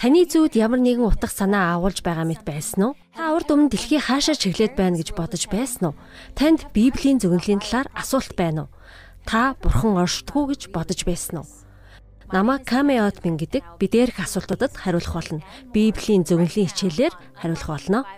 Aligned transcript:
Таны 0.00 0.24
зүуд 0.24 0.56
ямар 0.56 0.80
нэгэн 0.80 1.04
утга 1.04 1.28
санаа 1.28 1.76
агуулж 1.76 2.00
байгаа 2.00 2.24
мэт 2.24 2.40
байсан 2.40 2.80
уу? 2.88 2.92
Та 3.12 3.36
урд 3.36 3.52
өмнө 3.52 3.68
дэлхий 3.68 4.00
хаашаа 4.00 4.32
чиглээд 4.32 4.72
байна 4.72 4.96
гэж 4.96 5.12
бодож 5.12 5.44
байсан 5.52 5.92
уу? 5.92 5.98
Танд 6.32 6.64
Библийн 6.72 7.20
зөвнөлийн 7.20 7.60
талаар 7.60 7.92
асуулт 7.92 8.32
байна 8.32 8.64
уу? 8.64 8.72
Та 9.28 9.60
бурхан 9.60 10.00
оршдгоо 10.00 10.56
гэж 10.56 10.72
бодож 10.72 11.04
байсан 11.04 11.44
уу? 11.44 11.48
Намаа 12.32 12.64
камеотмин 12.64 13.36
гэдэг 13.36 13.76
бидээрх 13.76 14.24
асуултуудад 14.24 14.72
хариулах 14.72 15.20
болно. 15.20 15.44
Библийн 15.68 16.24
зөвнөлийн 16.24 16.72
хичээлээр 16.72 17.12
хариулах 17.36 17.68
болно. 17.68 18.08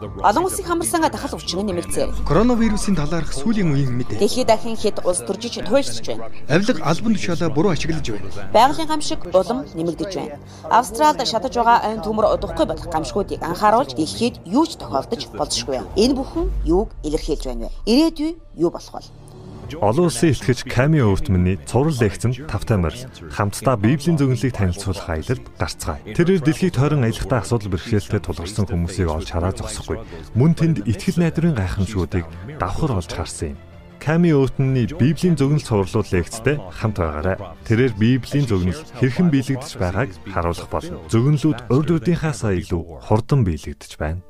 Олон 0.00 0.44
улсын 0.44 0.64
хамарсанга 0.64 1.08
дахал 1.08 1.32
өвчин 1.38 1.64
нэмэгцээ. 1.64 2.28
Коронавирусын 2.28 2.96
талаарх 3.00 3.32
сүүлийн 3.32 3.72
үеийн 3.72 3.96
мэдээ. 3.96 4.20
Дэлхийд 4.20 4.48
дахин 4.52 4.76
хэд 4.76 5.00
улс 5.08 5.24
төржиж 5.24 5.64
туйлширч 5.64 6.06
байна. 6.12 6.28
Авилга 6.52 6.84
албан 6.84 7.16
тушаалаа 7.16 7.48
буруу 7.48 7.72
ашиглаж 7.72 8.04
байна. 8.04 8.28
Байгалийн 8.52 8.88
гамшиг 8.92 9.20
улам 9.32 9.64
нэмэгдэж 9.72 10.12
байна. 10.12 10.36
Австралид 10.68 11.24
шатаж 11.24 11.54
байгаа 11.56 11.80
айн 11.80 12.04
төмөр 12.04 12.28
удахгүй 12.36 12.66
болох 12.68 12.88
гамшгуудыг 12.92 13.40
анхааруулж 13.40 13.96
дэлхийд 13.96 14.44
юу 14.44 14.68
ч 14.68 14.76
тохиолдож 14.76 15.32
болзошгүй. 15.32 15.80
Энэ 15.96 16.12
бүхэн 16.12 16.52
юуг 16.68 16.92
илэрхийлж 17.00 17.44
байна 17.48 17.72
вэ? 17.72 17.72
Ирээдүй 17.88 18.36
юу 18.60 18.68
болох 18.68 19.00
вэ? 19.00 19.25
Олон 19.74 20.06
улсын 20.06 20.30
ихтгэж 20.30 20.62
Ками 20.70 21.02
Өвтмөний 21.02 21.58
цуврал 21.66 21.98
лекцэнд 21.98 22.46
тавтай 22.46 22.78
морил 22.78 23.02
хамтдаа 23.34 23.74
Библийн 23.74 24.14
зөвнөлийг 24.14 24.54
танилцуулах 24.54 25.10
аялалд 25.10 25.42
гарцгаая. 25.58 26.00
Тэрээр 26.14 26.42
дэлхийг 26.46 26.74
тойрон 26.78 27.02
аялахтаа 27.02 27.42
асуудал 27.42 27.74
бэрхшээлтэй 27.74 28.22
тулгарсан 28.22 28.70
хүмүүсийг 28.70 29.10
олж 29.10 29.28
хараа 29.34 29.50
зогсохгүй. 29.50 29.98
Мөн 30.38 30.52
тэнд 30.54 30.76
итгэл 30.86 31.18
найдварын 31.18 31.58
гайхамшгуудыг 31.58 32.24
давхар 32.62 32.94
олж 32.94 33.10
харсан 33.10 33.58
юм. 33.58 33.58
Ками 33.98 34.30
Өвтмөний 34.30 34.86
Библийн 34.86 35.34
зөвнөл 35.34 35.66
цувралууд 35.66 36.14
лекцтэй 36.14 36.62
хамт 36.62 37.02
байгаарай. 37.02 37.36
Тэрээр 37.66 37.92
Библийн 37.98 38.46
зөвнөл 38.46 38.78
хэрхэн 39.02 39.34
биелэгдэж 39.34 39.72
байгааг 39.82 40.14
харуулах 40.30 40.70
болно. 40.70 41.02
Зөвнөлүүд 41.10 41.58
урд 41.74 41.90
үдийнхаа 41.90 42.30
сая 42.30 42.54
илүү 42.54 43.02
хурдан 43.02 43.42
биелэгдэж 43.42 43.98
байна. 43.98 44.22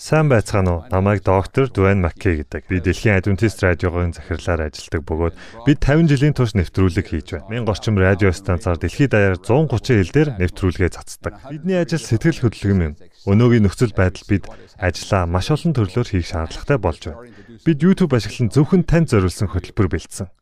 Сайн 0.00 0.32
байцгаана 0.32 0.70
уу? 0.72 0.84
Намайг 0.88 1.20
доктор 1.20 1.68
Дуэн 1.68 2.00
Маккей 2.00 2.40
гэдэг. 2.40 2.64
Би 2.72 2.80
Дэлхийн 2.80 3.20
Адвентист 3.20 3.60
радиогын 3.60 4.16
захирлаар 4.16 4.72
ажилладаг 4.72 5.04
бөгөөд 5.04 5.34
бид 5.68 5.76
50 5.84 6.08
жилийн 6.08 6.32
турш 6.32 6.56
нэвтрүүлэг 6.56 7.04
хийж 7.04 7.36
байна. 7.36 7.44
Мянга 7.52 7.76
орчим 7.76 8.00
радио 8.00 8.32
станцаар 8.32 8.80
дэлхийд 8.80 9.12
даяар 9.12 9.36
130 9.36 10.00
хил 10.00 10.08
дээр 10.16 10.28
нэвтрүүлгээ 10.40 10.90
цацдаг. 10.96 11.36
Бидний 11.52 11.76
ажил 11.76 12.00
сэтгэл 12.00 12.48
хөдлөм 12.48 12.80
юм. 12.80 12.94
Өнөөгийн 13.28 13.68
нөхцөл 13.68 13.92
байдал 13.92 14.24
бид 14.24 14.48
ажлаа 14.80 15.28
маш 15.28 15.52
олон 15.52 15.76
төрлөөр 15.76 16.08
хийх 16.08 16.32
шаардлагатай 16.32 16.78
болж 16.80 17.02
байна. 17.04 17.28
Бид 17.68 17.84
YouTube 17.84 18.16
ашиглан 18.16 18.48
зөвхөн 18.48 18.88
танд 18.88 19.12
зориулсан 19.12 19.52
хөтөлбөр 19.52 20.00
бэлдсэн. 20.00 20.32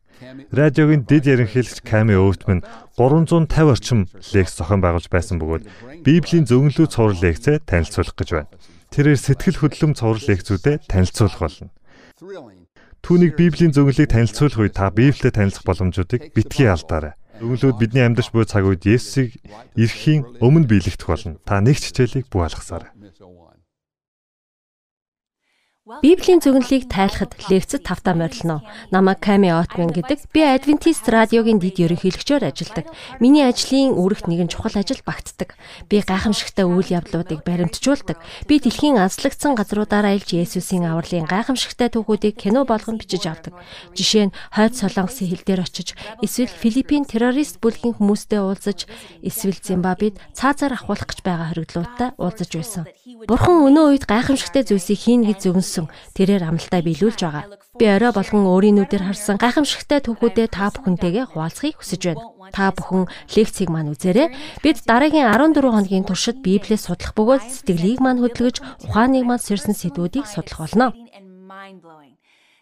Радиогийн 0.55 1.03
дид 1.03 1.27
ерөнхийлөгч 1.27 1.83
Ками 1.83 2.15
Өвтмөн 2.15 2.63
350 2.95 3.75
орчим 3.75 4.07
лекц 4.35 4.55
зохион 4.55 4.79
байгуулж 4.79 5.11
байсан 5.11 5.39
бөгөөд 5.39 5.67
Библийн 6.03 6.47
зөвнөлөө 6.47 6.87
цуврал 6.91 7.19
лекцээ 7.19 7.63
танилцуулах 7.63 8.15
гэж 8.19 8.29
байна. 8.35 8.51
Тэрээр 8.89 9.19
сэтгэл 9.21 9.57
хөдлөм 9.61 9.93
цуврал 9.93 10.25
лекцүүдэд 10.25 10.89
танилцуулах 10.89 11.39
болно. 11.39 11.69
Түүнийг 13.05 13.33
Библийн 13.39 13.71
зөвнөлийг 13.71 14.09
танилцуулах 14.11 14.59
үед 14.59 14.75
та 14.75 14.89
Библиэд 14.91 15.37
танилцах 15.37 15.63
боломжуудыг 15.63 16.33
битгий 16.35 16.67
алдаарай. 16.67 17.13
Зөвнөлүүд 17.39 17.77
бидний 17.79 18.03
амьдарч 18.03 18.33
буй 18.35 18.43
цаг 18.43 18.67
үед 18.67 18.83
Есүсийг 18.83 19.39
эрхийн 19.79 20.27
өмнө 20.43 20.67
биелэгдэх 20.67 21.07
болно. 21.07 21.39
Та 21.47 21.63
нэг 21.63 21.79
хичээлийг 21.79 22.27
бүү 22.27 22.43
алгасаарай. 22.51 22.91
Библийн 25.89 26.37
зөвнөлийг 26.37 26.85
тайлахад 26.85 27.33
лекцэд 27.49 27.81
тавтаа 27.81 28.13
морилно. 28.13 28.61
Намайг 28.93 29.25
Ками 29.25 29.49
Отман 29.49 29.89
гэдэг. 29.89 30.29
Би 30.29 30.45
Адвентист 30.45 31.09
радиогийн 31.09 31.57
дид 31.57 31.81
ерөнхийлөгчөөр 31.81 32.45
ажилладаг. 32.45 32.93
Миний 33.17 33.41
ажлын 33.41 33.97
үүрэгт 33.97 34.29
нэгэн 34.29 34.53
чухал 34.53 34.77
ажил 34.77 35.01
багтдаг. 35.01 35.57
Би 35.89 36.05
гайхамшигтай 36.05 36.69
үйл 36.69 36.93
явдлуудыг 36.93 37.41
баримтжуулдаг. 37.41 38.21
Би 38.45 38.61
дэлхийн 38.61 39.01
азлагдсан 39.01 39.57
газруудаар 39.57 40.13
аялж 40.13 40.29
Есүсийн 40.29 40.85
авралын 40.85 41.25
гайхамшигтай 41.25 41.89
түүхүүдийг 41.89 42.37
кино 42.37 42.69
болгон 42.69 43.01
бичиж 43.01 43.25
авдаг. 43.25 43.57
Жишээ 43.97 44.29
нь 44.29 44.35
хойд 44.53 44.77
Солонгосын 44.77 45.25
хил 45.25 45.41
дээр 45.41 45.65
очиж, 45.65 45.97
эсвэл 46.21 46.53
Филиппин 46.53 47.09
террорист 47.09 47.57
бүлгийн 47.57 47.97
хүмүүстэй 47.97 48.37
уулзаж, 48.37 48.85
эсвэл 49.25 49.57
Зимбабвед 49.57 50.21
цаазаар 50.37 50.77
ахуулах 50.77 51.09
гэж 51.09 51.25
байгаа 51.25 51.49
хоригдлуудтай 51.49 52.13
уулзаж 52.21 52.51
байсан. 52.53 52.83
Бурхан 53.25 53.65
өнөө 53.65 53.85
үед 53.97 54.05
гайхамшигтай 54.05 54.63
зүйлсийг 54.69 54.99
хийн 54.99 55.25
гэж 55.25 55.49
зөвнсөн 55.49 55.78
өгсөн. 55.79 55.87
Тэрээр 56.15 56.43
амлалтаа 56.43 56.81
биелүүлж 56.83 57.19
байгаа. 57.23 57.45
Би 57.79 57.85
орой 57.87 58.11
болгон 58.11 58.43
өөрийн 58.49 58.75
нүдээр 58.83 59.03
харсан 59.07 59.37
гайхамшигтай 59.39 60.03
түүхүүдэд 60.03 60.51
та 60.51 60.67
бүхэнтэйгээ 60.75 61.25
хуваалцахыг 61.31 61.79
хүсэж 61.79 62.01
байна. 62.11 62.23
Та 62.51 62.73
бүхэн 62.75 63.07
лекцийг 63.35 63.69
маань 63.71 63.93
үзээрэй. 63.93 64.35
Бид 64.63 64.77
дараагийн 64.83 65.31
14 65.31 65.63
хоногийн 65.63 66.03
туршид 66.03 66.43
Библийг 66.43 66.81
судлах 66.81 67.13
бөгөөд 67.15 67.43
сэтгэлийг 67.45 67.99
маань 68.03 68.19
хөдөлгөж 68.19 68.57
ухааныг 68.89 69.23
маань 69.23 69.43
сэрсэн 69.43 69.75
сэдвүүдийг 69.77 70.25
судлах 70.27 70.67
болно. 70.67 70.91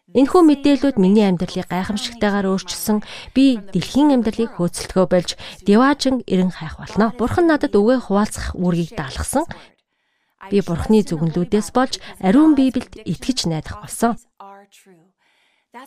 Энэхүү 0.07 0.39
мэдээллүүд 0.39 0.97
миний 1.03 1.27
амьдралыг 1.27 1.67
гайхамшигтайгаар 1.67 2.47
өөрчилсөн. 2.47 3.03
Би 3.35 3.59
дэлхийн 3.59 4.15
амьдралыг 4.15 4.55
хөөцөлтгөө 4.55 5.05
болж 5.11 5.35
деваажин 5.67 6.23
эрен 6.23 6.51
хайх 6.55 6.79
болно. 6.79 7.11
Бурхан 7.19 7.51
надад 7.51 7.75
өгөө 7.75 8.07
хуваалцах 8.07 8.55
үүргийг 8.55 8.95
даалгасан. 8.95 9.43
Би 10.51 10.59
Бурхны 10.63 11.03
зөвгөнлүүдээс 11.03 11.69
болж 11.75 11.99
ариун 12.23 12.55
Библиэд 12.55 13.03
итгэж 13.03 13.47
найдах 13.51 13.83
болсон. 13.83 14.15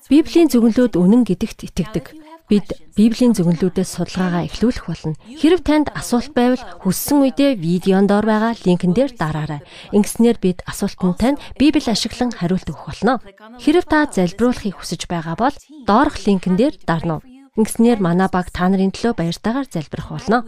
Библийн 0.07 0.47
зөвгөнлүүд 0.53 0.95
үнэн 0.95 1.23
гэдэгт 1.27 1.67
итгэдэг. 1.67 2.07
Бид 2.47 2.69
Библийн 2.95 3.35
зөвгөнлүүдээс 3.35 3.91
судалгаагаа 3.91 4.47
эхлүүлэх 4.47 4.87
болно. 4.87 5.19
Хэрв 5.27 5.61
танд 5.67 5.91
асуулт 5.91 6.31
байвал 6.31 6.63
хүссэн 6.83 7.27
үедээ 7.27 7.59
видеонд 7.59 8.11
доор 8.11 8.27
байгаа 8.27 8.55
линкэн 8.55 8.95
дээр 8.95 9.13
дараарай. 9.19 9.63
Ингэснээр 9.91 10.39
бид 10.39 10.59
асуултанд 10.67 11.19
тань 11.19 11.41
Библи 11.59 11.83
ашиглан 11.91 12.31
хариулт 12.31 12.71
өгөх 12.71 12.87
болно. 12.87 13.19
Хэрв 13.59 13.85
та 13.91 14.07
залбируулахыг 14.07 14.79
хүсэж 14.79 15.11
байгаа 15.11 15.35
бол 15.35 15.55
доорх 15.87 16.23
линкэн 16.23 16.55
дээр 16.55 16.75
дарна. 16.87 17.19
Ингэснээр 17.59 17.99
манай 17.99 18.31
баг 18.31 18.55
та 18.55 18.71
нарын 18.71 18.95
төлөө 18.95 19.19
баяртайгаар 19.19 19.67
залбирах 19.67 20.09
болно. 20.15 20.47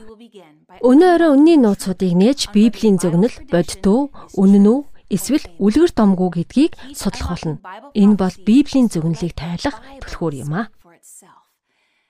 Өнөө 0.81 1.10
өрөө 1.21 1.31
үнний 1.37 1.59
нууцуудыг 1.60 2.16
нээж 2.16 2.49
Библийн 2.56 2.97
зөвнөл 2.97 3.37
бодтөө 3.53 4.00
үнэн 4.41 4.65
үү 4.65 4.81
эсвэл 5.12 5.44
үлгэр 5.60 5.93
домгүй 5.93 6.31
гэдгийг 6.41 6.72
судлах 6.97 7.37
болно. 7.37 7.60
Энэ 7.93 8.16
бол 8.16 8.37
Библийн 8.41 8.88
зөвнөлийг 8.88 9.37
тайлах 9.37 9.77
түлхүүр 10.00 10.34
юм 10.49 10.53
а. 10.56 10.72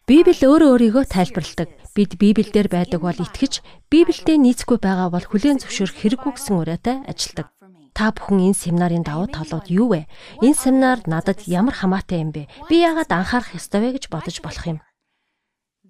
Библи 0.06 0.34
өөрөө 0.38 0.70
өөрийгөө 0.78 1.04
тайлбарладаг. 1.10 1.70
Бид 1.94 2.18
Библиэлд 2.22 2.70
байдаг 2.70 3.00
бол 3.02 3.18
итгэж, 3.18 3.62
Библиэд 3.90 4.38
нийцэхгүй 4.38 4.78
байгаа 4.78 5.10
бол 5.10 5.26
хүлээн 5.26 5.58
зөвшөөрөх 5.62 5.98
хэрэггүй 5.98 6.32
гэсэн 6.38 6.54
уриатай 6.58 6.96
ажилдаг. 7.06 7.50
Та 7.92 8.10
бүхэн 8.10 8.50
энэ 8.50 8.56
семинарын 8.56 9.04
давуу 9.04 9.28
талууд 9.28 9.68
юу 9.68 9.92
вэ? 9.92 10.08
Энэ 10.40 10.56
семинар 10.56 10.98
надад 11.04 11.44
ямар 11.44 11.76
хамаатай 11.76 12.24
юм 12.24 12.32
бэ? 12.32 12.48
Би 12.66 12.80
яагаад 12.80 13.12
анхаарах 13.12 13.52
ёстой 13.52 13.84
вэ 13.84 14.00
гэж 14.00 14.08
бодож 14.08 14.40
болох 14.40 14.64
юм. 14.64 14.78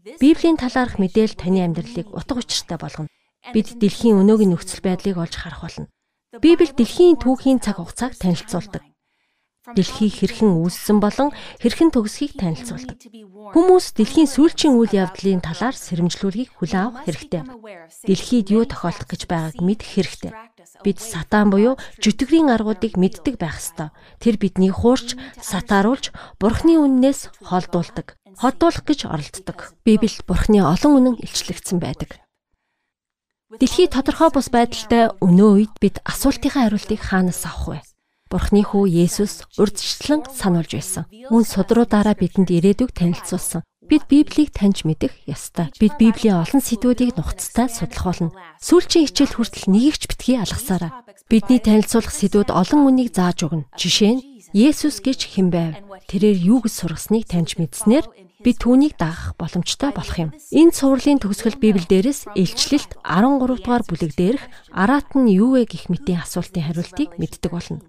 Библийн 0.03 0.59
талаарх 0.59 0.99
мэдээлэл 0.99 1.39
таны 1.39 1.63
амьдралыг 1.63 2.11
утга 2.11 2.43
учиртай 2.43 2.75
болгоно. 2.75 3.07
Бид 3.55 3.79
дэлхийн 3.79 4.19
өнөөгийн 4.19 4.51
нөхцөл 4.51 4.83
байдлыг 4.83 5.15
олж 5.15 5.39
харах 5.39 5.63
болно. 5.63 5.87
Библи 6.43 6.75
дэлхийн 6.75 7.23
түүхийн 7.23 7.63
цаг 7.63 7.79
хугацааг 7.79 8.19
танилцуулдаг. 8.19 8.83
Дэлхий 9.63 10.11
хэрхэн 10.11 10.59
үүссэн 10.59 10.99
болон 10.99 11.31
хэрхэн 11.63 11.95
төгсөхийг 11.95 12.35
танилцуулдаг. 12.35 12.99
Хүмүүс 13.55 13.95
дэлхийн 13.95 14.27
сүүлчийн 14.27 14.75
үйл 14.75 14.91
явдлын 14.91 15.39
талаар 15.39 15.79
сэрэмжлүүлгийг 15.79 16.51
хүлээн 16.59 16.83
авах 16.83 17.07
хэрэгтэй. 17.07 17.47
Дэлхийд 18.03 18.51
юу 18.51 18.67
тохиолдох 18.67 19.07
гэж 19.07 19.31
байгааг 19.31 19.63
мэдэх 19.63 19.87
хэрэгтэй. 19.87 20.33
Бид 20.83 20.99
сатан 20.99 21.55
буюу 21.55 21.79
жүтгэрийн 22.03 22.51
аргуудыг 22.51 22.99
мэддэг 22.99 23.39
байх 23.39 23.63
ёстой. 23.63 23.95
Тэр 24.19 24.35
биднийг 24.43 24.83
хуурч, 24.83 25.15
сатааруулж, 25.39 26.11
бурхны 26.43 26.83
үннээс 26.83 27.31
холдуулдаг 27.47 28.19
ходдуулах 28.39 28.85
гэж 28.87 29.09
оролддог. 29.09 29.75
Библиэд 29.85 30.25
Бурхны 30.29 30.63
олон 30.63 30.93
үнэн 30.97 31.17
илчлэгдсэн 31.21 31.79
байдаг. 31.83 32.21
Дэлхий 33.53 33.89
тодорхой 33.91 34.33
бус 34.33 34.49
байдалтай 34.49 35.13
өнөө 35.21 35.51
үед 35.61 35.75
бид 35.77 36.01
асуултынхаа 36.09 36.73
хариултыг 36.73 37.01
хаанаас 37.05 37.45
авах 37.45 37.69
вэ? 37.69 37.79
Бурхны 38.33 38.65
хүү 38.65 38.89
Есүс 38.89 39.45
урдчлан 39.61 40.25
сануулж 40.25 40.73
байсан. 40.73 41.05
Мөн 41.29 41.45
судруудаараа 41.45 42.17
бидэнд 42.17 42.49
ирээдүг 42.49 42.97
танилцуулсан. 42.97 43.61
Бид 43.85 44.09
Библийг 44.09 44.57
таньж 44.57 44.89
мэдэх 44.89 45.13
ёстой. 45.29 45.69
Бид 45.77 46.01
Библийн 46.01 46.41
олон 46.41 46.65
сэдвүүдийг 46.65 47.13
нухацтай 47.13 47.69
судлах 47.69 48.09
болно. 48.09 48.33
Сүүлчийн 48.57 49.05
хичээл 49.05 49.37
хүртэл 49.37 49.69
нэгийг 49.69 50.01
ч 50.01 50.09
битгий 50.09 50.41
алгасаарай. 50.41 50.89
Бидний 51.29 51.61
танилцуулах 51.61 52.09
сэдвүүд 52.09 52.49
олон 52.57 52.89
үнийг 52.89 53.13
зааж 53.13 53.45
өгнө. 53.45 53.69
Жишээ 53.77 54.13
нь 54.17 54.25
Есүс 54.53 55.01
гэж 55.01 55.33
хэн 55.33 55.49
байв? 55.49 55.81
Тэрээр 56.13 56.37
юу 56.37 56.61
гэж 56.61 56.85
сургасныг 56.85 57.25
таньж 57.25 57.57
мэдснээр 57.57 58.05
бид 58.45 58.61
түүнийг 58.61 59.01
дагах 59.01 59.33
боломжтой 59.41 59.97
болох 59.97 60.17
юм. 60.21 60.31
Энэ 60.53 60.77
цувралын 60.77 61.25
төгсгөл 61.25 61.57
Библи 61.57 61.89
дээрээс 61.89 62.37
илчлэлт 62.37 63.01
13 63.01 63.41
дугаар 63.49 63.83
бүлэг 63.89 64.13
дээрх 64.13 64.45
араат 64.77 65.17
нь 65.17 65.33
юу 65.33 65.57
вэ 65.57 65.65
гэх 65.65 65.89
мэтийн 65.89 66.21
асуултын 66.21 66.69
хариултыг 66.69 67.17
мэддэг 67.17 67.49
болно. 67.49 67.81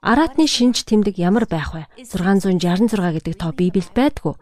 Аратны 0.00 0.48
шинж 0.48 0.88
тэмдэг 0.88 1.20
ямар 1.20 1.44
байх 1.44 1.76
вэ? 1.76 1.84
666 2.00 2.88
гэдэг 2.96 3.34
тоо 3.36 3.52
Библиэд 3.52 3.92
байдгүй. 3.92 4.40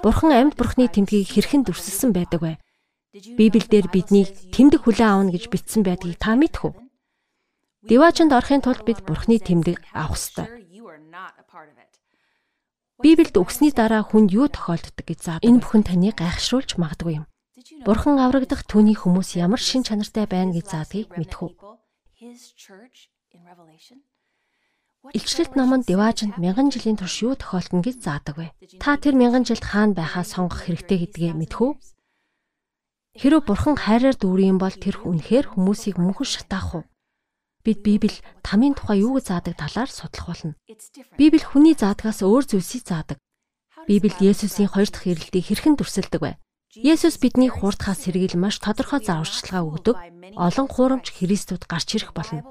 Бурхан 0.00 0.32
амьд 0.32 0.56
бурхны 0.56 0.88
тэмдгийг 0.88 1.28
хэрхэн 1.28 1.68
дүрсэлсэн 1.68 2.16
байдаг 2.16 2.40
вэ? 2.40 2.52
Библиэлд 3.36 3.92
биднийг 3.92 4.32
тэмдэг 4.48 4.88
хүлээн 4.88 5.28
авна 5.28 5.30
гэж 5.36 5.52
бичсэн 5.52 5.84
байдгийг 5.84 6.16
та 6.16 6.32
мэдэх 6.32 6.72
үү? 6.72 6.74
Диваачнд 7.84 8.32
орохын 8.32 8.64
тулд 8.64 8.86
бид 8.88 9.04
бурхны 9.04 9.36
тэмдэг 9.42 9.76
авах 9.92 10.16
ёстой. 10.16 10.48
Библиэд 13.02 13.36
өгсний 13.36 13.72
дараа 13.74 14.00
хүнд 14.06 14.32
юу 14.32 14.48
тохиолддог 14.48 15.04
гэж 15.04 15.18
заа. 15.20 15.38
Энэ 15.44 15.60
бүхэн 15.60 15.84
таныг 15.84 16.16
гайхшруулж 16.16 16.80
магадгүй 16.80 17.20
юм. 17.20 17.26
Бурхан 17.84 18.16
аврагдах 18.16 18.64
түүний 18.64 18.96
хүмүүс 18.96 19.36
ямар 19.36 19.60
шин 19.60 19.82
чанартай 19.84 20.24
байна 20.24 20.56
гэж 20.56 20.66
заадгийг 20.72 21.08
мэдэх 21.18 21.40
үү? 21.44 21.50
Илчлэлт 25.18 25.58
номонд 25.58 25.84
Деважинд 25.90 26.38
мянган 26.38 26.70
жилийн 26.70 26.94
турш 26.94 27.26
юу 27.26 27.34
тохиолдно 27.34 27.82
гэж 27.82 27.96
заадаг 28.06 28.36
вэ? 28.38 28.46
Та 28.78 28.94
тэр 28.94 29.18
мянган 29.18 29.42
жилд 29.42 29.66
хаана 29.66 29.98
байхаа 29.98 30.22
сонгох 30.22 30.62
хэрэгтэй 30.62 31.10
гэдгээ 31.10 31.32
мэдэх 31.34 31.58
үү? 31.58 31.72
Хэрвээ 33.18 33.42
бурхан 33.42 33.76
хайраар 33.76 34.14
дүүрийн 34.14 34.62
бол 34.62 34.72
тэр 34.72 35.02
үнэхээр 35.02 35.58
хүмүүсийг 35.58 35.98
мөнхөд 35.98 36.30
шатаах 36.30 36.70
уу? 36.78 36.84
Бид 37.62 37.78
Библи 37.86 38.18
тамийн 38.42 38.74
тухай 38.74 39.06
юу 39.06 39.14
гэж 39.16 39.30
заадаг 39.30 39.54
талаар 39.54 39.90
судлах 39.90 40.26
болно. 40.34 40.58
Библи 41.14 41.38
хүний 41.46 41.78
заадгаас 41.78 42.26
өөр 42.26 42.42
зүйлсийг 42.50 42.82
заадаг. 42.82 43.18
Библи 43.86 44.10
Есүсийн 44.18 44.66
хоёр 44.66 44.90
дахь 44.90 45.06
ирэлтийг 45.06 45.46
хэрхэн 45.46 45.78
дүрсэлдэг 45.78 46.22
вэ? 46.22 46.42
Есүс 46.74 47.22
бидний 47.22 47.52
хуурдахаас 47.52 48.02
сэргийл 48.02 48.34
маш 48.40 48.58
тодорхой 48.58 49.04
зааварчилгаа 49.04 49.62
өгдөг. 49.62 49.96
Олон 50.34 50.66
хуурамч 50.72 51.14
Христүүд 51.14 51.70
гарч 51.70 52.00
ирэх 52.00 52.10
болно. 52.16 52.50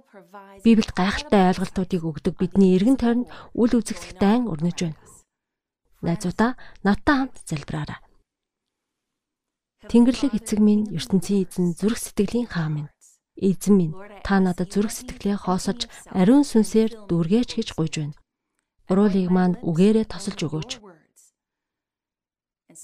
Библиэд 0.63 0.95
гайхалтай 0.95 1.51
ойлголтуудыг 1.51 2.01
өгдөг 2.07 2.37
бидний 2.39 2.77
эргэн 2.77 3.01
тойронд 3.01 3.27
үл 3.57 3.71
үзэгдэх 3.73 4.15
дайн 4.21 4.47
өрнөж 4.47 4.77
байна. 4.79 4.99
Найзуудаа 6.05 6.55
надтай 6.85 7.15
хамт 7.17 7.35
залбираарай. 7.49 7.99
Тэнгэрлэг 9.89 10.37
эцэг 10.37 10.59
минь, 10.61 10.85
ертөнцийн 10.93 11.49
эзэн, 11.49 11.73
зүрх 11.73 11.97
сэтгэлийн 11.97 12.45
хаан 12.45 12.71
минь. 12.77 12.89
Эзэн 13.41 13.73
минь, 13.73 13.97
та 14.21 14.37
надад 14.37 14.69
зүрх 14.69 14.93
сэтгэлээ 14.93 15.49
хоосож 15.49 15.89
ариун 16.13 16.45
сүнсээр 16.45 17.09
дүүргэж 17.09 17.49
гэж 17.57 17.67
гуйж 17.73 17.93
байна. 17.97 18.17
Уруулыг 18.85 19.29
маань 19.33 19.57
үгээрээ 19.65 20.05
тосолж 20.05 20.39
өгөөч. 20.45 20.71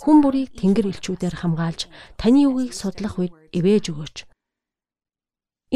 Хүн 0.01 0.17
бүрийг 0.25 0.57
тэнгэр 0.57 0.89
элчүүдээр 0.97 1.35
хамгаалж 1.45 1.85
таны 2.17 2.49
үгийг 2.49 2.73
судлах 2.73 3.21
үед 3.21 3.33
эвэж 3.53 3.93
өгөөч. 3.93 4.17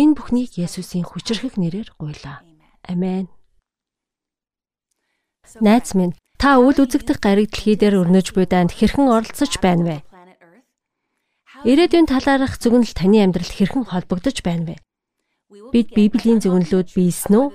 Энэ 0.01 0.15
бүхнийг 0.17 0.57
Есүсийн 0.57 1.05
хүчрхэг 1.05 1.61
нэрээр 1.61 1.93
гуйлаа. 2.01 2.41
Амен. 2.89 3.29
Найз 5.61 5.93
минь, 5.93 6.17
та 6.41 6.57
үл 6.57 6.73
үзэгдэх 6.73 7.21
гариг 7.21 7.53
дэлхий 7.53 7.77
дээр 7.77 8.01
өрнөж 8.01 8.33
буй 8.33 8.49
дайнд 8.49 8.71
хэрхэн 8.73 9.13
оролцож 9.13 9.61
байна 9.61 9.83
вэ? 9.85 9.97
Ирээдүйн 11.61 12.09
талаарх 12.09 12.57
зөвнөл 12.57 12.89
таны 12.97 13.21
амьдралд 13.21 13.53
хэрхэн 13.53 13.85
холбогдож 13.85 14.41
байна 14.41 14.73
вэ? 14.73 14.75
Бид 15.69 15.93
Библийн 15.93 16.41
зөвнөлүүд 16.41 16.89
биелсэн 16.97 17.37
үү? 17.37 17.47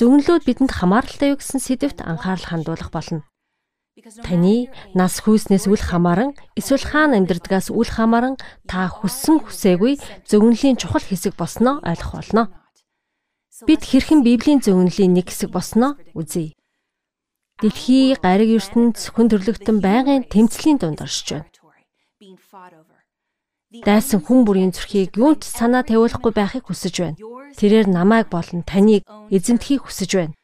Зөвнөлүүд 0.00 0.42
бидэнд 0.48 0.72
хамааралтай 0.72 1.36
юу 1.36 1.38
гэсэн 1.44 1.60
сэдвт 1.60 2.00
анхаарал 2.00 2.46
хандуулах 2.48 2.88
болно. 2.88 3.20
Таны 4.24 4.72
нас 4.96 5.20
хүйснээс 5.20 5.68
үл 5.68 5.76
хамааран 5.76 6.32
эсвэл 6.56 6.88
хаана 6.88 7.20
амьдрдгаас 7.20 7.68
үл 7.68 7.84
хамааран 7.84 8.40
та 8.64 8.88
хүссэн 8.88 9.44
хүсээгүй 9.44 10.00
зөвнөлийн 10.24 10.80
чухал 10.80 11.04
хэсэг 11.04 11.36
босноо 11.36 11.84
ойлгох 11.84 12.16
болно. 12.16 12.48
Бид 13.68 13.84
хэрхэн 13.84 14.24
Библийн 14.24 14.64
зөвнөлийн 14.64 15.12
нэг 15.12 15.28
хэсэг 15.28 15.52
босноо 15.52 16.00
үзье. 16.16 16.56
Дэлхий 17.60 18.16
гариг 18.16 18.56
ертөнд 18.56 18.96
хүн 18.96 19.28
төрлөختөн 19.28 19.84
байнгын 19.84 20.24
тэмцлийн 20.32 20.80
дунд 20.80 21.04
оршиж 21.04 21.36
байна. 21.36 21.59
Дайсан 23.70 24.18
хүн 24.18 24.42
бүрийн 24.42 24.74
зүрхийг 24.74 25.14
юунт 25.14 25.46
санаа 25.46 25.86
тавиулахгүй 25.86 26.34
байхыг 26.34 26.66
хүсэж 26.66 26.94
байна. 27.06 27.20
Тэрээр 27.54 27.86
намайг 27.86 28.26
болон 28.26 28.66
таныг 28.66 29.06
эзэмдхийг 29.30 29.86
хүсэж 29.86 30.10
байна. 30.18 30.34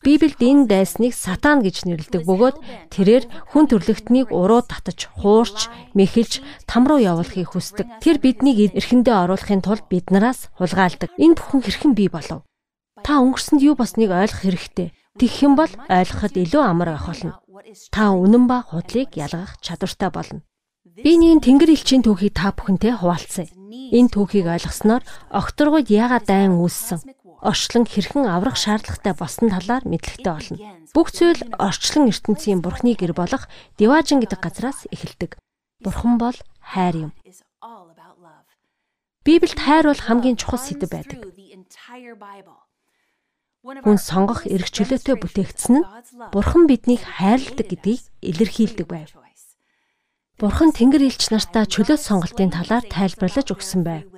Библиэд 0.00 0.40
энэ 0.40 0.64
дайсныг 0.64 1.12
сатан 1.12 1.60
гэж 1.60 1.84
нэрлэдэг 1.84 2.24
бөгөөд 2.24 2.56
тэрээр 2.88 3.24
хүн 3.52 3.68
төрлөختнийг 3.68 4.32
уруу 4.32 4.64
татаж, 4.64 5.12
хуурч, 5.12 5.68
мэхэлж, 5.92 6.40
там 6.64 6.88
руу 6.88 6.96
явуулахыг 7.04 7.52
хүсдэг. 7.52 8.00
Тэр 8.00 8.16
биднийг 8.16 8.72
эрхэндээ 8.72 9.28
оруулахын 9.28 9.60
тулд 9.60 9.84
биднараас 9.92 10.48
хулгайлдаг. 10.56 11.12
Энэ 11.20 11.36
бүхэн 11.36 11.60
хэрхэн 11.60 11.92
бий 11.92 12.08
болов? 12.08 12.48
Та 13.04 13.20
өнгөрсөнд 13.20 13.60
юу 13.60 13.76
болсныг 13.76 14.08
ойлгох 14.08 14.40
хэрэгтэй. 14.40 14.88
Тэгэх 15.20 15.44
юм 15.44 15.52
бол 15.52 15.68
ойлгоход 15.68 16.32
илүү 16.32 16.62
амар 16.64 16.96
байх 16.96 17.04
болно. 17.04 17.36
Та 17.92 18.16
үнэн 18.16 18.48
ба 18.48 18.64
худлыг 18.64 19.12
ялгах 19.20 19.60
чадвартай 19.60 20.08
болно. 20.08 20.40
Би 21.04 21.12
нэгэн 21.16 21.40
тэнгэр 21.40 21.70
элчийн 21.74 22.02
түүхийг 22.04 22.34
та 22.36 22.52
бүхэнтэй 22.52 22.92
хуваалцъя. 23.00 23.48
Энэ 23.70 24.12
түүхийг 24.12 24.46
ойлгосноор 24.46 25.02
огторгойд 25.32 25.88
яагаад 25.88 26.24
дайн 26.28 26.60
үүссэн? 26.60 27.00
орчлон 27.40 27.88
хэрхэн 27.88 28.28
аврах 28.28 28.56
шаардлагатай 28.60 29.14
болсон 29.16 29.48
талаар 29.48 29.84
мэдлэгтэй 29.88 30.28
болно. 30.28 30.56
Бүх 30.92 31.08
зүйл 31.16 31.40
орчлон 31.56 32.12
ертөнцийн 32.12 32.60
бурхны 32.60 32.92
гэр 32.92 33.16
болох 33.16 33.48
Диважин 33.80 34.20
гэдэг 34.20 34.40
газраас 34.40 34.84
эхэлдэг. 34.92 35.40
Бурхан 35.80 36.20
бол 36.20 36.36
хайр 36.60 37.08
юм. 37.08 37.12
Библиэд 39.24 39.60
хайр 39.60 39.88
бол 39.88 40.00
хамгийн 40.00 40.36
чухал 40.36 40.60
сэдэв 40.60 40.90
байдаг. 40.92 41.20
Хүн 43.60 43.98
сонгох 44.00 44.48
эрх 44.48 44.72
чөлөөтэй 44.72 45.16
бүтээгдсэн 45.20 45.84
нь 45.84 45.88
Бурхан 46.32 46.64
биднийг 46.64 47.04
хайрладаг 47.04 47.68
гэдгийг 47.68 48.00
илэрхийлдэг 48.24 48.88
байв. 48.88 49.12
Бурхан 50.40 50.72
Тэнгэр 50.72 51.04
элч 51.04 51.28
нартаа 51.28 51.68
чөлөөт 51.68 52.00
сонголтын 52.00 52.48
талаар 52.48 52.80
тайлбарлаж 52.88 53.52
өгсөн 53.52 53.84
байв. 53.84 54.08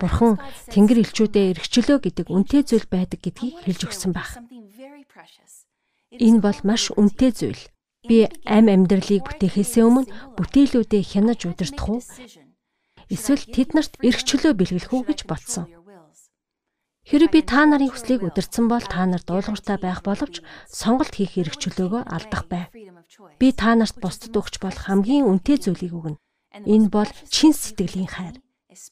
Бурхан 0.00 0.40
Тэнгэр 0.72 1.04
элчүүдээ 1.04 1.60
эргчлөө 1.60 1.98
гэдэг 2.00 2.26
үнэтэй 2.32 2.64
зүйл 2.64 2.88
байдаг 2.88 3.20
гэдгийг 3.20 3.60
хэлж 3.68 3.80
өгсөн 3.84 4.16
байх. 4.16 4.40
Энэ 6.16 6.40
бол 6.40 6.60
маш 6.64 6.88
үнэтэй 6.96 7.30
зүйл. 7.36 7.62
Би 8.08 8.32
ам 8.48 8.72
амьдралыг 8.72 9.28
бүтээхээс 9.28 9.76
өмнө 9.84 10.08
бүтээлүүдээ 10.40 11.02
хянаж 11.04 11.44
удирдах 11.44 12.00
уу? 12.00 12.00
Эсвэл 13.12 13.44
тэднэрт 13.44 14.00
эргчлөө 14.00 14.56
бэлгэлэх 14.56 14.88
үү 14.88 15.02
гэж 15.04 15.20
бодсон. 15.28 15.68
Хэрэв 17.10 17.34
би 17.34 17.42
та 17.42 17.66
нарын 17.66 17.90
хүслийг 17.90 18.22
удирдсан 18.22 18.70
бол 18.70 18.86
та 18.86 19.02
нар 19.02 19.18
дуулууртай 19.26 19.82
байх 19.82 20.06
боловч 20.06 20.46
сонголт 20.70 21.18
хийх 21.18 21.42
эрхчлөөгөө 21.42 22.06
алдах 22.06 22.46
байв. 22.46 22.70
Би 23.34 23.50
та 23.50 23.74
нарт 23.74 23.98
бусдад 23.98 24.30
өгч 24.30 24.62
болох 24.62 24.86
хамгийн 24.86 25.26
үнэтэй 25.26 25.58
зүйлийг 25.58 25.90
өгнө. 25.90 26.22
Энэ 26.70 26.86
бол 26.86 27.10
чин 27.26 27.50
сэтгэлийн 27.50 28.06
хайр. 28.06 28.38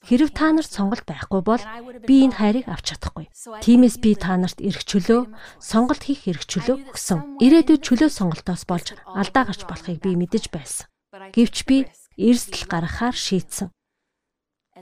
Хэрв 0.02 0.34
та 0.34 0.50
нарт 0.50 0.66
сонголт 0.66 1.06
байхгүй 1.06 1.46
бол 1.46 1.62
би 2.02 2.26
энэ 2.26 2.34
хайрыг 2.34 2.66
авч 2.66 2.98
чадахгүй. 2.98 3.30
Тиймээс 3.62 4.02
би 4.02 4.18
та 4.18 4.34
нарт 4.34 4.58
эрх 4.58 4.82
чөлөө, 4.82 5.30
сонголт 5.62 6.02
хийх 6.02 6.26
эрх 6.26 6.42
чөлөө 6.42 6.90
өгсөн. 6.90 7.38
Ирээдүйд 7.38 7.87
чөлөө 7.87 8.10
сонголтоос 8.10 8.66
болж 8.66 8.98
алдаа 9.14 9.46
гарч 9.46 9.62
болохыг 9.62 10.02
би 10.02 10.18
мэдэж 10.18 10.50
байсан. 10.50 10.90
Гэвч 11.14 11.56
би 11.70 11.87
эрсдэл 12.18 12.66
гаргахаар 12.66 13.14
шийдсэн 13.14 13.70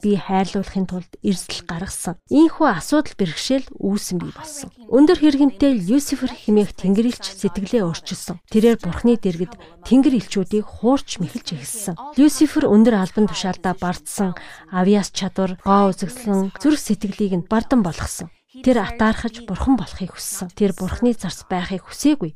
би 0.02 0.16
хайрлуулахын 0.16 0.86
тулд 0.86 1.12
эрсдэл 1.22 1.64
гаргасан. 1.66 2.16
Ийхүү 2.28 2.66
асуудал 2.66 3.16
бэрхшээл 3.16 3.68
үүсэн 3.76 4.16
бий 4.20 4.32
болсон. 4.32 4.70
Өндөр 4.88 5.18
хэрэгэнтэй 5.20 5.72
Люцифер 5.86 6.32
хэмээх 6.32 6.76
тэнгэрлэгч 6.76 7.24
сэтгэлээ 7.36 7.82
өөрчилсөн. 7.86 8.40
Тэрээр 8.50 8.78
бурхны 8.80 9.16
дэргэд 9.18 9.54
тэнгэр 9.86 10.14
элчүүдийг 10.20 10.66
хуурч 10.66 11.18
мэхэлж 11.22 11.48
эхэлсэн. 11.56 11.94
Люцифер 12.16 12.64
өндөр 12.68 12.94
албан 13.00 13.26
тушаалдаа 13.26 13.74
бардсан 13.78 14.36
авиас 14.70 15.10
чадвар, 15.10 15.58
гоо 15.64 15.90
үзэсгэлэн 15.92 16.56
зүрх 16.60 16.80
сэтгэлийг 16.80 17.32
нь 17.36 17.48
бардан 17.48 17.82
болгосон. 17.82 18.30
Тэр 18.64 18.80
атаархаж 18.80 19.44
бурхан 19.44 19.76
болохыг 19.76 20.16
хүссэн. 20.16 20.48
Тэр 20.56 20.72
бурхны 20.72 21.12
зарц 21.12 21.44
байхыг 21.44 21.84
хүсээгүй. 21.84 22.32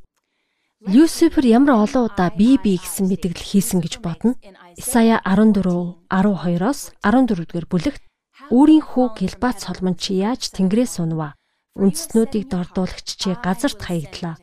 Люцифер 0.81 1.45
ямар 1.45 1.85
олон 1.85 2.09
удаа 2.09 2.33
бие 2.33 2.57
бие 2.57 2.81
гэсэн 2.81 3.05
мэдгэл 3.05 3.37
хийсэн 3.37 3.85
гэж 3.85 4.01
бодно. 4.01 4.33
Исая 4.81 5.21
14 5.29 5.61
12-оос 6.09 6.97
14-р 7.05 7.69
бүлэгт 7.69 8.01
өөрийн 8.49 8.81
хүү 8.89 9.13
Гэлбац 9.13 9.69
соломон 9.69 10.01
чи 10.01 10.17
яаж 10.25 10.49
тэнгэрээс 10.49 11.05
унваа? 11.05 11.37
Үндэстнүүдийг 11.77 12.49
дордуулагч 12.49 13.09
чи 13.21 13.37
газарт 13.45 13.77
хаягдлаа. 13.77 14.41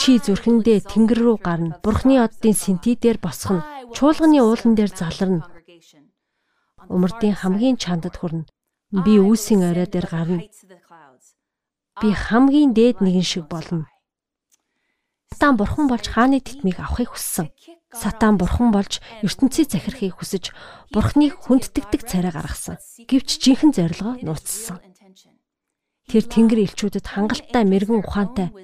Чи 0.00 0.16
зүрхэндээ 0.16 0.88
тэнгэр 0.88 1.20
рүү 1.20 1.36
гарна. 1.44 1.76
Бурхны 1.84 2.24
оддын 2.24 2.56
синтидээр 2.56 3.20
босгоно. 3.20 3.68
Чуулганы 3.92 4.40
уулан 4.40 4.72
дээр 4.72 4.96
заларна. 4.96 5.44
Умардын 6.88 7.36
хамгийн 7.36 7.76
чандад 7.76 8.16
хүрнэ. 8.16 8.48
Би 8.96 9.20
үүсийн 9.20 9.60
орой 9.60 9.92
дээр 9.92 10.08
гарна. 10.08 10.40
Би 12.00 12.08
хамгийн 12.16 12.72
дээд 12.72 13.04
нэгэн 13.04 13.28
шиг 13.28 13.44
болно 13.52 13.92
Сатан 15.34 15.58
бурхан 15.58 15.90
болж 15.90 16.06
хааны 16.14 16.38
тэтмийг 16.38 16.78
авахыг 16.78 17.10
хүссэн. 17.10 17.50
Сатан 17.90 18.38
бурхан 18.38 18.70
болж 18.70 19.02
ертөнцийг 19.26 19.66
захирахыг 19.66 20.14
хүсэж 20.14 20.54
бурхныг 20.94 21.34
хүндтгэдэг 21.42 22.06
царай 22.06 22.30
гаргасан. 22.30 22.78
Гэвч 23.10 23.42
жинхэнэ 23.42 23.74
зорилгоо 23.74 24.14
нууцсан. 24.22 24.78
Тэр 26.06 26.22
тэнгэр 26.30 26.70
элчүүдэд 26.70 27.06
хангалттай 27.10 27.66
мэрэгэн 27.66 28.06
ухаантай. 28.06 28.54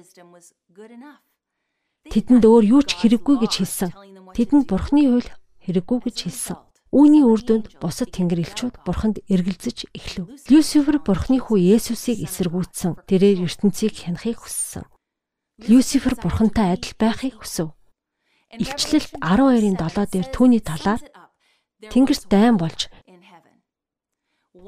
Тэдэнд 2.07 2.43
өөр 2.47 2.63
юу 2.63 2.81
ч 2.87 2.95
хэрэггүй 3.03 3.35
гэж 3.43 3.53
хэлсэн. 3.67 3.91
Тэдэнд 4.31 4.71
бурхны 4.71 5.11
хууль 5.11 5.27
хэрэггүй 5.67 5.99
гэж 6.07 6.17
хэлсэн. 6.23 6.55
Үүний 6.95 7.27
үр 7.27 7.43
дүнд 7.43 7.83
бусад 7.83 8.15
тэнгэр 8.15 8.47
элчүүд 8.47 8.79
бурханд 8.87 9.19
эргэлзэж 9.27 9.91
эхлэв. 9.91 10.27
Люцифер 10.47 11.03
бурхны 11.03 11.43
хүү 11.43 11.75
Есүсийг 11.75 12.23
эсэргүүцсэн. 12.23 12.95
Тэрээр 13.11 13.43
ертөнцийг 13.43 13.95
хянахыг 13.95 14.39
хүссэн. 14.39 14.87
Люцифер 15.69 16.15
бурхантай 16.17 16.73
адил 16.73 16.95
байхыг 16.97 17.37
хүсв. 17.37 17.69
Илчлэлт 18.57 19.13
12-ын 19.21 19.77
7 19.77 20.09
дээр 20.09 20.27
түүний 20.33 20.61
талаар 20.61 21.01
тэнгэрт 21.85 22.25
дайн 22.33 22.57
болж 22.57 22.89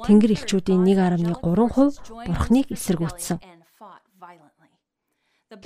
тэнгэр 0.05 0.31
элчүүдийн 0.37 0.85
1.3% 0.85 2.29
бурхныг 2.29 2.67
эсэргүүцсэн. 2.69 3.37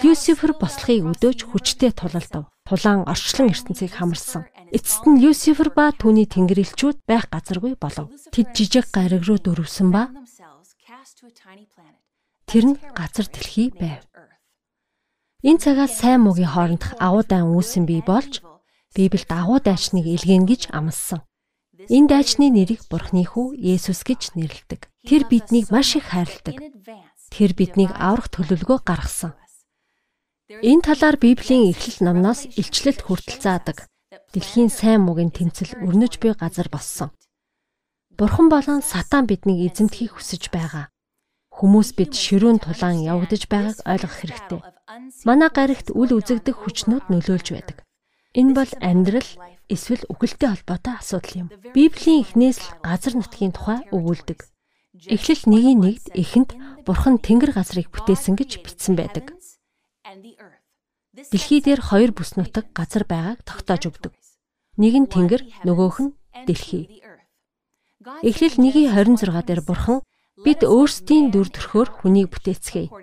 Люцифер 0.03 0.51
бослохыг 0.55 1.03
өдөөж 1.11 1.39
хүчтэй 1.47 1.91
тулалдав. 1.91 2.47
Тулаан 2.67 3.07
орчлон 3.07 3.51
ертөнцийг 3.51 3.95
хамарсан. 3.95 4.43
Эцэст 4.71 5.07
нь 5.07 5.19
Люцифер 5.23 5.71
ба 5.71 5.95
түүний 5.95 6.27
тэнгэрэлчүүд 6.27 7.07
байх 7.07 7.31
газаргүй 7.31 7.79
болов. 7.79 8.11
Тэд 8.31 8.51
жижиг 8.51 8.91
гариг 8.91 9.23
руу 9.23 9.39
дөрвсөн 9.39 9.91
ба 9.91 10.11
тэр 12.47 12.63
нь 12.75 12.79
газар 12.91 13.27
дэлхий 13.31 13.71
байв. 13.71 14.03
Энэ 15.45 15.61
цагаас 15.61 15.93
сайн 16.01 16.25
муугийн 16.25 16.49
хоорондох 16.49 16.97
агуу 16.97 17.21
дан 17.21 17.53
үүсэн 17.53 17.85
бий 17.85 18.01
болж 18.01 18.41
Библиэд 18.97 19.29
агуу 19.29 19.61
дайчныг 19.61 20.09
илгээн 20.09 20.49
гэж 20.49 20.73
амласан. 20.73 21.21
Энэ 21.93 22.09
дайчны 22.09 22.49
нэрийг 22.49 22.89
Бурхны 22.89 23.21
хүү 23.21 23.53
Есүс 23.53 24.01
гэж 24.01 24.33
нэрлэдэг. 24.33 24.89
Тэр 25.05 25.29
биднийг 25.29 25.69
маш 25.69 25.93
их 25.93 26.09
хайрладаг. 26.09 26.57
Тэр 27.29 27.53
биднийг 27.53 27.93
аврах 27.93 28.33
төлөвлөгөө 28.33 28.79
гаргасан. 28.81 29.37
Энэ 30.49 30.81
талаар 30.81 31.21
Библийн 31.21 31.69
Эхлэл 31.69 32.01
номноос 32.01 32.49
илчлэлт 32.57 33.05
хүртэл 33.05 33.37
заадаг. 33.37 33.85
Дэлхийн 34.33 34.73
сайн 34.73 35.05
муугийн 35.05 35.29
тэмцэл 35.29 35.77
өрнөж 35.85 36.17
буй 36.17 36.33
газар 36.33 36.65
болсон. 36.73 37.13
Бурхан 38.17 38.49
болон 38.49 38.81
сатан 38.81 39.29
биднийг 39.29 39.69
эзэмдхийг 39.69 40.17
хүсэж 40.17 40.49
байгаа. 40.49 40.89
Хүмүүс 41.53 41.93
бид 41.93 42.17
ширүүн 42.17 42.57
тулаан 42.57 43.05
явагдаж 43.05 43.45
байгааг 43.45 43.85
ойлгох 43.85 44.15
хэрэгтэй. 44.17 44.61
Манай 45.27 45.51
гаригт 45.51 45.91
үл 45.91 46.15
үзэгдэх 46.15 46.63
хүчнүүд 46.63 47.11
нөлөөлж 47.11 47.47
байдаг. 47.51 47.77
Энэ 48.31 48.55
бол 48.55 48.71
амьдрал 48.79 49.31
эсвэл 49.67 50.07
үхэлтэй 50.07 50.47
холбоотой 50.47 50.95
асуудал 50.95 51.35
юм. 51.43 51.47
Библийн 51.75 52.23
эхнээс 52.23 52.57
л 52.63 52.69
газар 52.79 53.19
нутгийн 53.19 53.51
тухай 53.51 53.83
өгүүлдэг. 53.91 54.47
Эхлэл 55.11 55.43
1:1-д 55.43 56.15
эхэнд 56.15 56.49
Бурхан 56.87 57.19
тэнгэр 57.19 57.51
газрыг 57.51 57.91
бүтээсэн 57.91 58.39
гэж 58.39 58.63
бичсэн 58.63 58.95
байдаг. 58.95 59.35
Дэлхий 61.35 61.59
дээр 61.59 61.83
хоёр 61.83 62.15
бүс 62.15 62.39
нутаг 62.39 62.71
газар 62.71 63.03
байгааг 63.03 63.43
тогтоож 63.43 63.91
өгдөг. 63.91 64.13
Нэг 64.79 64.93
нь 65.03 65.11
тэнгэр, 65.11 65.67
нөгөөх 65.67 65.97
нь 65.99 66.15
дэлхий. 66.47 67.03
Эхлэл 68.23 68.55
1:26 68.55 69.35
дээр 69.43 69.61
Бурхан 69.67 69.99
Бид 70.37 70.61
өөрсдийн 70.61 71.33
дүр 71.33 71.49
төрхөөр 71.49 71.89
хүнийг 71.97 72.29
бүтээцгээе. 72.29 72.93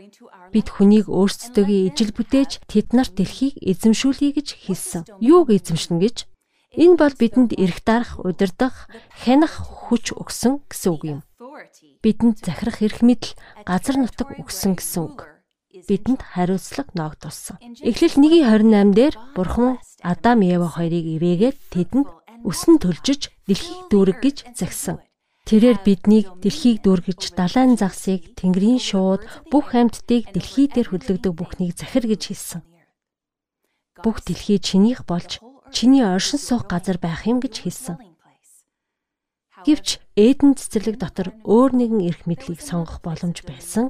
Бид 0.55 0.69
хүнийг 0.71 1.11
өөрсдөөгээ 1.11 1.83
ижил 1.91 2.15
бүтээж 2.15 2.63
тэд 2.71 2.95
нарт 2.95 3.19
дэлхийг 3.19 3.59
эзэмшүүлье 3.59 4.39
гэж 4.39 4.49
хэлсэн. 4.55 5.03
Юуг 5.19 5.51
эзэмшнэ 5.51 5.99
гэж? 5.99 6.17
Энэ 6.79 6.95
бол 6.95 7.15
бидэнд 7.15 7.59
эрх 7.59 7.83
дарах, 7.83 8.23
удирдах, 8.23 8.87
хянах 9.19 9.51
хүч 9.67 10.15
өгсөн 10.15 10.63
гэсэн 10.71 10.91
үг 10.95 11.03
юм. 11.07 11.21
Бидэнд 12.03 12.39
захирах 12.39 12.83
эрх 12.87 13.03
мэдэл, 13.03 13.35
газар 13.67 13.99
нутаг 13.99 14.31
өгсөн 14.39 14.79
гэсэн 14.79 15.03
үг. 15.03 15.27
Бидэнд 15.91 16.23
хариуцлага 16.23 16.95
ногдуулсан. 16.95 17.59
Эхлэл 17.83 18.15
1:28 18.15 18.95
дээр 18.95 19.15
Бурхан 19.35 19.83
Адам 20.03 20.39
Ева 20.47 20.71
хоёрыг 20.71 21.07
ивээгээд 21.19 21.59
тэдэнд 21.75 22.07
өсөн 22.47 22.79
төлжиж 22.79 23.35
дэлхийг 23.47 23.91
дүүрэг 23.91 24.19
гэж 24.23 24.37
загсан. 24.55 25.03
Тэрээр 25.45 25.79
биднийг 25.85 26.27
дэлхийг 26.41 26.81
дүүргэж 26.81 27.37
далайн 27.37 27.77
загсыг 27.77 28.33
тэнгэрийн 28.33 28.81
шууд 28.81 29.23
бүх 29.53 29.77
амьтдыг 29.77 30.33
дэлхий 30.33 30.73
дээр 30.73 30.89
хөдлөгдөг 30.89 31.33
бүхнийг 31.37 31.77
захир 31.77 32.09
гэж 32.09 32.23
хэлсэн. 32.33 32.61
Бүх 34.01 34.25
дэлхий 34.25 34.57
чинийх 34.57 35.05
болж 35.05 35.45
чиний 35.69 36.01
оршин 36.01 36.41
суух 36.41 36.65
газар 36.65 36.97
байх 36.97 37.29
юм 37.29 37.45
гэж 37.45 37.55
хэлсэн. 37.61 37.97
Гэвч 39.65 40.01
Эден 40.17 40.57
цэцэрлэг 40.57 40.97
дотор 41.01 41.33
өөр 41.47 41.73
нэгэн 41.73 42.01
эрх 42.05 42.21
мэдлийг 42.29 42.61
сонгох 42.61 43.01
боломж 43.01 43.41
байсан. 43.49 43.89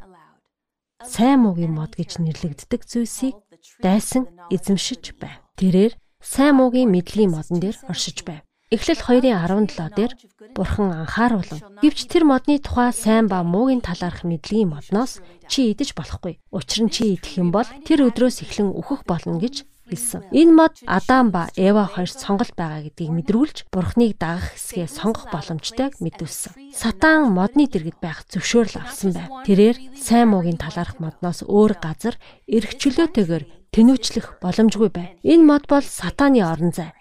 Сайн 1.02 1.42
муугийн 1.42 1.74
мод 1.74 1.98
гэж 1.98 2.22
нэрлэгддэг 2.22 2.86
зүйлсийг 2.86 3.34
дайсан 3.82 4.30
эзэмшиж 4.54 5.18
байв. 5.18 5.42
Тэрээр 5.58 5.98
сайн 6.22 6.62
муугийн 6.62 6.94
мэдлэгийн 6.94 7.34
модон 7.34 7.58
дээр 7.58 7.76
оршиж 7.90 8.22
байв. 8.22 8.43
Эхлэл 8.72 8.96
2:17 8.96 9.92
дээр 9.92 10.12
Бурхан 10.56 11.04
анхааруулав. 11.04 11.60
Гэвч 11.84 12.08
тэр 12.08 12.24
модны 12.24 12.56
тухай 12.56 12.96
сайн 12.96 13.28
ба 13.28 13.44
муугийн 13.44 13.84
талаарх 13.84 14.24
мэдлэгийн 14.24 14.72
модноос 14.72 15.20
чи 15.52 15.68
идэж 15.76 15.92
болохгүй. 15.92 16.40
Учир 16.48 16.88
нь 16.88 16.92
чи 16.94 17.12
идэх 17.12 17.36
юм 17.36 17.52
бол 17.52 17.68
тэр 17.84 18.08
өдрөөс 18.08 18.40
эхлэн 18.40 18.72
үхэх 18.72 19.04
болно 19.04 19.36
гэж 19.36 19.68
хэлсэн. 19.84 20.32
Энэ 20.32 20.52
мод 20.56 20.74
Адам 20.88 21.28
ба 21.28 21.52
Ева 21.60 21.84
хоёр 21.84 22.08
сонголт 22.08 22.56
байгаа 22.56 22.88
гэдгийг 22.88 23.12
мэдрүүлж 23.12 23.68
Бурхныг 23.68 24.16
дагах 24.16 24.56
хэсгээ 24.56 24.88
сонгох 24.88 25.28
боломжтойг 25.28 26.00
мэдүүлсэн. 26.00 26.72
Сатан 26.72 27.36
модны 27.36 27.68
дэргэд 27.68 28.00
байх 28.00 28.24
зөвшөөрөл 28.32 28.80
авсан 28.80 29.12
байв. 29.12 29.28
Тэрээр 29.44 29.76
сайн 29.92 30.32
муугийн 30.32 30.56
талаарх 30.56 30.96
модноос 31.04 31.44
өөр 31.44 31.76
газар 31.84 32.16
эрх 32.48 32.80
чөлөөтэйгээр 32.80 33.44
тэнүүчлэх 33.76 34.40
боломжгүй 34.40 34.88
байв. 34.88 35.10
Энэ 35.20 35.44
мод 35.44 35.68
бол 35.68 35.84
сатааны 35.84 36.40
орон 36.40 36.72
зай. 36.72 36.96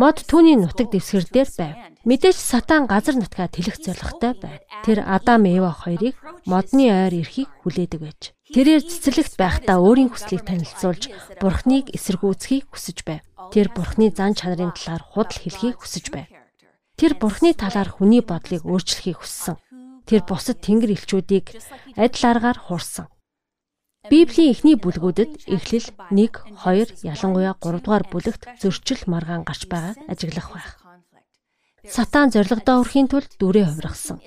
Мод 0.00 0.24
түүний 0.24 0.56
нутаг 0.56 0.88
дэвсгэр 0.88 1.28
дээр 1.28 1.50
байв. 1.60 1.74
Мэдээж 2.08 2.38
сатан 2.40 2.88
газар 2.88 3.20
нутгаа 3.20 3.52
тэлэх 3.52 3.76
зорилготой 3.76 4.32
байв. 4.40 4.60
Тэр 4.84 5.04
Адам 5.04 5.44
Эва 5.44 5.72
хоёрыг 5.76 6.16
модны 6.48 6.88
ойр 6.88 7.12
эрхийг 7.20 7.52
хүлээдэг 7.62 8.00
байж. 8.00 8.32
Тэрээр 8.48 8.82
цэцэрлэгт 8.84 9.34
байхдаа 9.36 9.78
өөрийн 9.84 10.08
хүслийг 10.08 10.48
танилцуулж 10.48 11.12
Бурхныг 11.40 11.92
эсэргүүцхийг 11.92 12.72
хүсэж 12.72 12.98
байв. 13.04 13.22
Тэр 13.52 13.68
Бурхны 13.76 14.08
зан 14.08 14.32
чанарын 14.32 14.72
талаар 14.72 15.04
худал 15.04 15.36
хэлхийг 15.36 15.76
хүсэж 15.80 16.08
байв. 16.08 16.28
Тэр 16.96 17.18
Бурхны 17.20 17.52
талаар 17.52 17.90
хүний 17.92 18.24
бодлыг 18.24 18.64
өөрчлөхийг 18.64 19.20
хүссэн. 19.20 19.60
Тэр 20.04 20.20
бусад 20.28 20.60
тэнгэр 20.60 20.94
элчүүдийг 20.96 21.56
адил 21.96 22.24
аргаар 22.28 22.58
хуурсан. 22.60 23.08
Библийн 24.10 24.52
эхний 24.52 24.76
бүлгүүдэд 24.76 25.48
Эхлэл 25.48 25.88
1, 26.12 26.28
2, 26.60 27.08
ялангуяа 27.08 27.56
3 27.56 27.80
дугаар 27.80 28.04
бүлэгт 28.12 28.42
зөрчил 28.60 29.00
маргаан 29.08 29.48
гарч 29.48 29.64
байгааг 29.64 29.96
ажиглах 30.12 30.48
байх. 30.52 30.70
Сатан 31.88 32.28
зоригдоо 32.28 32.84
өрхийн 32.84 33.08
тулд 33.08 33.32
дүрээ 33.40 33.64
хувиргасан. 33.68 34.20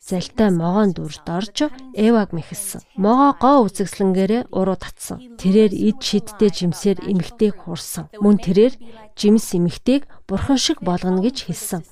Залтай 0.00 0.50
могоон 0.50 0.96
дүрд 0.96 1.26
орж 1.28 1.68
Эваг 1.92 2.32
мэхэлсэн. 2.32 2.80
Могоо 2.96 3.36
гоо 3.36 3.58
үзэгслэнгээрээ 3.68 4.42
уруу 4.48 4.78
татсан. 4.80 5.20
Тэрээр 5.36 5.72
ид 5.76 6.00
шидтэй 6.00 6.48
жимсээр 6.48 6.98
эмэгтэйг 7.04 7.54
хуурсан. 7.68 8.08
Мөн 8.24 8.40
тэрээр 8.40 8.74
жимс 9.20 9.52
эмэгтэйг 9.52 10.08
бурхан 10.24 10.56
шиг 10.56 10.80
болгоно 10.80 11.20
гэж 11.20 11.36
хэлсэн. 11.44 11.84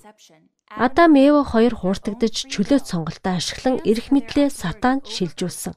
Адам 0.72 1.12
Эва 1.16 1.44
хоёр 1.44 1.76
хууртагдж 1.76 2.48
чөлөөт 2.52 2.84
сонголтоо 2.88 3.36
ашиглан 3.36 3.80
эрх 3.84 4.08
мэдлээ 4.12 4.48
сатаанд 4.48 5.04
шилжүүлсэн. 5.08 5.76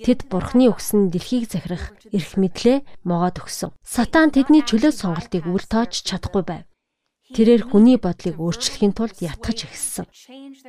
Тэд 0.00 0.26
бурхны 0.32 0.72
өгсөн 0.72 1.12
дэлхийг 1.12 1.50
захирах 1.52 1.92
эрх 2.10 2.32
мэдлээ 2.40 2.84
могоод 3.04 3.36
өгсөн. 3.44 3.70
Сатан 3.84 4.32
тэдний 4.32 4.64
чөлөө 4.64 4.92
сонголтыг 4.96 5.44
үл 5.44 5.64
тоож 5.68 5.92
чадахгүй 6.04 6.44
байв. 6.44 6.64
Тэрээр 7.30 7.62
хүний 7.70 7.94
бодлыг 7.94 8.42
өөрчлөхийн 8.42 8.90
тулд 8.90 9.22
ятгах 9.22 9.62
ихссэн. 9.62 10.10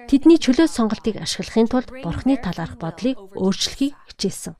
Тэдний 0.06 0.38
чөлөө 0.38 0.70
сонголтыг 0.70 1.18
ашиглахын 1.18 1.66
тулд 1.66 1.90
бурхны 1.90 2.38
талаарх 2.38 2.78
бодлыг 2.78 3.18
өөрчлөхийг 3.34 3.98
хичээсэн. 4.14 4.54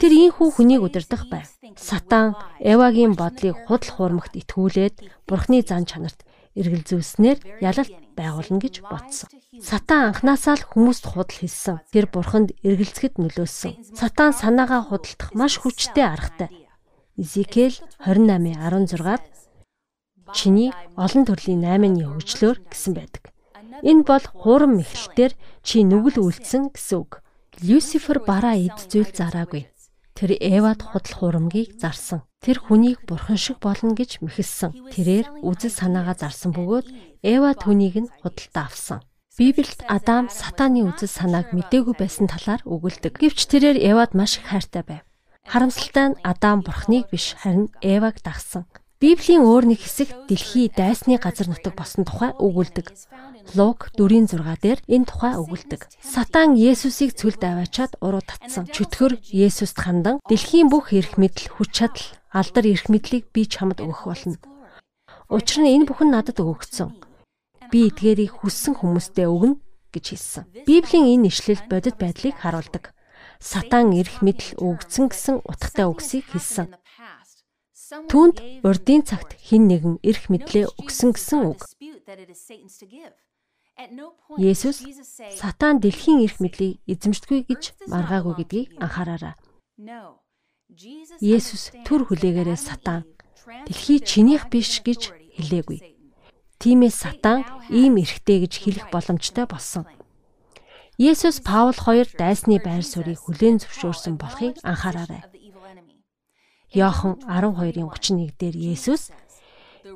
Тэр 0.00 0.12
ийхүү 0.16 0.48
хүнийг 0.56 0.80
удирдах 0.80 1.28
байв. 1.28 1.52
Сатан 1.76 2.32
Эвагийн 2.56 3.12
бодлыг 3.12 3.68
худал 3.68 3.92
хуурмагт 3.92 4.40
итгүүлээд 4.40 5.28
бурхны 5.28 5.60
зан 5.60 5.84
чанарт 5.84 6.24
эргэлзүүлснээр 6.56 7.60
ялалт 7.60 7.92
байгуулна 8.14 8.60
гэж 8.60 8.84
бодсон. 8.84 9.28
Сатан 9.58 10.12
анханасаа 10.12 10.56
л 10.60 10.68
хүмүүст 10.70 11.04
худал 11.12 11.38
хэлсэн. 11.42 11.82
Тэр 11.92 12.06
бурханд 12.12 12.52
эргэлзэхэд 12.62 13.18
нөлөөсөн. 13.18 13.96
Сатан 13.96 14.32
санаагаа 14.36 14.88
худалдах 14.88 15.30
маш 15.32 15.60
хүчтэй 15.60 16.04
аргатай. 16.04 16.50
Изекэл 17.16 17.76
28:16-д 18.04 19.24
чиний 20.32 20.70
олон 20.96 21.24
төрлийн 21.28 21.60
8-ны 21.60 22.08
хөгжлөөр 22.08 22.58
гэсэн 22.72 22.92
байдаг. 22.96 23.22
Энэ 23.84 24.06
бол 24.06 24.24
хурам 24.32 24.78
мэхлэлтэр 24.80 25.32
чи 25.66 25.84
нүгэл 25.84 26.22
үлдсэн 26.22 26.72
гэсэн 26.72 26.96
үг. 27.02 27.20
Люцифер 27.60 28.24
бараа 28.24 28.56
эд 28.56 28.78
зүйл 28.88 29.10
зараагүй. 29.12 29.68
Тэр 30.16 30.36
Эвад 30.40 30.80
худал 30.80 31.14
хурамгийг 31.18 31.76
зарсан. 31.76 32.24
Тэр 32.42 32.58
хүнийг 32.58 33.06
бурхан 33.06 33.38
шиг 33.38 33.62
болно 33.62 33.94
гэж 33.94 34.18
мэхэлсэн. 34.18 34.90
Тэрээр 34.90 35.46
үзэл 35.46 35.70
санаагаа 35.70 36.18
зарсан 36.18 36.50
бөгөөд 36.50 36.86
Эва 37.22 37.54
түүнийг 37.54 37.96
нь 38.02 38.12
худалдаа 38.18 38.66
авсан. 38.66 38.98
Библиэд 39.38 39.86
Адам 39.86 40.26
сатааны 40.26 40.82
үзэл 40.90 41.06
санааг 41.06 41.54
мдээгүй 41.54 41.94
байсан 41.94 42.26
талаар 42.26 42.66
өгүүлдэг. 42.66 43.14
Гэвч 43.22 43.46
тэрээр 43.46 43.78
Евад 43.78 44.18
маш 44.18 44.42
их 44.42 44.50
хайртай 44.50 44.82
байв. 44.82 45.06
Харамсалтай 45.46 46.06
нь 46.12 46.20
Адам 46.26 46.66
бурхныг 46.66 47.08
биш 47.14 47.38
харин 47.38 47.70
Еваг 47.78 48.18
дагсан. 48.26 48.66
Библийн 49.02 49.42
өөр 49.42 49.66
нэг 49.74 49.82
хэсэг 49.82 50.30
дэлхий 50.30 50.70
дайсны 50.70 51.18
газар 51.18 51.50
нутаг 51.50 51.74
болсон 51.74 52.06
тухай 52.06 52.30
өгүүлдэг. 52.38 52.86
Лук 53.58 53.90
4:6 53.98 54.38
дээр 54.62 54.78
энэ 54.86 55.06
тухай 55.10 55.34
өгүүлдэг. 55.42 55.90
Сатан 55.98 56.54
Есүсийг 56.54 57.18
цүлд 57.18 57.42
аваачаад 57.42 57.98
уруу 57.98 58.22
татсан. 58.22 58.70
Чөтгөр 58.70 59.18
Есүст 59.26 59.74
хандан 59.74 60.22
дэлхийн 60.30 60.70
бүх 60.70 60.94
эрх 60.94 61.18
мэдэл, 61.18 61.50
хүч 61.50 61.70
чадал, 61.82 62.06
алдар 62.32 62.64
эрх 62.66 62.88
мэдлийг 62.88 63.28
би 63.36 63.44
чамд 63.44 63.78
өгөх 63.84 64.08
болно. 64.08 64.40
Учир 65.28 65.62
нь 65.62 65.72
энэ 65.76 65.86
бүхэн 65.88 66.10
надад 66.12 66.40
өгөгдсөн 66.40 66.90
би 67.72 67.88
эдгээрийг 67.88 68.44
хүссэн 68.44 68.76
хүмүүстээ 68.76 69.28
өгнө 69.32 69.56
гэж 69.92 70.04
хэлсэн. 70.12 70.44
Библийн 70.68 71.08
энэ 71.16 71.28
ишлэл 71.32 71.64
бодит 71.72 71.96
байдлыг 71.96 72.36
харуулдаг. 72.36 72.92
Сатан 73.40 73.96
эрх 73.96 74.20
мэдэл 74.20 74.60
өгсөн 74.60 75.08
гэсэн 75.08 75.36
утгатай 75.44 75.88
үгсийг 75.88 76.28
хэлсэн. 76.28 76.68
Түүнд 78.12 78.36
урдын 78.64 79.02
цагт 79.08 79.36
хин 79.36 79.68
нэгэн 79.68 80.00
эрх 80.04 80.28
мэдлээ 80.32 80.68
өгсөн 80.80 81.16
гэсэн 81.16 81.40
үг. 81.48 81.60
Есүс 84.36 84.84
сатан 85.40 85.80
дэлхийн 85.80 86.24
эрх 86.24 86.40
мэдлийг 86.44 86.80
эзэмшдэггүй 86.88 87.40
гэж 87.48 87.62
маргаагүй 87.88 88.34
гэдгийг 88.40 88.68
анхаараарай. 88.80 89.34
Есүс 91.20 91.76
төр 91.84 92.08
хүлээгээрээ 92.08 92.56
сатан 92.56 93.04
дэлхий 93.68 94.00
чинийх 94.00 94.48
биш 94.48 94.80
гэж 94.80 95.12
хэлээгүй. 95.36 95.78
Тиймээс 96.56 96.96
сатан 97.04 97.44
ийм 97.68 98.00
эрхтэй 98.00 98.48
гэж 98.48 98.52
хэлэх 98.56 98.86
боломжтой 98.88 99.44
болсон. 99.44 99.84
Есүс 100.96 101.44
Паул 101.44 101.76
хоёр 101.76 102.08
дайсны 102.08 102.56
байр 102.56 102.84
суурийг 102.86 103.20
хүлээн 103.20 103.60
зөвшөөрсөн 103.60 104.16
болохыг 104.16 104.56
анхаараарай. 104.64 105.28
Йохан 106.72 107.20
12-ын 107.28 107.92
31 107.92 108.32
дээр 108.40 108.56
Есүс 108.56 109.12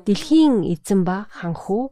дэлхийн 0.05 0.61
эзэн 0.61 1.01
ба 1.01 1.25
ханхүү 1.33 1.89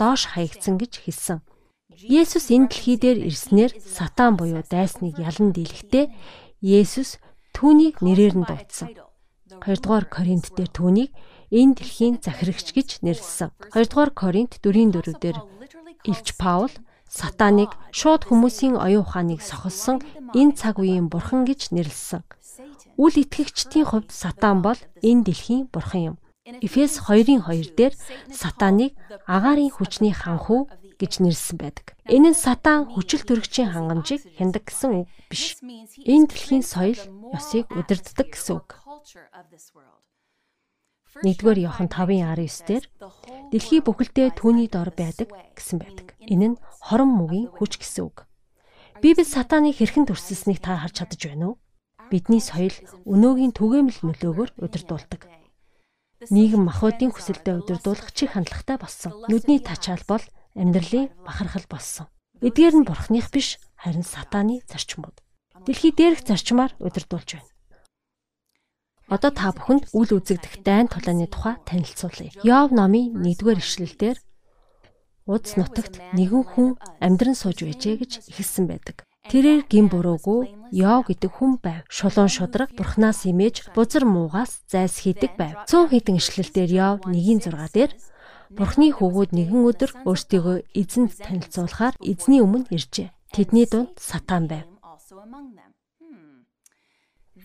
доош 0.00 0.22
хаягдсан 0.32 0.80
гэж 0.80 0.92
хэлсэн. 1.04 1.44
Есүс 1.90 2.48
энэ 2.54 2.70
дэлхий 2.70 2.96
дээр 2.96 3.18
ирснээр 3.28 3.76
сатан 3.82 4.38
буюу 4.38 4.62
дайсныг 4.64 5.18
ялан 5.18 5.50
дийлэхдээ 5.52 6.06
Есүс 6.60 7.16
түүнийг 7.56 8.04
нэрээр 8.04 8.36
нь 8.36 8.44
дуудсан. 8.44 8.92
2 9.64 9.80
дугаар 9.80 10.04
Коринт 10.12 10.52
дээр 10.52 10.68
түүнийг 10.68 11.10
энэ 11.48 11.72
дэлхийн 11.80 12.20
захирагч 12.20 12.76
гэж 12.76 12.88
нэрлсэн. 13.00 13.48
2 13.72 13.88
дугаар 13.88 14.12
Коринт 14.12 14.60
4:4 14.60 15.16
дээр 15.16 15.38
Илч 16.04 16.36
Паул 16.36 16.68
сатаныг 17.08 17.72
шууд 17.96 18.28
хүмүүсийн 18.28 18.76
оюун 18.76 19.08
ухааныг 19.08 19.40
сохолсон 19.40 20.04
энэ 20.36 20.52
цаг 20.52 20.76
үеийн 20.84 21.08
бурхан 21.08 21.48
гэж 21.48 21.72
нэрлсэн. 21.72 22.28
Үл 23.00 23.14
итгэгчдийн 23.16 23.88
хувьд 23.88 24.12
сатан 24.12 24.60
бол 24.60 24.76
энэ 25.00 25.24
дэлхийн 25.24 25.72
бурхан 25.72 26.12
юм. 26.12 26.16
Эфес 26.60 27.00
2-ын 27.08 27.40
2 27.48 27.72
дээр 27.72 27.94
сатаныг 28.28 28.92
агаарын 29.24 29.72
хүчний 29.72 30.12
ханхүү 30.12 30.68
гэж 31.00 31.24
нэрлсэн 31.24 31.56
байдаг. 31.56 31.96
Энэ 32.04 32.36
нь 32.36 32.38
сатан 32.38 32.84
хүчил 32.92 33.24
төрөгчийн 33.24 33.72
хангамжийг 33.72 34.22
хяндаг 34.36 34.68
гэсэн 34.68 34.90
үг 35.00 35.08
биш. 35.32 35.56
Энэ 36.04 36.28
дэлхийн 36.28 36.60
соёл 36.60 37.00
ёсыг 37.32 37.72
удирддаг 37.72 38.28
гэсэн 38.28 38.60
үг. 38.60 38.76
1-р 41.24 41.58
Иохан 41.58 41.88
5:19 41.90 42.68
дээр 42.68 42.84
дэлхий 43.50 43.80
бүхэлдээ 43.82 44.36
түүний 44.38 44.68
дор 44.70 44.94
байдаг 44.94 45.32
гэсэн 45.58 45.82
байдаг. 45.82 46.14
Энэ 46.22 46.54
нь 46.54 46.60
хорон 46.86 47.10
мөгийн 47.18 47.50
хүч 47.50 47.82
гэсэн 47.82 48.06
үг. 48.06 48.30
Библи 49.02 49.26
сатаныг 49.26 49.74
хэрхэн 49.74 50.06
төрсөлснийг 50.06 50.62
та 50.62 50.78
харж 50.78 51.02
чадаж 51.02 51.20
байна 51.24 51.56
уу? 51.56 51.56
Бидний 52.12 52.38
соёл 52.38 52.76
өнөөгийн 53.08 53.56
түгээмэл 53.56 53.98
нөлөөгөөр 54.06 54.50
удирдуулдаг. 54.62 55.26
Нийгэм 56.28 56.68
махбодын 56.68 57.10
хүсэлтэд 57.16 57.64
удирдуулах 57.64 58.12
чих 58.12 58.36
хандлагатай 58.36 58.76
болсон. 58.76 59.24
Нүдний 59.32 59.58
тачаал 59.58 60.04
бол 60.04 60.20
амьдралын 60.56 61.10
бахархал 61.26 61.66
болсон. 61.68 62.06
Эдгээр 62.40 62.74
нь 62.80 62.88
бурхных 62.88 63.30
биш 63.30 63.60
харин 63.76 64.04
сатааны 64.04 64.64
зарчмууд. 64.66 65.20
Дэлхий 65.66 65.92
дээрх 65.92 66.24
зарчмаар 66.24 66.72
удирдуулж 66.80 67.36
байна. 67.36 67.50
Одоо 69.10 69.30
та 69.34 69.50
бүхэнд 69.50 69.90
үл 69.90 70.10
үзэгдэх 70.16 70.62
дайн 70.62 70.86
тулааны 70.86 71.26
тухай 71.26 71.58
танилцуулъя. 71.66 72.30
Йов 72.46 72.70
номын 72.70 73.18
1-р 73.20 73.58
ишлэлдэр 73.58 74.16
Удс 75.30 75.54
нутагт 75.54 76.00
нэгэн 76.16 76.42
хүн 76.42 76.68
амьдран 76.98 77.36
сууж 77.38 77.62
байжээ 77.62 78.02
гэж 78.02 78.12
ихэлсэн 78.30 78.66
байдаг. 78.66 79.06
Тэрээр 79.30 79.62
гин 79.68 79.86
буруугүй 79.86 80.56
Йов 80.72 81.06
гэдэг 81.06 81.30
хүн 81.30 81.60
байв. 81.62 81.84
Шулуун 81.86 82.32
шудраг 82.32 82.74
бурхнаас 82.74 83.28
имэж 83.28 83.70
бузар 83.76 84.08
муугаас 84.08 84.64
зайс 84.66 85.04
хийдэг 85.04 85.36
байв. 85.36 85.54
Цөөн 85.70 85.92
хідэн 85.92 86.18
ишлэлдэр 86.18 86.70
Йов 86.72 86.96
1-6 87.06 87.52
дээр 87.74 87.92
Бурхны 88.50 88.90
хөвгүүд 88.90 89.30
нэгэн 89.30 89.62
өдөр 89.70 89.90
өөрсдийгөө 90.08 90.56
эзэнд 90.74 91.12
танилцуулахаар 91.22 91.94
эзний 92.02 92.42
өмнө 92.42 92.66
иржээ. 92.74 93.14
Тэдний 93.30 93.66
дунд 93.70 93.94
сатан 93.94 94.50
байв 94.50 94.66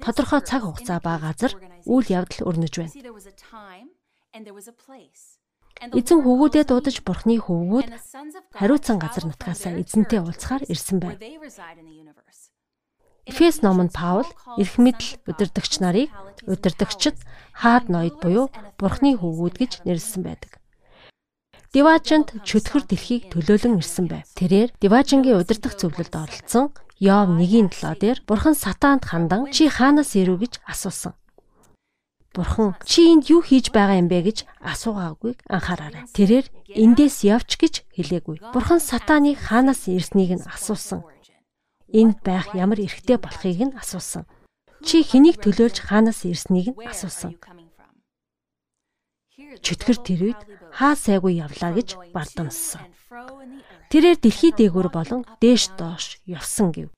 тодорхой 0.02 0.42
цаг 0.42 0.62
хугацаа 0.66 1.00
ба 1.00 1.18
газар 1.22 1.54
үйл 1.86 2.08
явдал 2.10 2.48
өрнөж 2.50 2.74
байна. 2.78 2.94
Эзэн 5.92 6.20
хөвгүүдэд 6.24 6.68
дуудаж 6.72 6.98
бурхны 7.04 7.36
хөвгүүд 7.40 7.88
хариуцсан 8.56 8.98
газар 9.00 9.24
нутгаасаа 9.28 9.74
эзэнтэй 9.82 10.20
уулзахаар 10.20 10.64
ирсэн 10.72 11.00
байна. 11.00 11.20
Эфес 13.26 13.66
номонд 13.66 13.92
Паул 13.92 14.30
эрх 14.62 14.76
мэдл 14.78 15.18
удирдагч 15.26 15.82
нарыг 15.82 16.14
удирдагчд 16.46 17.18
хаад 17.58 17.90
ноёд 17.90 18.22
буюу 18.22 18.48
бурхны 18.78 19.18
хөвгүүд 19.18 19.56
гэж 19.58 19.72
нэрлсэн 19.84 20.22
байдаг. 20.22 20.62
Диважинд 21.76 22.32
чөтгөр 22.48 22.88
дэлхийг 22.88 23.36
төлөөлөн 23.36 23.84
ирсэн 23.84 24.08
байв. 24.08 24.24
Тэрээр 24.40 24.72
Диважингийн 24.80 25.36
удирдах 25.36 25.76
зөвлөлд 25.76 26.16
оролцсон 26.16 26.72
Йов 27.04 27.28
1:7 27.36 28.00
дээр 28.00 28.24
Бурхан 28.24 28.56
сатаанд 28.56 29.04
хандан 29.04 29.52
чи 29.52 29.68
хаанаас 29.68 30.16
ирв 30.16 30.40
гэж 30.40 30.64
асуусан. 30.64 31.20
Бурхан 32.32 32.80
чи 32.88 33.12
энд 33.12 33.28
юу 33.28 33.44
хийж 33.44 33.76
байгаа 33.76 34.00
юм 34.00 34.08
бэ 34.08 34.24
гэж 34.24 34.48
асуугаагүй 34.64 35.36
анхаараарай. 35.52 36.08
Тэрээр 36.16 36.48
эндээс 36.72 37.28
явч 37.28 37.60
гэж 37.60 37.84
хэлээгүй. 37.92 38.56
Бурхан 38.56 38.80
сатаныг 38.80 39.36
хаанаас 39.36 39.92
ирснийг 39.92 40.32
нь 40.40 40.48
асуусан. 40.48 41.04
Энд 41.92 42.24
байх 42.24 42.56
ямар 42.56 42.80
эрхтэй 42.80 43.20
болохыг 43.20 43.60
нь 43.68 43.76
асуусан. 43.76 44.24
Чи 44.80 45.04
хэнийг 45.04 45.44
төлөөлж 45.44 45.84
хаанаас 45.84 46.24
ирснийг 46.24 46.72
нь 46.72 46.80
асуусан. 46.88 47.36
Чөтгөр 49.36 49.98
тэр 50.00 50.22
үед 50.32 50.42
хаа 50.76 50.94
сайгүй 51.00 51.40
явлаа 51.40 51.72
гэж 51.72 51.96
бардамссан. 52.12 52.84
Тэрээр 53.92 54.20
дэлхий 54.20 54.52
дээгүүр 54.52 54.90
болон 54.92 55.22
дээш 55.40 55.72
доош 55.80 56.20
явсан 56.28 56.76
гэв. 56.76 56.92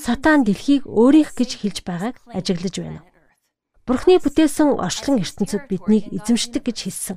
Сатан 0.00 0.48
дэлхийг 0.48 0.88
өөрийнх 0.88 1.36
гэж 1.36 1.50
хэлж 1.60 1.78
байгааг 1.84 2.16
ажиглаж 2.32 2.74
байна. 2.80 3.04
Бурхны 3.84 4.16
бүтээсэн 4.16 4.80
орчлон 4.80 5.20
ертөнцид 5.20 5.68
биднийг 5.68 6.08
эзэмшдэг 6.08 6.62
гэж 6.64 6.78
хэлсэн. 6.88 7.16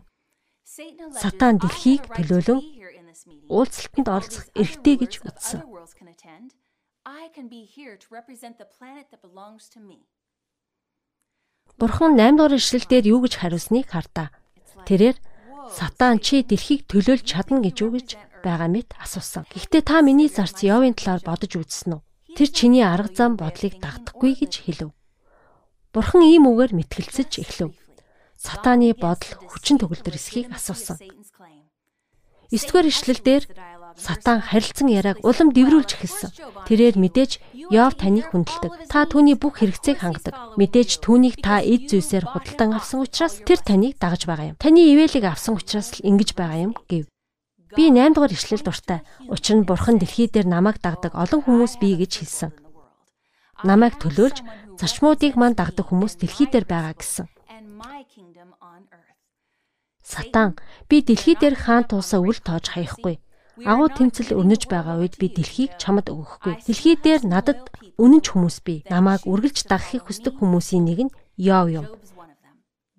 Сатан 1.16 1.60
дэлхийг 1.64 2.12
төлөөлөн 2.12 2.60
уулзалтанд 3.48 4.08
оролцох 4.08 4.46
эрхтэй 4.56 4.96
гэж 5.00 5.24
үзсэн. 5.28 5.64
Бурхан 11.80 12.12
8 12.20 12.36
дугаар 12.36 12.56
ишлэлдэр 12.60 13.06
юу 13.08 13.20
гэж 13.24 13.34
хариулсныг 13.40 13.88
хардаа. 13.92 14.30
Тэрээр 14.88 15.18
Сатан 15.70 16.18
чи 16.18 16.42
дэлхийг 16.42 16.90
төлөөлж 16.90 17.26
чадна 17.28 17.62
гэж 17.62 17.76
юу 17.86 17.92
гэж 17.94 18.10
байгаа 18.42 18.70
мэт 18.72 18.98
асуусан. 18.98 19.46
Гэхдээ 19.54 19.84
та 19.86 20.02
миний 20.02 20.26
зарц 20.32 20.66
Йовын 20.66 20.98
талаар 20.98 21.22
бодож 21.22 21.54
үзсэн 21.62 22.02
үү? 22.02 22.02
Тэр 22.34 22.50
чиний 22.50 22.82
арга 22.82 23.14
зам 23.14 23.38
бодлыг 23.38 23.78
дагдахгүй 23.78 24.34
гэж 24.42 24.54
хэлв. 24.66 24.90
Бурхан 25.94 26.26
ийм 26.26 26.50
үгээр 26.50 26.74
мэтгэлцэж 26.74 27.32
эхлэв. 27.44 27.76
Сатаны 28.40 28.96
бодол 28.98 29.32
хүчин 29.52 29.78
төгөлдөр 29.78 30.18
эсхийг 30.18 30.50
асуусан. 30.50 30.98
9 32.50 32.68
дугаар 32.68 32.88
ишлэлдэр 32.90 33.44
Сатан 34.00 34.40
харилцан 34.42 34.88
яриаг 34.88 35.20
улам 35.22 35.52
дэврүүлж 35.52 36.00
эхэлсэн. 36.00 36.32
Тэрээр 36.68 36.96
мэдээж 36.96 37.32
Йов 37.72 37.96
таныг 37.96 38.28
хүндэлдэг. 38.36 38.92
Та 38.92 39.08
түүний 39.08 39.40
бүх 39.40 39.64
хэрэгцээг 39.64 40.04
хангадаг. 40.04 40.60
Мэдээж 40.60 41.00
түүнийг 41.00 41.40
та 41.40 41.64
эд 41.64 41.88
зүйлсээр 41.88 42.28
худалдан 42.28 42.76
авсан 42.76 43.08
учраас 43.08 43.40
тэр 43.48 43.64
таныг 43.64 43.96
дагаж 43.96 44.28
байгаа 44.28 44.52
юм. 44.52 44.60
Таны 44.60 44.84
ивэлийг 44.92 45.24
авсан 45.24 45.56
учраас 45.56 45.96
л 45.96 46.04
ингэж 46.04 46.36
байгаа 46.36 46.68
юм 46.68 46.74
гэв. 46.92 47.08
Би 47.72 47.88
8 47.88 48.12
дугаар 48.12 48.36
ишлэл 48.36 48.60
дуртай. 48.60 49.00
Учир 49.32 49.56
нь 49.56 49.64
Бурхан 49.64 49.96
дэлхий 50.04 50.28
дээр 50.28 50.52
намайг 50.52 50.84
дагдаг 50.84 51.16
олон 51.16 51.40
хүмүүс 51.48 51.80
бий 51.80 51.96
гэж 51.96 52.12
хэлсэн. 52.20 52.52
Намайг 53.64 53.96
төлөөлж 54.04 54.44
зарчмуудыг 54.76 55.40
мань 55.40 55.56
дагдаг 55.56 55.88
хүмүүс 55.88 56.20
дэлхий 56.20 56.52
дээр 56.52 56.68
байгаа 56.68 57.00
гэсэн. 57.00 57.32
Сатан 60.04 60.60
би 60.92 61.00
дэлхий 61.00 61.40
дээр 61.40 61.56
хаан 61.56 61.88
туусаа 61.88 62.20
үл 62.20 62.36
тоож 62.44 62.76
хаяхгүй. 62.76 63.24
Агуу 63.66 63.90
тэмцэл 63.94 64.34
өрнөж 64.34 64.66
байгаа 64.66 64.98
үед 65.02 65.22
би 65.22 65.30
дэлхийг 65.30 65.78
чамд 65.78 66.10
өгөхгүй. 66.10 66.66
Дэлхий 66.66 66.96
дээр 66.98 67.22
надад 67.30 67.70
үнэнч 68.02 68.34
хүмүүс 68.34 68.58
бий. 68.66 68.82
Намааг 68.90 69.26
үргэлж 69.30 69.70
дагахыг 69.70 70.10
хүсдэг 70.10 70.42
хүмүүсийн 70.42 70.86
нэг 70.86 71.00
нь 71.06 71.16
Йов 71.38 71.68
юм. 71.70 71.86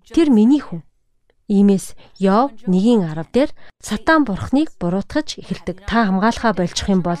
Тэр 0.07 0.31
миний 0.31 0.63
хүн. 0.63 0.83
Иймээс 1.51 1.95
Йов 2.19 2.55
1-ийн 2.67 3.03
10 3.03 3.27
дээр 3.35 3.51
сатан 3.83 4.23
бурхныг 4.23 4.71
буруутгаж 4.79 5.43
эхэлдэг. 5.43 5.83
Та 5.83 6.07
хамгаалахаа 6.07 6.53
болчих 6.55 6.87
юм 6.87 7.03
бол 7.03 7.19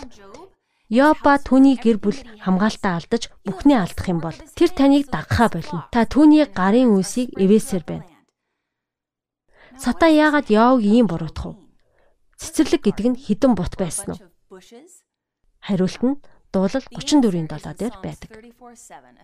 Йоб 0.93 1.17
ба 1.25 1.39
түүний 1.41 1.75
гэр 1.79 1.97
бүл 1.99 2.19
хамгаалтаа 2.43 3.01
алдаж 3.01 3.33
бүхнээ 3.43 3.79
алдах 3.81 4.07
юм 4.07 4.19
бол 4.21 4.37
тэр 4.55 4.69
таныг 4.71 5.09
дагахаа 5.11 5.49
болно. 5.51 5.79
Та 5.91 6.05
түүний 6.05 6.47
гарын 6.47 6.95
үсийг 6.95 7.33
эвээсэр 7.35 7.83
байна. 7.83 8.07
Сатан 9.79 10.13
яагаад 10.13 10.47
Йовг 10.53 10.85
ийм 10.85 11.07
буруутгах 11.09 11.57
вэ? 11.57 11.62
Цэцэрлэг 12.37 12.81
гэдэг 12.83 13.05
нь 13.13 13.19
хідэн 13.19 13.53
бут 13.57 13.77
байсан 13.77 14.15
уу? 14.15 14.21
Хариулт 15.63 16.01
нь 16.03 16.19
дуулал 16.53 16.85
34-ийн 16.93 17.49
7 17.49 17.73
дээр 17.73 17.95
байдаг. 18.03 18.29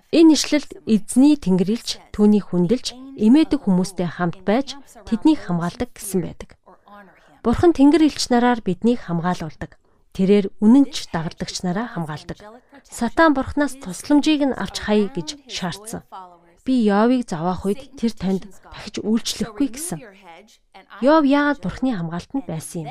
Энэ 0.09 0.33
ишлэлд 0.33 0.71
эзний 0.89 1.37
тэнгэрлэгч 1.37 2.01
түүнийг 2.09 2.49
хүндэлж 2.49 2.97
эмээдэг 3.21 3.61
хүмүүстэй 3.61 4.09
хамт 4.17 4.41
байж 4.41 4.73
тэднийг 5.05 5.45
хамгаалдаг 5.45 5.93
гэсэн 5.93 6.25
байдаг. 6.25 6.57
Бурхан 7.45 7.71
тэнгэр 7.77 8.09
элч 8.09 8.33
нараар 8.33 8.59
биднийг 8.65 9.05
хамгаалуулдаг. 9.05 9.77
Тэрээр 10.17 10.49
үнэнч 10.57 11.13
дагалдагч 11.13 11.61
нараа 11.63 11.87
хамгаалдаг. 11.93 12.41
Сатан 12.83 13.37
бурхнаас 13.37 13.77
тусламжийг 13.77 14.49
нь 14.49 14.57
авч 14.57 14.89
хай 14.89 15.07
гэж 15.13 15.37
шаардсан. 15.45 16.01
Би 16.65 16.83
Йовыг 16.89 17.29
заваах 17.29 17.63
үед 17.63 17.93
тэр 17.95 18.11
танд 18.17 18.43
дахиж 18.73 18.99
үйлчлэхгүй 18.99 19.67
гэсэн. 19.71 19.99
Йов 21.06 21.23
яагаад 21.23 21.60
бурхны 21.62 21.93
хамгаалтанд 21.93 22.45
байсан 22.49 22.84
юм? 22.84 22.89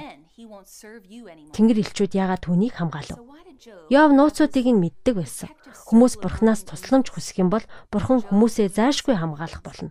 Тэнгэр 1.51 1.83
элчүүд 1.83 2.15
яагаад 2.15 2.47
түүнийг 2.47 2.79
хамгаалав? 2.79 3.19
Йов 3.91 4.11
нууцуудыг 4.15 4.67
нь 4.71 4.79
мэддэг 4.79 5.19
байсан. 5.19 5.51
Хүмүүс 5.91 6.23
бурхнаас 6.23 6.63
тусламж 6.63 7.11
хүсэх 7.11 7.43
юм 7.43 7.51
бол 7.51 7.67
бурхан 7.91 8.23
хүмүүсээ 8.23 8.71
зайшгүй 8.71 9.19
хамгаалах 9.19 9.67
болно. 9.67 9.91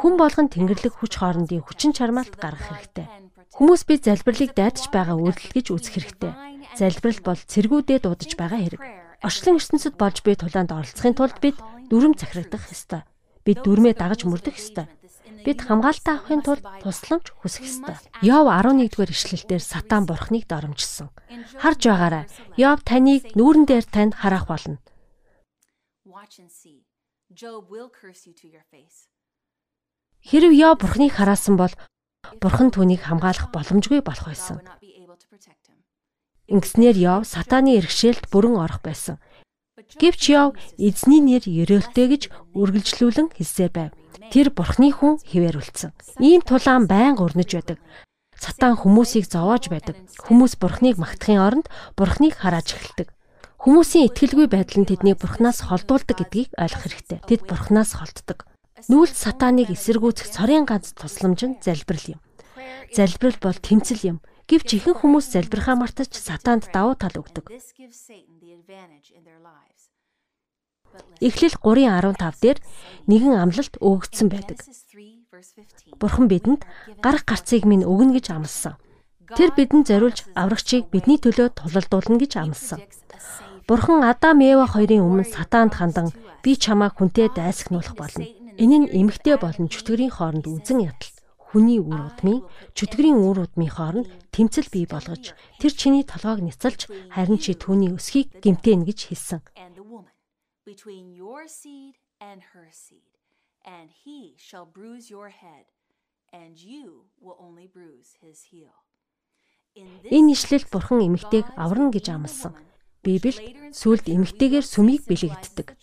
Хүн 0.00 0.16
болгон 0.16 0.48
тэнгэрлэг 0.48 0.96
хүч 0.96 1.12
хоорондын 1.20 1.60
хүчин 1.60 1.92
чармаалт 1.92 2.40
гаргах 2.40 2.72
хэрэгтэй. 2.72 3.06
Хүмүүс 3.52 3.84
би 3.84 4.00
залбирлыг 4.00 4.56
дайтаж 4.56 4.88
байгаа 4.88 5.20
үйлдэл 5.20 5.52
гэж 5.52 5.66
үзэх 5.76 5.92
хэрэгтэй. 6.00 6.32
Залбирал 6.80 7.20
бол 7.20 7.36
цэргүүдээ 7.36 7.98
дуудаж 8.00 8.32
байгаа 8.40 8.60
хэрэг. 8.64 8.82
Орчлон 9.20 9.60
ертөнцид 9.60 10.00
болж 10.00 10.24
буй 10.24 10.40
тулаанд 10.40 10.72
оролцохын 10.72 11.12
тулд 11.12 11.36
бид 11.44 11.60
дүрм 11.92 12.16
захирагдах 12.16 12.64
ёстой. 12.72 13.04
Бид 13.44 13.60
дүрмээ 13.60 13.92
дагаж 13.92 14.24
мөрдөх 14.24 14.56
ёстой. 14.56 14.88
Бид 15.44 15.58
хамгаалтаа 15.64 16.20
авахын 16.20 16.42
тулд 16.44 16.64
тусламж 16.82 17.26
хүсэх 17.40 17.64
ёстой. 17.68 17.96
Йов 18.22 18.46
11-р 18.48 19.10
ишлэлдэр 19.10 19.62
сатан 19.62 20.04
бурхныг 20.06 20.44
доромжсон. 20.48 21.08
Харж 21.62 21.80
байгаарай. 21.88 22.24
Йов 22.60 22.78
таныг 22.84 23.32
нүүрэн 23.38 23.64
дээр 23.64 23.86
танд 23.88 24.14
харах 24.20 24.46
болно. 24.50 24.78
Хэрв 30.28 30.52
Йов 30.52 30.74
бурхныг 30.80 31.12
хараасан 31.14 31.56
бол 31.56 31.74
бурхан 32.42 32.68
түүнийг 32.74 33.00
хамгаалах 33.06 33.48
боломжгүй 33.54 34.00
болох 34.04 34.26
байсан. 34.28 34.60
Ингэснээр 36.50 36.96
Йов 36.98 37.22
сатааны 37.30 37.78
иргэшээлд 37.78 38.26
бүрэн 38.28 38.58
орох 38.58 38.82
байсан. 38.82 39.22
Гэвч 39.98 40.22
Йов 40.30 40.54
эзний 40.78 41.18
нэр 41.18 41.48
ерөөлтэй 41.48 42.06
гэж 42.12 42.22
үргэлжлүүлэн 42.54 43.34
хэлсээр 43.34 43.72
байв. 43.74 43.90
Тэр 44.30 44.54
бурхны 44.54 44.94
хүн 44.94 45.18
хിവэр 45.26 45.58
үлдсэн. 45.58 45.90
Ийм 46.22 46.46
тулаан 46.46 46.86
байнга 46.86 47.26
өрнөж 47.26 47.50
байдаг. 47.58 47.78
Сатан 48.38 48.78
хүмүүсийг 48.78 49.26
зовоож 49.26 49.66
байдаг. 49.66 49.98
Хүмүүс 50.22 50.56
бурхныг 50.62 50.96
магтахын 50.96 51.42
оронд 51.42 51.66
бурхныг 51.98 52.38
харааж 52.38 52.78
эхэлдэг. 52.78 53.10
Хүмүүсийн 53.60 54.08
итгэлгүй 54.08 54.48
байдал 54.48 54.80
нь 54.80 54.88
тэднийг 54.88 55.20
бурхнаас 55.20 55.68
холдуулдаг 55.68 56.16
гэдгийг 56.16 56.54
ойлгох 56.56 56.84
хэрэгтэй. 56.86 57.18
Тэд 57.28 57.44
бурхнаас 57.44 58.00
холддог. 58.00 58.48
Нүүлт 58.88 59.12
сатаныг 59.12 59.68
эсэргүүцэх 59.68 60.32
цорын 60.32 60.64
ганц 60.64 60.96
тусламж 60.96 61.40
нь 61.44 61.60
залбирал 61.60 62.16
юм. 62.16 62.20
Залбирал 62.96 63.36
бол 63.36 63.58
тэмцэл 63.60 64.16
юм. 64.16 64.18
Гэвч 64.50 64.82
ихэнх 64.82 65.06
хүмүүс 65.06 65.30
залбирхаа 65.30 65.78
мартаж 65.78 66.10
сатаанд 66.10 66.74
давуу 66.74 66.98
тал 66.98 67.14
өгдөг. 67.14 67.46
Эхлэл 71.22 71.54
3:15 71.62 72.42
дээр 72.42 72.58
нэгэн 73.06 73.34
амлалт 73.38 73.78
өгөгдсөн 73.78 74.26
байдаг. 74.26 74.58
Бурхан 76.02 76.26
бидэнд 76.26 76.66
гарах 76.98 77.24
гарцыг 77.30 77.62
минь 77.62 77.86
өгнө 77.86 78.18
гэж 78.18 78.26
амласан. 78.34 78.74
Тэр 79.38 79.54
бидэнд 79.54 79.86
зориулж 79.86 80.26
аврагчийг 80.34 80.90
бидний 80.90 81.22
төлөө 81.22 81.54
тулалдуулна 81.54 82.18
гэж 82.18 82.32
амласан. 82.42 82.82
Бурхан 83.70 84.02
Адам 84.02 84.42
Ева 84.42 84.66
хоёрын 84.66 85.06
өмнө 85.06 85.30
сатаанд 85.30 85.78
хандан 85.78 86.10
би 86.42 86.58
чамаа 86.58 86.90
хүнтэй 86.90 87.30
дайсагнуулах 87.30 87.94
болно. 87.94 88.26
Энэ 88.58 88.76
нь 88.82 88.90
эмгтэй 88.98 89.38
болон 89.38 89.70
чөтгөрийн 89.70 90.10
хооронд 90.10 90.50
үзэн 90.50 90.90
ядалт 90.90 91.19
хүний 91.50 91.82
үр 91.82 92.14
удмын 92.14 92.46
чөтгөрийн 92.78 93.18
үр 93.18 93.44
удмын 93.44 93.70
хооронд 93.74 94.08
тэмцэл 94.30 94.70
бий 94.70 94.86
болгож 94.86 95.34
тэр 95.58 95.72
чиний 95.74 96.06
толгойг 96.06 96.40
няцалж 96.46 96.86
харин 97.10 97.38
чи 97.42 97.58
түүний 97.58 97.90
өсхийг 97.90 98.38
гимтэн 98.38 98.86
гэж 98.86 99.10
хэлсэн. 99.10 99.42
between 100.70 101.10
your 101.10 101.48
seed 101.48 101.94
and 102.20 102.40
her 102.52 102.68
seed 102.70 103.18
and 103.64 103.90
he 104.04 104.34
shall 104.38 104.64
bruise 104.64 105.10
your 105.10 105.30
head 105.30 105.66
and 106.32 106.58
you 106.58 107.06
will 107.20 107.36
only 107.40 107.66
bruise 107.66 108.14
his 108.22 108.38
heel. 108.52 108.76
Энэ 110.10 110.32
ишлэлд 110.34 110.66
бурхан 110.70 111.02
эмэгтэйг 111.06 111.46
аварна 111.56 111.90
гэж 111.94 112.06
амласан. 112.10 112.54
Библи 113.02 113.34
сүлд 113.74 114.06
эмэгтэйгээр 114.14 114.66
сүмийг 114.66 115.02
бэлэгддэг. 115.06 115.74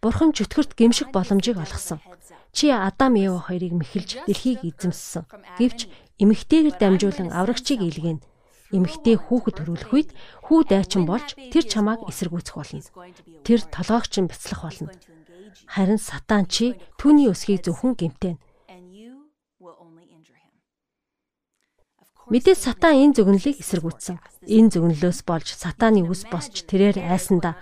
Бурхан 0.00 0.32
чөтгөрт 0.32 0.72
гимших 0.80 1.12
боломжийг 1.12 1.60
олгосон. 1.60 2.00
Чи 2.56 2.72
Адам 2.72 3.20
Ева 3.20 3.36
хоёрыг 3.36 3.76
мэхэлж 3.76 4.24
дэлхийг 4.24 4.64
эзэмссэн. 4.64 5.28
Гэвч 5.60 5.92
эмэгтэйгээр 6.16 6.76
дамжуулан 6.80 7.28
аврагчийг 7.36 7.84
илгээн. 7.84 8.24
Эмэгтэй 8.72 9.20
хүүхэд 9.20 9.60
төрүүлэх 9.60 9.92
үед 9.92 10.10
хүү 10.48 10.58
дайчин 10.72 11.04
болж 11.04 11.36
тэр 11.52 11.64
чамааг 11.68 12.08
эсэргүүцэх 12.08 12.56
болно. 12.56 12.80
Тэр 13.44 13.60
толгоогч 13.60 14.12
нь 14.24 14.30
бяцлах 14.30 14.64
болно. 14.64 14.88
Харин 15.68 16.00
сатан 16.00 16.48
чи 16.48 16.80
түүний 16.96 17.28
өсгийг 17.28 17.60
зөвхөн 17.68 17.92
гэмтэн. 18.00 18.40
Мэдээ 22.30 22.56
сатан 22.56 22.94
энэ 22.96 23.14
зөвгөнлийг 23.20 23.58
эсэргүүцсэн. 23.60 24.16
Энэ 24.48 24.70
зөвгөнлөөс 24.70 25.20
болж 25.28 25.48
сатааны 25.50 26.06
үс 26.08 26.24
босч 26.30 26.64
тэрээр 26.64 27.04
айсандаа 27.04 27.58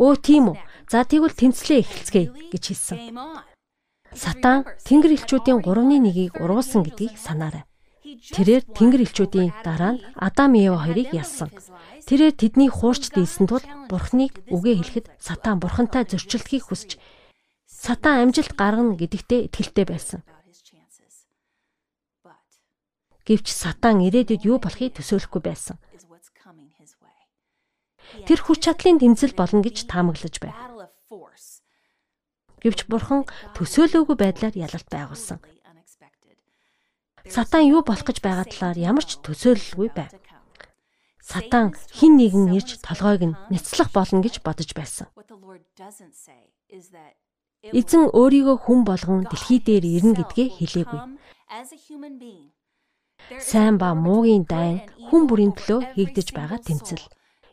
Өө 0.00 0.14
тийм 0.24 0.44
үү. 0.52 0.56
За 0.88 1.04
тэгвэл 1.04 1.36
тэмцлээ 1.36 1.84
эхэлцгээе 1.84 2.28
гэж 2.48 2.64
хэлсэн. 2.72 2.98
Сатан 4.12 4.64
Тэнгэр 4.88 5.20
элчүүдийн 5.20 5.60
3-ны 5.60 6.00
1-ийг 6.00 6.36
ургуулсан 6.40 6.84
гэдгийг 6.84 7.16
санаарай. 7.20 7.64
Тэрээр 8.02 8.64
Тэнгэр 8.72 9.04
элчүүдийн 9.08 9.52
дараа 9.64 9.96
нь 9.96 10.02
Адам 10.16 10.52
Ева 10.56 10.84
хоёрыг 10.84 11.12
ялсан. 11.12 11.48
Тэрээр 12.08 12.34
тэдний 12.36 12.68
хуурч 12.72 13.12
дийлсэн 13.12 13.48
тул 13.48 13.64
Бурхныг 13.88 14.32
үгээ 14.52 14.74
хэлэхэд 14.80 15.06
Сатан 15.20 15.60
Бурхантай 15.60 16.04
зөрчилдөхийг 16.08 16.68
хүсч 16.68 16.96
Сатан 17.68 18.28
амжилт 18.28 18.52
гаргана 18.56 18.96
гэдэгтээ 18.96 19.48
итгэлтэй 19.48 19.86
байсан. 19.88 20.20
Гэвч 23.24 23.46
Сатан 23.54 24.02
ирээдүйд 24.02 24.42
юу 24.44 24.58
болохыг 24.58 24.98
төсөөлөхгүй 24.98 25.42
байсан. 25.46 25.76
Тэр 28.28 28.38
хүч 28.42 28.58
чадлын 28.68 29.00
тэмцэл 29.00 29.32
болно 29.32 29.60
гэж 29.64 29.88
таамаглаж 29.88 30.36
байв. 30.42 30.56
Гэвч 32.62 32.86
бурхан 32.86 33.26
төсөөлөөгүй 33.58 34.16
байдлаар 34.16 34.54
ялалт 34.54 34.88
байгуулсан. 34.92 35.38
Сатан 37.26 37.66
юу 37.66 37.82
болох 37.82 38.06
гэж 38.06 38.18
байгаа 38.22 38.46
талаар 38.46 38.78
ямар 38.78 39.04
ч 39.06 39.18
төсөөлөлгүй 39.22 39.90
байв. 39.94 40.12
Сатан 41.22 41.74
хин 41.94 42.18
нэгэн 42.18 42.50
ирж 42.54 42.82
толгойг 42.82 43.22
нь 43.26 43.38
нэцлэх 43.50 43.94
болно 43.94 44.22
гэж 44.22 44.42
бодож 44.42 44.70
байсан. 44.74 45.06
Эзэн 47.62 48.10
өөрийгөө 48.10 48.56
хүн 48.66 48.80
болгон 48.82 49.22
дэлхий 49.30 49.62
дээр 49.62 49.84
ирнэ 49.86 50.14
гэдгээ 50.18 50.48
хэлээгүй. 50.58 51.00
Сайн 53.38 53.78
ба 53.78 53.94
муугийн 53.94 54.44
дайн 54.50 54.82
хүн 55.06 55.22
бүрийн 55.30 55.54
төлөө 55.54 55.94
хийгдэж 55.94 56.28
байгаа 56.34 56.58
тэмцэл. 56.58 57.06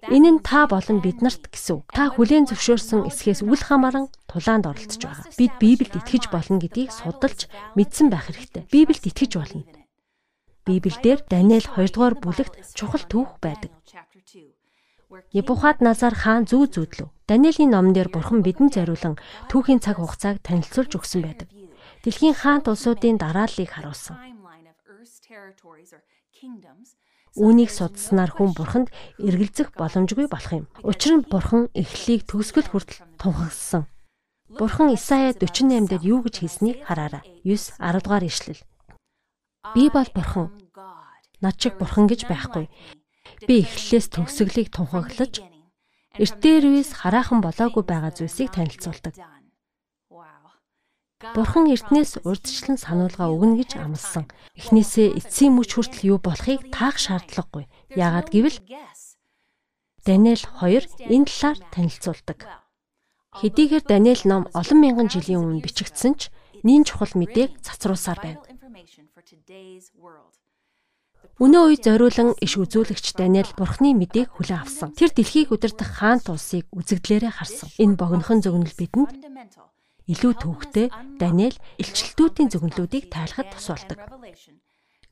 Энэ 0.07 0.39
нь 0.39 0.39
та 0.39 0.63
болон 0.71 1.03
биднарт 1.03 1.51
гэсэн. 1.51 1.83
Та 1.91 2.07
хүлээн 2.15 2.47
зөвшөөрсөн 2.47 3.11
эсхээс 3.11 3.43
үл 3.43 3.59
хамааран 3.59 4.07
тулаанд 4.31 4.71
оролцож 4.71 5.03
байгаа. 5.03 5.27
Бид 5.35 5.53
Библиэд 5.59 5.99
итгэж 5.99 6.31
болно 6.31 6.55
гэдгийг 6.63 6.95
судалж 6.95 7.51
мэдсэн 7.75 8.07
байх 8.07 8.31
хэрэгтэй. 8.31 8.63
Библиэд 8.71 9.11
итгэж 9.11 9.31
болно. 9.35 9.67
Библиэлд 10.63 11.27
Даниэл 11.27 11.67
2 11.67 11.91
дугаар 11.91 12.15
бүлэгт 12.15 12.55
чухал 12.77 13.03
түүх 13.11 13.43
байдаг. 13.43 13.75
Небухад 15.33 15.81
Назар 15.81 16.13
хаан 16.13 16.45
зүү 16.45 16.69
зүүдлөө. 16.69 17.09
Даниэлийн 17.27 17.73
номон 17.73 17.97
дээр 17.97 18.13
бурхан 18.13 18.45
бидэнд 18.45 18.77
зориулан 18.77 19.17
түүхийн 19.49 19.81
цаг 19.81 19.97
хугацааг 19.97 20.37
танилцуулж 20.45 20.93
өгсөн 20.95 21.21
байдаг. 21.25 21.49
Дэлхийн 22.05 22.37
хаант 22.37 22.69
улсуудын 22.69 23.17
дарааллыг 23.17 23.73
харуулсан. 23.73 24.15
Үүнийг 27.37 27.69
судалснаар 27.69 28.33
хүн 28.33 28.57
бурханд 28.57 28.87
эргэлзэх 29.21 29.77
боломжгүй 29.77 30.25
болох 30.25 30.53
юм. 30.55 30.65
Учир 30.81 31.21
нь 31.21 31.27
бурхан 31.29 31.69
эхлэлийг 31.77 32.25
төгсгөл 32.25 32.69
хүртэл 32.73 33.05
тунхагссан. 33.21 33.85
Бурхан 34.49 34.89
Исая 34.97 35.37
48 35.37 35.85
дээр 35.85 36.03
юу 36.03 36.25
гэж 36.25 36.41
хэлснийг 36.41 36.81
хараарай. 36.89 37.21
9 37.45 37.77
10 37.77 38.01
дугаар 38.01 38.25
ишлэл. 38.25 38.61
Би 39.77 39.93
бол 39.93 40.09
бурхан. 40.09 40.49
Над 41.37 41.55
шиг 41.61 41.77
бурхан 41.77 42.09
гэж 42.09 42.25
байхгүй. 42.25 42.65
Би 43.45 43.61
эхлэлээс 43.61 44.09
төгсгөлийг 44.09 44.73
тунхаглаж 44.73 45.45
эртээр 46.17 46.65
үес 46.65 46.97
хараахан 46.97 47.45
болоогүй 47.45 47.83
байгаа 47.85 48.11
зүйлсийг 48.11 48.49
танилцуулдаг. 48.51 49.13
Бурхан 51.19 51.67
эртнээс 51.67 52.23
урдчлан 52.23 52.79
сануулга 52.79 53.27
өгнө 53.27 53.59
гэж 53.59 53.75
амласан. 53.75 54.31
Эхнээсээ 54.55 55.19
эцсийн 55.19 55.51
мөч 55.51 55.75
хүртэл 55.75 56.15
юу 56.15 56.19
болохыг 56.23 56.71
таах 56.71 56.95
шаардлагагүй. 56.95 57.67
Яагаад 57.91 58.31
гэвэл 58.31 58.55
Даниэл 60.07 60.47
2 60.63 61.11
энэ 61.11 61.27
талаар 61.27 61.59
танилцуулдаг. 61.75 62.39
Хэдийгээр 63.35 63.83
Даниэл 63.83 64.23
ном 64.31 64.47
олон 64.55 64.79
мянган 64.79 65.11
жилийн 65.11 65.43
өмнө 65.43 65.59
бичигдсэн 65.59 66.15
ч 66.15 66.31
нин 66.63 66.87
чухал 66.87 67.11
мэдээг 67.11 67.51
цацруулсаар 67.67 68.19
байна. 68.23 68.39
Өнөө 71.35 71.63
үед 71.67 71.83
зориулан 71.83 72.39
иш 72.39 72.55
үзүүлэгч 72.55 73.19
Даниэл 73.19 73.51
бурхны 73.59 73.91
мэдээг 73.91 74.39
хүлээн 74.39 74.63
авсан. 74.63 74.95
Тэр 74.95 75.11
дэлхийг 75.11 75.51
удирдах 75.51 75.99
хаан 75.99 76.23
тулсыг 76.23 76.63
үзэгдлээрээ 76.71 77.31
харсан. 77.35 77.67
Энэ 77.75 77.99
богинохон 77.99 78.39
зөгнөл 78.39 78.71
бидэнд 78.79 79.11
илүү 80.09 80.33
төвхтэй 80.41 80.87
Даниэл 81.21 81.57
илчлэлтүүдийн 81.77 82.49
зөвнөлүүдийг 82.49 83.13
тайлахад 83.13 83.53
тусалдаг. 83.53 83.99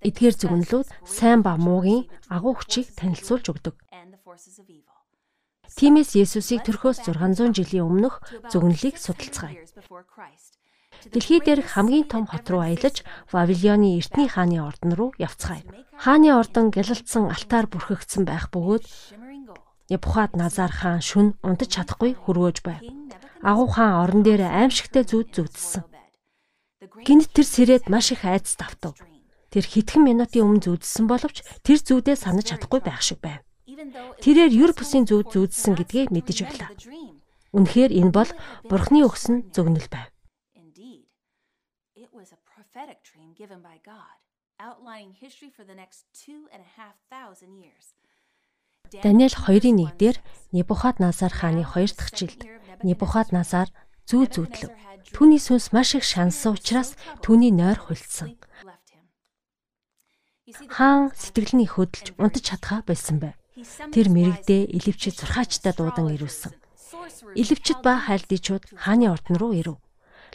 Эдгээр 0.01 0.35
зөвнөлүүд 0.41 0.87
сайн 1.05 1.45
ба 1.45 1.53
муугийн 1.57 2.09
агуу 2.33 2.57
хүчийг 2.57 2.97
танилцуулж 2.97 3.45
өгдөг. 3.53 3.75
Тимээс 5.77 6.17
Есүсийг 6.17 6.65
төрхөөс 6.65 7.05
600 7.05 7.53
жилийн 7.53 7.85
өмнөх 7.85 8.21
зөвнөлийг 8.49 8.97
судалцгаая. 8.97 9.61
Дэлхий 11.13 11.41
дээрх 11.45 11.77
хамгийн 11.77 12.09
том 12.09 12.25
хот 12.25 12.49
руу 12.49 12.65
аялаж 12.65 13.05
Вавилоны 13.29 14.01
эртний 14.01 14.25
хааны 14.25 14.57
ордон 14.65 14.97
руу 14.97 15.11
явцгаая. 15.21 15.61
Хааны 15.93 16.33
ордон 16.33 16.73
гялалцсан 16.73 17.29
алтаар 17.29 17.69
бүрхэгдсэн 17.69 18.25
байх 18.25 18.49
бөгөөд 18.49 18.85
Небухад 19.93 20.33
Назар 20.33 20.73
хаан 20.73 21.01
шүн 21.05 21.37
унтаж 21.45 21.69
чадахгүй 21.69 22.17
хөрвөөж 22.17 22.57
байв 22.65 22.81
агуу 23.47 23.67
хаан 23.71 24.03
орон 24.03 24.21
дээр 24.27 24.43
аимшигтай 24.43 25.07
зүуд 25.07 25.31
зүудсэн. 25.31 25.87
Гинт 27.07 27.31
тэр 27.31 27.47
сэрээд 27.47 27.87
маш 27.87 28.11
их 28.11 28.27
айдас 28.27 28.59
давтав. 28.59 28.99
Тэр 29.47 29.63
хэдхэн 29.63 30.03
минутын 30.03 30.43
өмнө 30.43 30.63
зүудсэн 30.67 31.07
боловч 31.07 31.47
тэр 31.63 31.79
зүүдээ 31.79 32.19
санаж 32.19 32.51
чадахгүй 32.51 32.83
байх 32.83 32.99
шиг 32.99 33.23
байв. 33.23 33.39
Тэрээр 34.19 34.51
юр 34.51 34.71
бусын 34.75 35.07
зүуд 35.07 35.31
зүудсэн 35.31 35.79
гэдгээ 35.79 36.11
мэдэж 36.11 36.37
байлаа. 36.43 36.69
Үнэхээр 37.55 37.91
энэ 37.95 38.11
бол 38.11 38.31
Бурхны 38.67 39.07
өгсөн 39.07 39.55
зөвнөл 39.55 39.87
байв. 39.87 40.11
outlining 44.59 45.13
history 45.13 45.51
for 45.53 45.63
the 45.63 45.75
next 45.75 46.05
two 46.13 46.49
and 46.49 46.61
a 46.65 46.71
half 46.81 46.97
thousand 47.13 47.61
years. 47.61 47.93
Даниэл 49.03 49.35
2-ын 49.35 49.77
1 49.83 49.99
дээр 49.99 50.17
Небухаднасар 50.55 51.33
хааны 51.33 51.67
2 51.67 51.97
дахь 51.97 52.13
жилд 52.15 52.41
Небухаднасар 52.83 53.67
зүү 54.07 54.23
зүүдлэв. 54.31 54.71
Түүний 55.11 55.39
сүнс 55.39 55.75
маш 55.75 55.95
их 55.99 56.03
шансан 56.07 56.55
учраас 56.55 56.95
түүний 57.19 57.51
нойр 57.51 57.79
хулцсан. 57.79 58.39
Хаан 60.71 61.11
сэтгэлний 61.11 61.67
хөдөлж 61.67 62.15
унтаж 62.15 62.43
чадхаа 62.47 62.79
байсан 62.87 63.19
байв. 63.19 63.35
Тэр 63.91 64.07
мэрэгдээ 64.07 64.71
илвчид 64.71 65.19
зурхаачтай 65.19 65.75
дуудан 65.75 66.15
ирүүлсэн. 66.15 66.55
Илвчид 67.35 67.83
ба 67.83 67.99
хайлдичуд 67.99 68.63
хааны 68.71 69.11
ордон 69.11 69.35
руу 69.35 69.51
ирэв. 69.51 69.77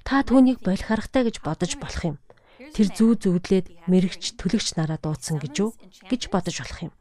Та 0.04 0.20
түүнийг 0.20 0.60
болох 0.60 0.84
харахтай 0.84 1.24
гэж 1.24 1.40
бодож 1.40 1.72
болох 1.80 2.02
юм. 2.04 2.16
Тэр 2.76 2.88
зүү 2.92 3.10
зүүдлээд 3.22 3.66
мэрэгч 3.88 4.36
төлөгч 4.36 4.76
нараа 4.76 4.98
дуудсан 5.00 5.40
гэж 5.40 5.54
үү 5.64 5.70
гэж 6.10 6.22
бодож 6.28 6.56
болох 6.60 6.80
юм. 6.90 6.92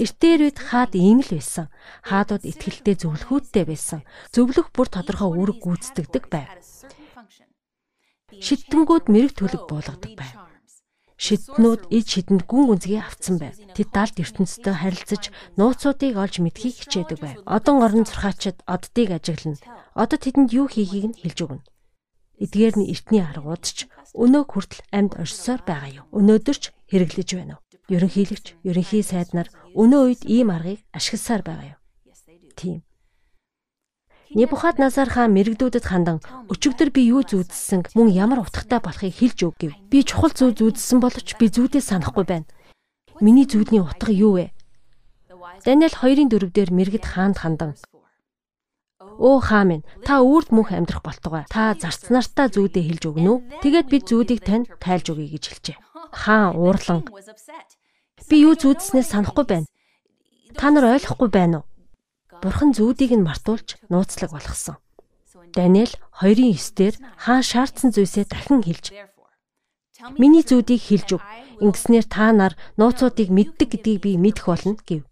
Эртээр 0.00 0.40
үед 0.48 0.58
хаад 0.58 0.96
ийм 0.96 1.20
л 1.20 1.30
байсан. 1.36 1.68
Хаадууд 2.08 2.48
ихтгэлтэй 2.48 2.96
зөвлөхүүдтэй 2.96 3.64
байсан. 3.68 4.00
Зөвлөх 4.32 4.72
бүр 4.72 4.88
тодорхой 4.88 5.28
үүрэг 5.36 5.58
гүйцэтгэдэг 5.60 6.24
байв. 6.32 6.48
Шидэнгүүд 8.32 9.12
мэрэг 9.12 9.32
төлөг 9.36 9.62
буулгадаг 9.68 10.12
байв. 10.16 10.36
Шиднүүд 11.20 11.92
ид 11.92 12.06
шидэнд 12.08 12.42
гүн 12.48 12.64
гүнзгий 12.72 12.98
авцсан 12.98 13.36
байв. 13.38 13.54
Тэд 13.76 13.88
далд 13.94 14.16
ертөнцтэй 14.16 14.74
харилцаж 14.74 15.30
нууцуудыг 15.54 16.16
олж 16.18 16.40
мэдхийг 16.42 16.82
хичээдэг 16.82 17.18
байв. 17.22 17.38
Одон 17.46 17.84
орон 17.84 18.08
зурхаачид 18.08 18.58
оддыг 18.66 19.14
ажиглана. 19.14 19.60
Одоо 19.94 20.18
тэдэнд 20.18 20.50
юу 20.50 20.66
хийхийг 20.66 21.14
нь 21.14 21.18
хэлж 21.22 21.38
өгнө. 21.46 21.66
Эдгээр 22.42 22.74
нь 22.80 22.90
эртний 22.90 23.22
аргууд 23.22 23.62
ч 23.62 23.86
өнөө 24.18 24.42
хүртэл 24.50 24.82
амьд 24.90 25.12
оршсоор 25.22 25.62
байгаа 25.62 26.02
юу. 26.02 26.06
Өнөөдөр 26.10 26.58
ч 26.58 26.64
хэрэглэж 26.90 27.28
байна 27.38 27.54
уу? 27.54 27.62
ерөнхийлөгч, 27.90 28.46
ерөнхий 28.64 29.02
сайд 29.02 29.34
нар 29.36 29.48
өнөө 29.74 30.02
үед 30.06 30.22
ийм 30.28 30.48
аргыг 30.52 30.80
ашигласаар 30.92 31.42
байгаа 31.42 31.68
юм. 31.74 31.80
Тийм. 32.56 32.78
Небухаднасар 34.32 35.12
хаан 35.12 35.36
мэрэгдүүдэд 35.36 35.84
хандан 35.84 36.18
өчигдөр 36.48 36.88
би 36.88 37.12
юу 37.12 37.20
зүудсэн 37.20 37.84
мөн 37.92 38.08
ямар 38.16 38.40
утгатай 38.40 38.80
болохыг 38.80 39.12
хэлж 39.12 39.38
өг 39.44 39.54
гэв. 39.60 39.72
Би 39.92 40.00
чухал 40.08 40.32
зүү 40.32 40.56
зүудсэн 40.56 41.04
боловч 41.04 41.36
би 41.36 41.52
зүүдээ 41.52 41.84
санахгүй 41.84 42.24
байна. 42.24 42.48
Миний 43.20 43.44
зүүдний 43.44 43.84
утга 43.84 44.08
юу 44.08 44.40
вэ? 44.40 44.56
Даниэл 45.68 45.92
2-ын 46.00 46.32
4 46.32 46.48
дээр 46.48 46.70
мэрэгд 46.72 47.04
хаанд 47.04 47.44
хандан 47.44 47.76
Оо 49.20 49.38
хаа 49.44 49.68
минь 49.68 49.84
та 50.06 50.24
үрд 50.24 50.48
мөнх 50.48 50.72
амьдрах 50.72 51.04
болтугай. 51.04 51.44
Та 51.52 51.76
зарцнаартаа 51.76 52.48
зүүдээ 52.48 52.84
хэлж 52.88 53.02
өгнө 53.12 53.28
үү? 53.28 53.38
Тэгээд 53.60 53.86
бид 53.92 54.04
зүүдийг 54.08 54.40
тань 54.40 54.64
тайлж 54.80 55.12
өгье 55.12 55.28
гэж 55.36 55.44
хэлжээ. 55.52 55.76
Хаан 56.08 56.56
уурлан 56.56 57.04
Би 58.32 58.48
юу 58.48 58.56
зүудснээ 58.56 59.04
санахгүй 59.04 59.44
байна. 59.44 59.68
Та 60.56 60.72
нар 60.72 60.88
ойлгохгүй 60.96 61.28
байна 61.28 61.60
уу? 61.60 61.68
Бурхан 62.40 62.72
зүудийг 62.72 63.12
нь 63.12 63.20
мартуулж 63.28 63.76
нууцлаг 63.92 64.32
болгосон. 64.32 64.80
Даниэл 65.52 65.92
2:9 66.16 66.72
дээр 66.72 66.94
хаан 67.20 67.44
шаардсан 67.44 67.92
зүйлсээ 67.92 68.24
дахин 68.32 68.64
хэлж 68.64 68.88
Миний 70.16 70.40
зүудийг 70.40 70.80
хэлж 70.80 71.20
өг. 71.20 71.22
Ингэснээр 71.60 72.06
та 72.08 72.32
нар 72.32 72.56
нууцуудыг 72.80 73.28
мэддэг 73.28 73.68
гэдгийг 73.68 74.00
би 74.00 74.10
мэдэх 74.16 74.48
болно 74.48 74.80
гэв. 74.80 75.04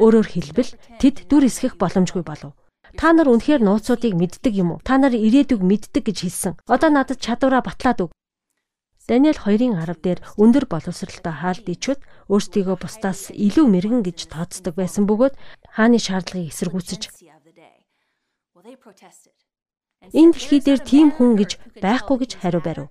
Өөрөөр 0.00 0.28
хэлбэл 0.32 0.72
тэд 0.96 1.28
дүр 1.28 1.44
эсгэх 1.44 1.76
боломжгүй 1.76 2.24
болов. 2.24 2.56
Та 2.96 3.12
нар 3.12 3.28
үнэхээр 3.28 3.60
нууцуудыг 3.60 4.16
мэддэг 4.16 4.52
юм 4.56 4.80
уу? 4.80 4.80
Та 4.80 4.96
нар 4.96 5.12
ирээдүг 5.12 5.60
мэддэг 5.60 6.08
гэж 6.08 6.18
хэлсэн. 6.24 6.52
Одоо 6.72 6.88
надад 6.88 7.20
чадвараа 7.20 7.60
батлаад 7.60 8.08
өг. 8.08 8.10
Даниэл 9.12 9.36
2-ын 9.44 9.76
10 9.76 10.00
дээр 10.00 10.24
өндөр 10.40 10.64
боловсралтай 10.72 11.34
хаалт 11.36 11.68
ичүүд 11.68 12.00
өөрсдийгөө 12.32 12.76
бусдаас 12.80 13.28
илүү 13.28 13.66
мэрэгэн 13.68 14.00
гэж 14.08 14.32
тооцдог 14.32 14.72
байсан 14.72 15.04
бөгөөд 15.04 15.36
хааны 15.76 16.00
шаардлагыг 16.00 16.48
эсэргүүцэж 16.48 17.12
Энэ 20.16 20.32
дэлхий 20.32 20.60
дээр 20.64 20.80
тийм 20.80 21.12
хүн 21.12 21.36
гэж 21.36 21.60
байхгүй 21.84 22.16
гэж 22.24 22.32
хариу 22.40 22.64
барив. 22.64 22.88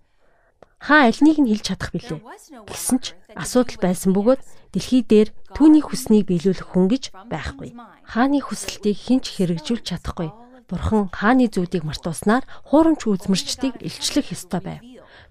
Хаа 0.78 1.10
альнийг 1.10 1.42
нь 1.42 1.50
хэлж 1.50 1.66
чадах 1.74 1.90
билээ. 1.90 2.22
Гэсэн 2.70 2.98
ч 3.02 3.18
асуудал 3.34 3.82
байсан 3.82 4.14
бөгөөд 4.14 4.42
дэлхий 4.78 5.02
дээр 5.02 5.34
түүний 5.58 5.82
хүснийг 5.82 6.30
биелүүлэх 6.30 6.70
хүн 6.70 6.86
гэж 6.86 7.04
байхгүй. 7.34 7.74
Хааны 8.06 8.46
хүсэлтийг 8.46 8.94
хинч 8.94 9.26
хэрэгжүүлж 9.42 9.90
чадахгүй. 9.90 10.30
Бурхан 10.70 11.10
хааны 11.10 11.50
зүүдийг 11.50 11.82
мартууснаар 11.82 12.46
хуурамч 12.70 13.10
үзмэрчдийг 13.10 13.82
илчлэх 13.82 14.32
ёстой 14.38 14.62
байв. 14.62 14.82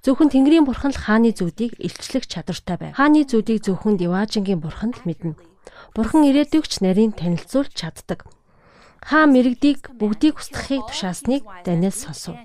Зөвхөн 0.01 0.33
Тэнгэрийн 0.33 0.65
бурхан 0.65 0.97
л 0.97 1.03
хааны 1.05 1.37
зүүдийг 1.37 1.77
илчлэх 1.77 2.25
чадвартай 2.25 2.77
байв. 2.81 2.97
Хааны 2.97 3.29
зүүдийг 3.29 3.61
зөвхөн 3.69 4.01
Диваажингийн 4.01 4.57
бурхан 4.65 4.97
л 4.97 5.05
мэднэ. 5.05 5.37
Бурхан 5.93 6.25
ирээдүйгч 6.25 6.81
нарийн 6.81 7.13
танилцуулж 7.13 7.77
чаддаг. 7.77 8.25
Хаа 9.05 9.29
мэрэгдийг 9.29 9.93
бүгдийг 10.01 10.41
устгахыг 10.41 10.89
тушаасныг 10.89 11.45
Даниэл 11.69 11.93
сонсов. 11.93 12.37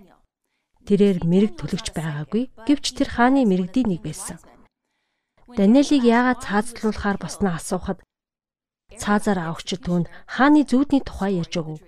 Тэрээр 0.84 1.24
мэрэг 1.24 1.56
төлөгч 1.56 1.96
байгаагүй. 1.96 2.52
Гэвч 2.68 2.86
тэр 2.92 3.10
хааны 3.16 3.48
мэрэгдийн 3.48 3.88
нэг 3.88 4.04
байсан. 4.04 4.36
Даниэлийг 5.56 6.04
яагаад 6.04 6.44
цаазлуулахаар 6.44 7.18
босноо 7.24 7.56
асуухад 7.56 8.04
цаазаар 9.00 9.40
авахч 9.48 9.80
түүнд 9.80 10.12
хааны 10.28 10.68
зүүдний 10.68 11.00
тухай 11.08 11.40
ярьж 11.40 11.56
өгөв. 11.56 11.80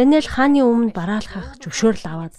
Даниэл 0.00 0.32
хааны 0.32 0.64
өмнө 0.64 0.96
бараалхах 0.96 1.60
зөвшөөрөл 1.60 2.08
аваад 2.08 2.32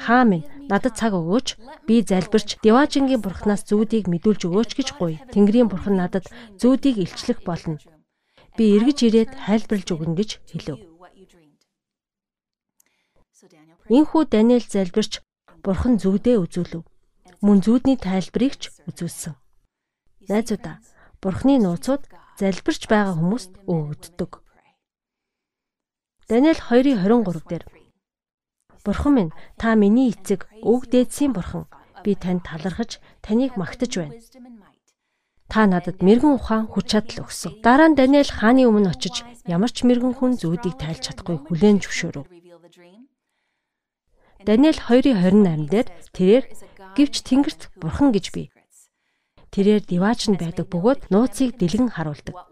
хаа 0.00 0.24
минь 0.24 0.48
надад 0.72 0.96
цаг 0.96 1.12
өгөөч 1.12 1.60
би 1.84 2.00
залбирч 2.00 2.56
Деважингийн 2.64 3.20
бурхнаас 3.20 3.68
зүүдийг 3.68 4.08
мэдүүлж 4.08 4.48
өгөөч 4.48 4.70
гэж 4.72 4.88
гуй. 4.96 5.20
Тэнгэрийн 5.28 5.68
бурхан 5.68 6.00
надад 6.00 6.24
зүүдийг 6.56 7.04
илчлэх 7.04 7.44
болно. 7.44 7.76
Би 8.56 8.64
эргэж 8.80 8.98
ирээд 9.04 9.30
хайлбарлаж 9.44 9.88
өгнө 9.92 10.16
гэж 10.16 10.30
хэлв. 10.56 10.80
Инхүү 13.92 14.22
Даниэл 14.32 14.64
залбирч 14.64 15.20
бурхан 15.60 16.00
зүүдээ 16.00 16.40
үзүүлв. 16.40 16.80
Мөн 17.44 17.58
зүүдний 17.60 18.00
тайлбарыг 18.00 18.56
ч 18.56 18.72
үзүүлсэн. 18.88 19.36
Найзуудаа, 20.32 20.80
Бурхны 21.20 21.60
нууцуд 21.60 22.08
залбирч 22.40 22.88
байгаа 22.88 23.20
хүмүүст 23.20 23.52
өгөгддөг. 23.68 24.41
Даниэл 26.32 26.56
2:23 26.64 27.44
дээр 27.44 27.64
Бурхан 28.86 29.12
минь, 29.14 29.32
та 29.60 29.74
миний 29.76 30.08
эцэг, 30.16 30.48
өг 30.64 30.88
дээдсийн 30.88 31.36
бурхан. 31.36 31.68
Би 32.02 32.16
танд 32.16 32.40
талархаж, 32.48 33.04
таныг 33.20 33.52
магтаж 33.60 33.92
байна. 34.00 34.16
Та 35.52 35.68
надад 35.68 36.00
мэрэгэн 36.00 36.32
ухаан 36.32 36.72
хүч 36.72 36.86
чадал 36.88 37.28
өгсөн. 37.28 37.60
Дараа 37.60 37.92
нь 37.92 37.98
Даниэл 38.00 38.32
хааны 38.32 38.64
өмнө 38.64 38.96
очиж 38.96 39.28
ямар 39.44 39.68
ч 39.76 39.84
мэрэгэн 39.84 40.16
хүн 40.16 40.32
зүүдийг 40.40 40.80
тайлж 40.80 41.12
чадахгүй 41.12 41.36
хүлээн 41.36 41.84
зөвшөөрөв. 41.84 42.24
Даниэл 44.48 44.80
2:28 44.88 45.68
дээр 45.68 45.88
тэрээр 46.16 46.44
гівч 46.96 47.14
тэнгэрт 47.28 47.62
бурхан 47.76 48.08
гэж 48.16 48.26
бий. 48.32 48.48
Тэрээр 49.52 49.84
диваач 49.84 50.32
нь 50.32 50.40
байдаг 50.40 50.64
бөгөөд 50.72 51.12
нууцыг 51.12 51.60
дэлгэн 51.60 51.92
харуулдаг. 51.92 52.51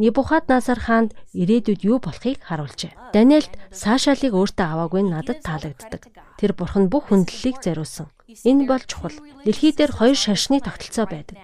Небухаднасар 0.00 0.80
хаанд 0.80 1.12
ирээдүйд 1.36 1.84
юу 1.84 2.00
болохыг 2.00 2.40
харуулжээ. 2.40 3.12
Даниэлд 3.12 3.52
Сашалыг 3.68 4.32
өөртөө 4.32 4.66
аваагүй 4.72 5.04
надад 5.04 5.44
таалагддаг. 5.44 6.08
Тэр 6.40 6.56
бурхан 6.56 6.88
бүх 6.88 7.12
хүндлэлийг 7.12 7.60
зориулсан. 7.60 8.08
Энэ 8.48 8.64
бол 8.64 8.80
чухал. 8.80 9.12
Дэлхий 9.44 9.76
дээр 9.76 9.92
хоёр 9.92 10.16
шашны 10.16 10.64
тогтолцоо 10.64 11.04
байдаг. 11.04 11.36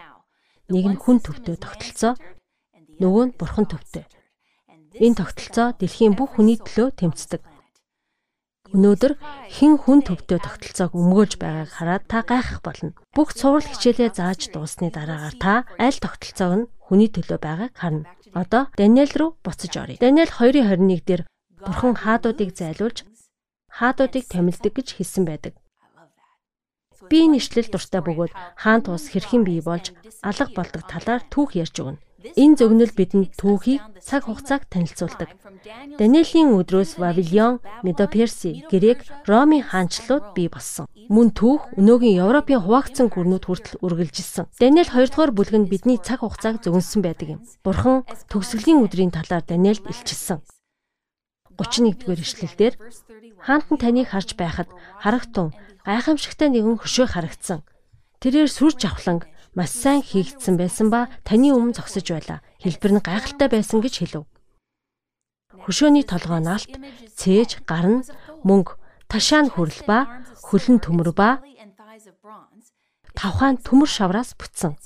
Нэг 0.72 0.84
нь 0.88 0.96
хүн 0.96 1.20
төвтэй 1.20 1.60
тогтолцоо, 1.60 2.16
нөгөө 2.96 3.24
нь 3.28 3.36
бурхан 3.36 3.68
төвтэй. 3.68 4.08
Энэ 5.04 5.20
тогтолцоо 5.20 5.76
дэлхийн 5.76 6.16
бүх 6.16 6.40
хүний 6.40 6.56
төлөө 6.56 6.96
тэмцдэг. 6.96 7.44
Өнөөдөр 8.72 9.20
хэн 9.52 9.74
хүн 9.78 10.00
төвтэй 10.00 10.40
тогтолцоог 10.40 10.96
өмгөөлж 10.96 11.38
байгааг 11.38 11.70
хараад 11.70 12.04
та 12.08 12.24
гайхах 12.24 12.64
болно. 12.64 12.96
Бүх 13.14 13.30
цуврал 13.36 13.62
хичээлээ 13.62 14.16
зааж 14.16 14.50
дуусны 14.50 14.90
дараагаар 14.90 15.36
та 15.38 15.52
аль 15.78 16.00
тогтолцоог 16.00 16.52
нь 16.56 16.68
хүний 16.82 17.12
төлөө 17.12 17.38
байгааг 17.38 17.72
харна. 17.78 18.10
Одоо 18.32 18.66
Даниэл 18.78 19.12
руу 19.14 19.30
буцаж 19.44 19.74
оръё. 19.76 20.00
Даниэл 20.00 20.32
2:21 20.32 21.04
дээр 21.06 21.22
Бурхан 21.60 21.94
хаадуудыг 21.94 22.50
зайлуулж 22.56 23.04
хаадуудыг 23.70 24.24
томилдог 24.26 24.72
гэж 24.74 24.88
хэлсэн 24.96 25.24
байдаг. 25.26 25.54
Би 27.10 27.28
нэшлэл 27.28 27.68
дуртай 27.70 28.02
бөгөөд 28.02 28.32
хаан 28.62 28.80
туус 28.82 29.12
хэрхэн 29.12 29.44
бий 29.44 29.60
болж 29.60 29.92
алга 30.24 30.48
болдог 30.56 30.82
талаар 30.88 31.22
түүх 31.32 31.54
ярьж 31.54 31.76
өгнө. 31.82 32.00
Энэ 32.34 32.58
зөгнөл 32.58 32.90
бидэнд 32.90 33.38
түүхийг 33.38 33.78
цаг 34.02 34.26
хугацааг 34.26 34.66
танилцуулдаг. 34.66 35.30
Даниэлийн 36.00 36.50
өдрөөс 36.58 36.98
Вавилон, 36.98 37.62
Медоперси, 37.86 38.66
Грек, 38.66 39.06
Ромын 39.30 39.62
хаанчлууд 39.62 40.34
бий 40.34 40.50
болсон. 40.50 40.90
Мөн 41.06 41.30
түүх 41.30 41.70
өнөөгийн 41.78 42.18
Европын 42.26 42.58
хуваагдсан 42.66 43.14
гүрнүүд 43.14 43.44
хүртэл 43.46 43.80
үргэлжилсэн. 43.86 44.50
Даниэл 44.58 44.90
2 44.90 45.14
дугаар 45.14 45.30
бүлгэнд 45.30 45.70
бидний 45.70 46.02
цаг 46.02 46.26
хугацааг 46.26 46.66
зөгнсөн 46.66 47.00
байдаг 47.06 47.28
юм. 47.38 47.40
Бурхан 47.62 48.02
төгсгөлийн 48.26 48.82
өдрийн 48.82 49.14
талаар 49.14 49.46
Даниэлд 49.46 49.86
илчилсэн. 49.86 50.42
31-р 51.56 52.20
эшлэлдэр 52.20 52.74
хаантан 53.40 53.78
таныг 53.80 54.12
харж 54.12 54.36
байхад 54.36 54.68
харагтун 55.00 55.56
гайхамшигтай 55.86 56.52
нэгэн 56.52 56.76
хөшөө 56.82 57.06
харагдсан. 57.16 57.64
Тэрээр 58.20 58.50
сүр 58.50 58.76
жавхланг 58.76 59.24
маш 59.56 59.72
сайн 59.72 60.04
хийгдсэн 60.04 60.60
байсан 60.60 60.92
ба 60.92 61.08
таны 61.24 61.48
өмнө 61.56 61.80
зогсож 61.80 62.04
байла. 62.12 62.44
Хэлбэр 62.60 62.92
нь 63.00 63.02
гайхалтай 63.02 63.48
байсан 63.48 63.80
гэж 63.80 63.94
хэлв. 64.04 64.28
Хөшөөний 65.64 66.04
толгой 66.04 66.44
наалт, 66.44 66.68
цээж, 67.16 67.64
гар 67.64 67.86
нь 67.88 68.06
мөнгө, 68.44 68.76
ташаан 69.08 69.48
хүрэл 69.48 69.82
ба 69.88 70.20
хөлн 70.44 70.78
төмөр 70.84 71.10
ба 71.16 71.40
тавхаан 73.16 73.56
төмөр 73.64 73.88
шавраас 73.88 74.36
бүтсэн. 74.36 74.76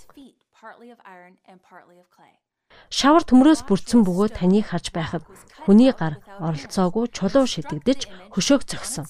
Шавар 2.90 3.22
төмрөөс 3.26 3.66
бүрдсэн 3.66 4.06
бөгөөд 4.06 4.38
таныг 4.38 4.70
харж 4.70 4.94
байхад 4.94 5.26
хүний 5.66 5.90
гар 5.90 6.22
оролцоогүй 6.38 7.10
чулуу 7.10 7.46
шидэгдэж 7.46 8.00
хөшөөг 8.34 8.62
зогсон. 8.70 9.06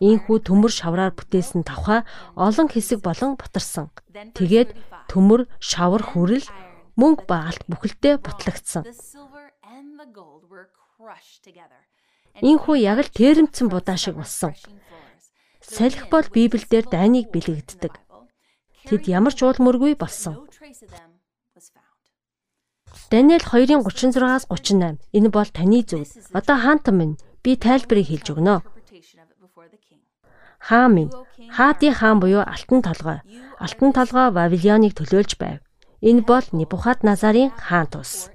Ийхүү 0.00 0.40
төмөр 0.48 0.72
шавраар 0.72 1.12
бүтээсэн 1.12 1.60
тавхаа 1.68 2.08
олон 2.32 2.72
хэсэг 2.72 3.04
болон 3.04 3.36
бутарсан. 3.36 3.92
Тэгээд 4.32 4.72
төмөр, 5.12 5.44
шавар 5.60 6.00
хүрэл, 6.00 6.48
мөнгө 6.96 7.28
ба 7.28 7.52
алт 7.52 7.68
бүхэлдээ 7.68 8.16
бутлагдсан. 8.24 8.88
Ийхүү 12.40 12.76
яг 12.80 12.98
л 13.04 13.12
тэрэмцэн 13.12 13.68
будаа 13.68 14.00
шиг 14.00 14.16
болсон. 14.16 14.56
Салхи 15.60 16.08
бол 16.08 16.24
Библиэлд 16.32 16.88
дайныг 16.88 17.28
бэлэгддэг. 17.28 17.92
Тэд 18.88 19.04
ямар 19.04 19.36
ч 19.36 19.44
уул 19.44 19.60
мөргүй 19.60 20.00
болсон. 20.00 20.48
Даниэл 23.12 23.44
2-ын 23.44 23.84
36-аас 23.84 24.48
38. 24.48 24.96
Энэ 25.12 25.28
бол 25.28 25.50
таны 25.52 25.84
зөв. 25.84 26.08
Одоо 26.32 26.56
хаантан 26.56 26.96
минь 26.96 27.20
би 27.44 27.60
тайлбарыг 27.60 28.08
хэлж 28.08 28.26
өгнө 28.32 28.64
хаан 30.60 30.90
минь 30.94 31.12
хаадын 31.56 31.94
хаан 31.98 32.20
буюу 32.20 32.44
алтан 32.44 32.80
толгой. 32.84 33.18
Алтан 33.64 33.90
толгой 33.96 34.28
Вавилоныг 34.36 34.92
төлөөлж 34.94 35.32
байв. 35.42 35.58
Энэ 36.00 36.22
бол 36.28 36.44
Небухадназарын 36.52 37.50
хаан 37.56 37.86
тус. 37.92 38.30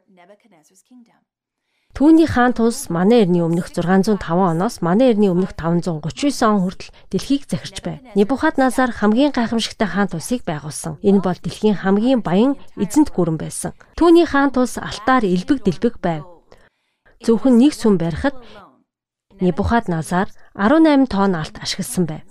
Түүний 1.96 2.28
хаан 2.28 2.52
тус 2.52 2.92
манай 2.92 3.24
эртний 3.24 3.40
өмнөх 3.40 3.72
605 3.72 4.20
оноос 4.20 4.84
манай 4.84 5.16
эртний 5.16 5.32
өмнөх 5.32 5.56
539 5.56 6.44
он 6.44 6.60
хүртэл 6.60 6.92
дэлхийг 7.08 7.48
захирч 7.48 7.80
байв. 7.80 8.04
Небухадназар 8.20 8.92
хамгийн 8.92 9.32
гайхамшигтай 9.32 9.88
хаан 9.88 10.12
тусыг 10.12 10.44
байгуулсан. 10.44 11.00
Энэ 11.00 11.24
бол 11.24 11.40
дэлхийн 11.40 11.80
хамгийн 11.80 12.20
баян 12.20 12.60
эзэнт 12.76 13.16
гүрэн 13.16 13.40
байсан. 13.40 13.72
Түүний 13.96 14.28
хаан 14.28 14.52
тус 14.52 14.76
алтаар 14.76 15.24
элбэг 15.24 15.64
дэлбэг 15.64 16.04
байв. 16.04 16.28
Зөвхөн 17.24 17.56
нэг 17.64 17.72
сүм 17.72 17.96
барихад 17.96 18.36
Небухадназар 19.42 20.30
18 20.56 21.08
тонн 21.12 21.36
алт 21.36 21.56
ашигласан 21.60 22.06
байв. 22.08 22.24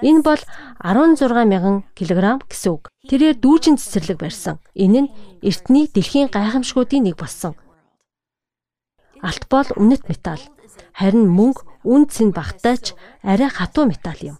Энэ 0.00 0.22
бол 0.24 0.40
16 0.80 1.44
мянган 1.44 1.84
кг 1.92 2.40
гэсэн 2.48 2.72
үг. 2.72 2.88
Тэрээр 3.04 3.36
дүүжин 3.36 3.76
цэцэрлэг 3.76 4.16
барьсан. 4.16 4.56
Энэ 4.72 5.00
нь 5.04 5.12
эртний 5.44 5.84
дэлхийн 5.92 6.32
гайхамшгуудын 6.32 7.04
нэг 7.04 7.20
болсон. 7.20 7.52
Алт 9.20 9.44
бол 9.52 9.68
үнэт 9.76 10.08
металл. 10.08 10.40
Харин 10.96 11.28
мөнгө 11.28 11.84
үн 11.84 12.08
цэн 12.08 12.32
багтаач 12.32 12.96
арай 13.20 13.52
хатуу 13.52 13.84
металл 13.84 14.32
юм. 14.32 14.36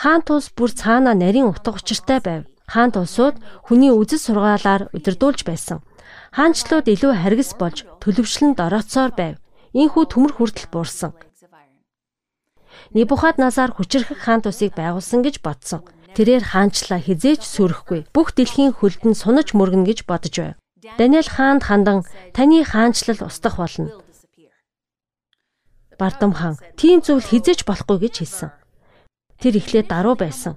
Хаан 0.00 0.22
тус 0.26 0.50
бүр 0.50 0.70
цаана 0.74 1.14
нарийн 1.14 1.46
утга 1.46 1.78
учиртай 1.78 2.18
байв. 2.18 2.42
Хаан 2.66 2.90
тусууд 2.90 3.38
хүний 3.66 3.90
үзэл 3.94 4.18
сургаалаар 4.18 4.90
удирдуулж 4.94 5.46
байсан. 5.46 5.82
Хаанчлууд 6.30 6.86
илүү 6.86 7.12
харгас 7.18 7.50
болж 7.58 7.82
төлөвшлөнд 7.98 8.62
орооцоор 8.62 9.10
байв. 9.18 9.34
Ийхүү 9.74 10.04
төмөр 10.14 10.32
хүртэл 10.38 10.70
буурсан. 10.70 11.10
Небухаднасар 12.94 13.74
хүчрхэг 13.74 14.18
хаан 14.22 14.42
тусыг 14.46 14.78
байгуулсан 14.78 15.26
гэж 15.26 15.42
бодсон. 15.42 15.82
Тэрээр 16.14 16.42
хаанчлаа 16.54 17.02
хизээж 17.02 17.42
сүрэхгүй. 17.42 18.06
Бүх 18.14 18.34
дэлхийн 18.34 18.74
хөлдөнд 18.78 19.18
сунаж 19.18 19.54
мөргөнө 19.58 19.86
гэж 19.90 20.06
бодож 20.06 20.34
байв. 20.38 20.54
Даниэл 20.98 21.30
хаанд 21.30 21.62
хандан 21.66 22.06
таны 22.34 22.62
хаанчлал 22.62 23.26
устгах 23.26 23.58
болно. 23.58 23.90
Бардам 25.98 26.32
хаан 26.34 26.56
тийм 26.78 27.02
зүйл 27.02 27.26
хизээж 27.26 27.66
болохгүй 27.66 28.06
гэж 28.06 28.14
хэлсэн. 28.22 28.50
Тэр 29.42 29.58
эхлээд 29.58 29.90
даруй 29.90 30.14
байсан. 30.14 30.54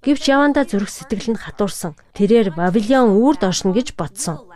Гэвч 0.00 0.32
яванда 0.32 0.64
зүрх 0.64 0.88
сэтгэл 0.88 1.36
нь 1.36 1.40
хатуурсан. 1.40 1.92
Тэрээр 2.16 2.56
Вавилон 2.56 3.20
үрд 3.20 3.44
оршно 3.44 3.76
гэж 3.76 4.00
бодсон. 4.00 4.49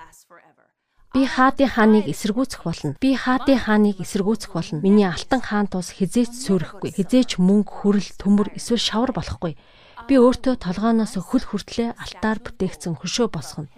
Би 1.14 1.22
хаадын 1.31 1.70
хааныг 1.70 2.11
эсэргүүцэх 2.11 2.66
болно. 2.66 2.98
Би 2.98 3.14
хаадын 3.14 3.62
хааныг 3.62 4.03
эсэргүүцэх 4.03 4.50
болно. 4.50 4.83
Миний 4.83 5.07
алтан 5.07 5.38
хаан 5.38 5.70
тус 5.70 5.94
хизээч 5.94 6.35
сүрэхгүй. 6.35 6.90
Хизээч 6.90 7.38
мөнгө, 7.38 7.70
хүрэл, 7.70 8.11
төмөр 8.18 8.50
эсвэл 8.59 8.83
шавар 8.83 9.14
болохгүй. 9.14 9.55
Би 10.11 10.14
өөртөө 10.18 10.59
толгооноос 10.59 11.14
хөл 11.22 11.46
хүртлээ 11.46 11.94
алтаар 11.94 12.42
бүтээгдсэн 12.42 12.98
хөшөө 12.98 13.31
босгоно. 13.31 13.71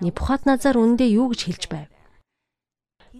Небухадназар 0.00 0.80
үндэ 0.80 1.04
юу 1.12 1.36
гэж 1.36 1.40
хэлж 1.52 1.64
байв? 1.68 1.92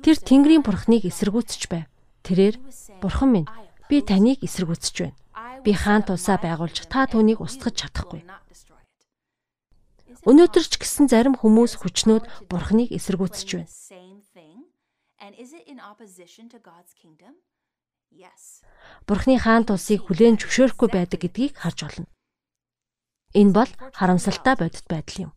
Тэр 0.01 0.17
Тэнгэрийн 0.25 0.65
бурхныг 0.65 1.05
эсэргүүцэж 1.05 1.63
байв. 1.69 1.85
Тэрээр 2.25 2.57
бурхан 3.05 3.31
минь 3.31 3.49
би 3.93 4.01
таныг 4.01 4.41
эсэргүүцэж 4.41 4.95
байна. 5.05 5.17
Би 5.61 5.77
хаан 5.77 6.03
тусаа 6.09 6.41
байгуулж 6.41 6.89
та 6.89 7.05
түүнийг 7.07 7.45
устгах 7.45 7.77
чадахгүй. 7.77 8.25
Өнөөдөр 10.25 10.65
ч 10.65 10.81
гэсэн 10.81 11.13
зарим 11.13 11.37
хүмүүс 11.37 11.85
хүчнөөд 11.85 12.49
бурхныг 12.49 12.89
эсэргүүцэж 12.97 13.49
байна. 13.61 13.69
Бурхны 19.05 19.37
хаан 19.37 19.65
тусыг 19.69 20.01
хүлээн 20.09 20.41
зөвшөөрөхгүй 20.41 20.89
байдаг 20.89 21.21
гэдгийг 21.21 21.61
харж 21.61 21.79
олно. 21.85 22.09
Энэ 23.37 23.53
бол 23.53 23.71
харамсалтай 23.93 24.55
бодит 24.57 24.87
байдал 24.89 25.29
юм. 25.29 25.31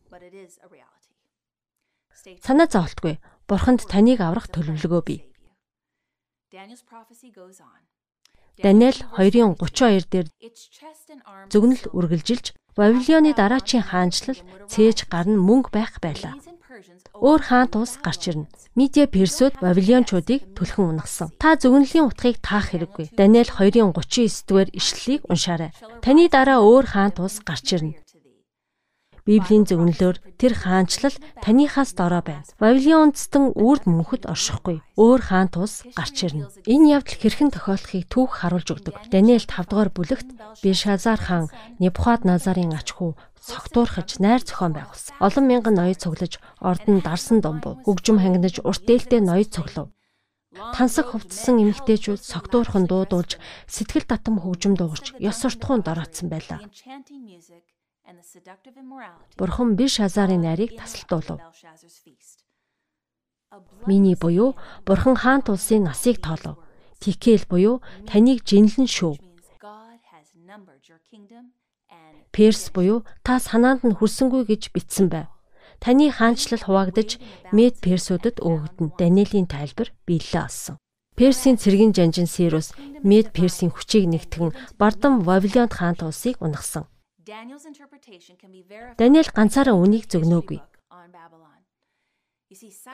Санаа 2.45 2.67
зовлтгүй. 2.71 3.19
Бурханд 3.47 3.87
таныг 3.87 4.19
аврах 4.23 4.47
төлөвлөгөө 4.51 5.01
бий. 5.07 5.19
Даниэл 8.63 8.99
2:32 9.15 10.07
дээр 10.11 10.27
зүгнэл 11.51 11.83
үргэлжилж 11.95 12.45
Бабилоны 12.77 13.33
дараачийн 13.33 13.83
хаанчлал 13.89 14.39
цээж 14.69 15.09
гар 15.09 15.25
нь 15.25 15.41
мөнгө 15.47 15.73
байх 15.73 15.97
байлаа. 15.97 16.37
Өөр 17.17 17.41
хаан 17.41 17.67
тус 17.73 17.97
гарч 18.05 18.29
ирнэ. 18.29 18.45
Медиа 18.77 19.09
Персүүд 19.09 19.57
Бабилончуудыг 19.57 20.53
түлхэн 20.53 21.01
унагсан. 21.01 21.33
Та 21.41 21.57
зөвнөлийн 21.57 22.05
утгыг 22.05 22.37
таах 22.37 22.69
хэрэггүй. 22.69 23.17
Даниэл 23.17 23.49
2:39 23.49 24.45
дугаар 24.45 24.69
ишлэлийг 24.69 25.25
уншаарай. 25.25 25.73
Таны 26.05 26.29
дараа 26.29 26.61
өөр 26.61 26.85
хаан 26.85 27.11
тус 27.17 27.41
гарч 27.41 27.73
ирнэ. 27.73 27.97
Библийн 29.27 29.67
зөвнөлөөр 29.67 30.17
тэр 30.39 30.53
хаанчлал 30.55 31.15
таныхаас 31.43 31.91
дорой 31.93 32.23
байна. 32.23 32.47
Бабилон 32.57 33.11
үндэстэн 33.11 33.51
үрд 33.59 33.83
мөнхөд 33.85 34.23
оршихгүй. 34.23 34.79
Өөр 34.95 35.21
хаан 35.27 35.51
тус 35.51 35.83
гарч 35.91 36.23
ирнэ. 36.23 36.47
Энэ 36.63 36.95
явдал 36.95 37.19
хэрхэн 37.19 37.51
тохиолдохыг 37.51 38.07
түүх 38.07 38.31
харуулж 38.39 38.71
өгдөг. 38.71 38.95
Даниэл 39.11 39.43
5 39.43 39.67
дугаар 39.67 39.91
бүлэгт 39.91 40.31
Бишазар 40.63 41.19
хаан 41.19 41.51
Небухадназарын 41.83 42.71
ач 42.79 42.95
хүү 42.95 43.19
согтуурхаж 43.47 44.19
найр 44.23 44.43
зохион 44.43 44.73
байгуулсан. 44.75 45.15
Олон 45.23 45.45
мянган 45.47 45.75
ноёд 45.79 45.99
цуглаж, 46.03 46.33
ордон 46.59 46.99
дарсан 46.99 47.39
домбов, 47.39 47.79
хөгжим 47.85 48.19
хангинаж, 48.19 48.59
урт 48.63 48.83
дээлтэй 48.87 49.21
ноёд 49.23 49.49
цуглав. 49.55 49.87
Тансаг 50.75 51.13
хувцсан 51.13 51.55
эмэгтэйчүүд 51.63 52.21
согтуурхан 52.31 52.85
дуудуулж, 52.89 53.37
сэтгэл 53.69 54.09
татам 54.09 54.35
хөгжим 54.41 54.73
дуугарч, 54.75 55.15
ёс 55.19 55.37
суртахуун 55.39 55.81
дороотсон 55.85 56.27
байлаа. 56.33 56.59
Бурхан 59.37 59.75
биш 59.75 59.99
хазаарын 59.99 60.41
найрыг 60.41 60.79
тасалтуулав. 60.79 61.39
Миний 63.85 64.15
буюу 64.15 64.55
Бурхан 64.85 65.15
хаан 65.15 65.41
тулсын 65.43 65.83
насыг 65.83 66.23
тоолов. 66.23 66.55
Тикэл 66.99 67.43
буюу 67.51 67.81
таныг 68.07 68.47
жинлэн 68.47 68.87
шүүв. 68.87 69.19
Перс 72.31 72.71
буюу 72.71 73.03
та 73.23 73.39
санаанд 73.43 73.83
нь 73.83 73.97
хүрсэнгүй 73.99 74.43
гэж 74.47 74.71
бичсэн 74.71 75.07
байв. 75.11 75.27
Таны 75.83 76.09
хаанчлал 76.09 76.63
хуваагдаж 76.63 77.19
Мед 77.51 77.77
Персүүдэд 77.83 78.39
өгөгдөн. 78.41 78.97
Даниэлийн 78.97 79.47
тайлбар 79.51 79.91
биелээ 80.07 80.47
олсон. 80.47 80.75
Персийн 81.17 81.57
цэргийн 81.61 81.93
жанжин 81.93 82.25
Сирус 82.25 82.73
Мед 83.03 83.35
Персийн 83.35 83.69
хүчийг 83.69 84.09
нэгтгэн 84.09 84.55
Бардам 84.79 85.21
Вавилонд 85.21 85.73
хаан 85.75 85.95
тулсыг 85.99 86.41
унагсан. 86.41 86.89
Даниэл 88.95 89.29
ганцаараа 89.35 89.75
үнийг 89.75 90.07
зөгнөөгүй. 90.07 90.63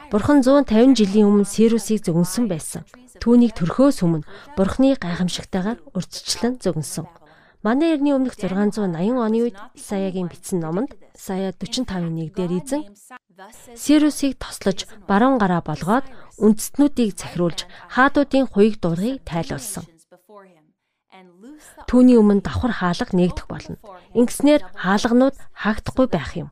Бурхан 0.09 0.41
150 0.41 0.97
жилийн 0.97 1.29
өмнө 1.29 1.45
Сирусыг 1.45 2.01
зөгнсөн 2.01 2.49
байсан. 2.49 2.81
Түүнийг 3.21 3.53
төрхөөс 3.53 4.01
өмнө 4.01 4.25
Бурханы 4.57 4.97
гайхамшигтайгаар 4.97 5.77
урьдчилан 5.93 6.57
зөгнсөн. 6.57 7.05
Манай 7.61 7.93
эртний 7.93 8.17
өмнөх 8.17 8.33
680 8.41 9.21
оны 9.21 9.37
үед 9.45 9.57
Исаягийн 9.77 10.33
бичсэн 10.33 10.65
номонд 10.65 10.97
Исая 11.13 11.53
45:1 11.53 12.33
дээр 12.33 12.57
эзэн 12.57 12.81
Сирусыг 13.77 14.41
тослож 14.41 14.89
баруун 15.05 15.37
гараа 15.37 15.61
болгоод 15.61 16.09
үндэстнүүдийг 16.41 17.13
захируулж 17.21 17.69
хаадуудын 17.93 18.49
хуйг 18.49 18.81
дуулахыг 18.81 19.21
тайлуулсан. 19.29 19.85
Түүний 21.87 22.17
өмнө 22.17 22.41
давхар 22.41 22.73
хаалга 22.73 23.13
нээгдэх 23.13 23.47
болно. 23.47 23.77
Ингэснээр 24.17 24.61
хаалганууд 24.77 25.35
хаагдахгүй 25.53 26.07
байх 26.09 26.31
юм. 26.39 26.49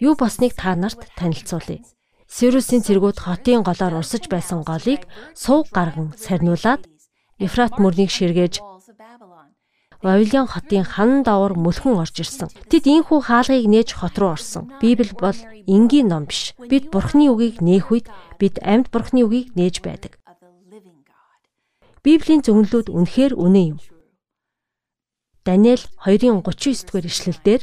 Юу 0.00 0.14
босныг 0.16 0.52
та 0.54 0.76
нарт 0.76 1.00
танилцуулъя. 1.16 1.84
Сирусийн 2.26 2.82
цэргүүд 2.82 3.18
хотын 3.22 3.62
голоор 3.62 4.02
урсаж 4.02 4.26
байсан 4.28 4.66
голыг 4.66 5.06
сувг 5.34 5.70
гарган 5.70 6.12
сарниулаад 6.18 6.82
Ефрат 7.38 7.78
мөрнийг 7.78 8.10
ширгээж 8.10 8.60
Вавилон 10.02 10.46
хотын 10.46 10.84
хан 10.84 11.22
давар 11.22 11.56
мөлхөн 11.56 11.96
орж 12.02 12.20
ирсэн. 12.20 12.52
Тэд 12.70 12.84
ийхүү 12.84 13.18
хаалгыг 13.26 13.66
нээж 13.66 13.88
хот 13.96 14.16
руу 14.20 14.36
орсон. 14.36 14.68
Библи 14.80 15.12
бол 15.16 15.38
энгийн 15.66 16.08
ном 16.12 16.24
биш. 16.28 16.52
Бид 16.70 16.92
Бурхны 16.92 17.32
үгийг 17.32 17.64
нээх 17.64 17.88
үед 17.90 18.06
бид 18.40 18.60
амьд 18.60 18.92
Бурхны 18.92 19.24
үгийг 19.24 19.56
нээж 19.56 19.80
байдаг. 19.80 20.20
Библийн 22.06 22.38
зөвнөлүүд 22.46 22.86
үнэхээр 22.94 23.34
үнэн 23.34 23.66
юм. 23.74 23.78
Даниэл 25.42 25.82
2:39 26.06 26.86
дугаар 26.86 27.06
ишлэлдэр 27.10 27.62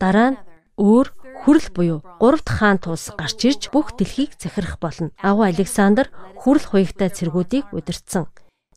дараа 0.00 0.28
нь 0.32 0.40
өөр 0.80 1.12
хүрэл 1.44 1.68
буюу 1.76 2.00
гуравт 2.16 2.48
хаан 2.48 2.80
тус 2.80 3.12
гарч 3.12 3.44
ирж 3.44 3.62
бүх 3.68 3.92
дэлхийг 3.92 4.40
захирах 4.40 4.80
болно. 4.80 5.12
Агуу 5.20 5.44
Александр 5.44 6.08
хүрэл 6.40 6.64
хуягтай 6.64 7.12
цэргүүдийг 7.12 7.76
удирдсан. 7.76 8.24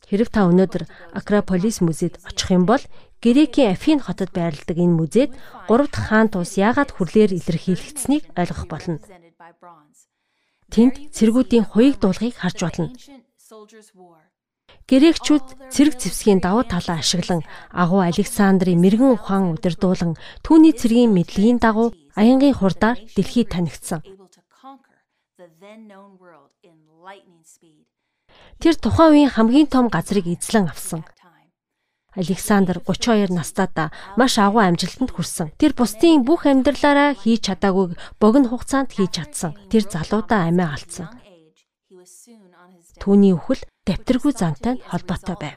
Хэрв 0.04 0.28
та 0.28 0.44
өнөөдөр 0.44 0.84
Акрополис 1.16 1.80
музейд 1.80 2.20
очих 2.28 2.52
юм 2.52 2.68
бол 2.68 2.84
Грекийн 3.24 3.72
Афин 3.72 4.04
хотод 4.04 4.28
байрладаг 4.36 4.76
энэ 4.76 4.92
музейд 4.92 5.32
гуравт 5.72 5.96
хаан 5.96 6.28
тус 6.28 6.60
яагаад 6.60 6.92
хүрлээр 6.92 7.32
илэрхийлэгдсэнийг 7.32 8.28
ойлгох 8.36 8.68
болно. 8.68 9.00
Тэнд 10.68 11.16
цэргүүдийн 11.16 11.64
хуйг 11.64 11.96
дуулахыг 11.96 12.36
харж 12.36 12.58
болно. 12.60 12.92
Грекчүүд 14.88 15.68
цэрэг 15.68 16.00
зэвсгийн 16.00 16.40
давуу 16.40 16.64
талаа 16.64 17.04
ашиглан 17.04 17.44
агуу 17.76 18.00
Александрын 18.00 18.80
мэрэгэн 18.80 19.20
ухаан 19.20 19.52
удирдуулан 19.52 20.16
түүний 20.40 20.72
цэргийн 20.72 21.12
мэдлэгийн 21.12 21.60
дагуу 21.60 21.92
аянгийн 22.16 22.56
хурдаар 22.56 22.96
дэлхийд 23.12 23.52
танигдсан. 23.52 24.00
Тэр 28.64 28.74
тухайн 28.80 29.12
үеийн 29.12 29.28
хамгийн 29.36 29.68
том 29.68 29.92
газрыг 29.92 30.24
эзлэн 30.24 30.72
авсан. 30.72 31.04
Александр 32.16 32.80
32 32.88 33.28
настайдаа 33.28 33.92
маш 34.16 34.40
агуу 34.40 34.64
амжилтанд 34.64 35.12
хүрсэн. 35.12 35.52
Тэр 35.60 35.76
бусдын 35.76 36.24
бүх 36.24 36.48
амьдралаараа 36.48 37.12
хийж 37.12 37.44
чадаагүйг 37.44 37.92
богино 38.16 38.48
хугацаанд 38.48 38.96
хийж 38.96 39.20
чадсан. 39.20 39.52
Тэр 39.68 39.84
залуудаа 39.84 40.48
амиа 40.48 40.72
алдсан. 40.72 41.12
Түүний 42.98 43.36
үхэл 43.36 43.62
дэвтэргүй 43.88 44.32
зантай 44.36 44.76
холбоотой 44.84 45.36
байв. 45.40 45.56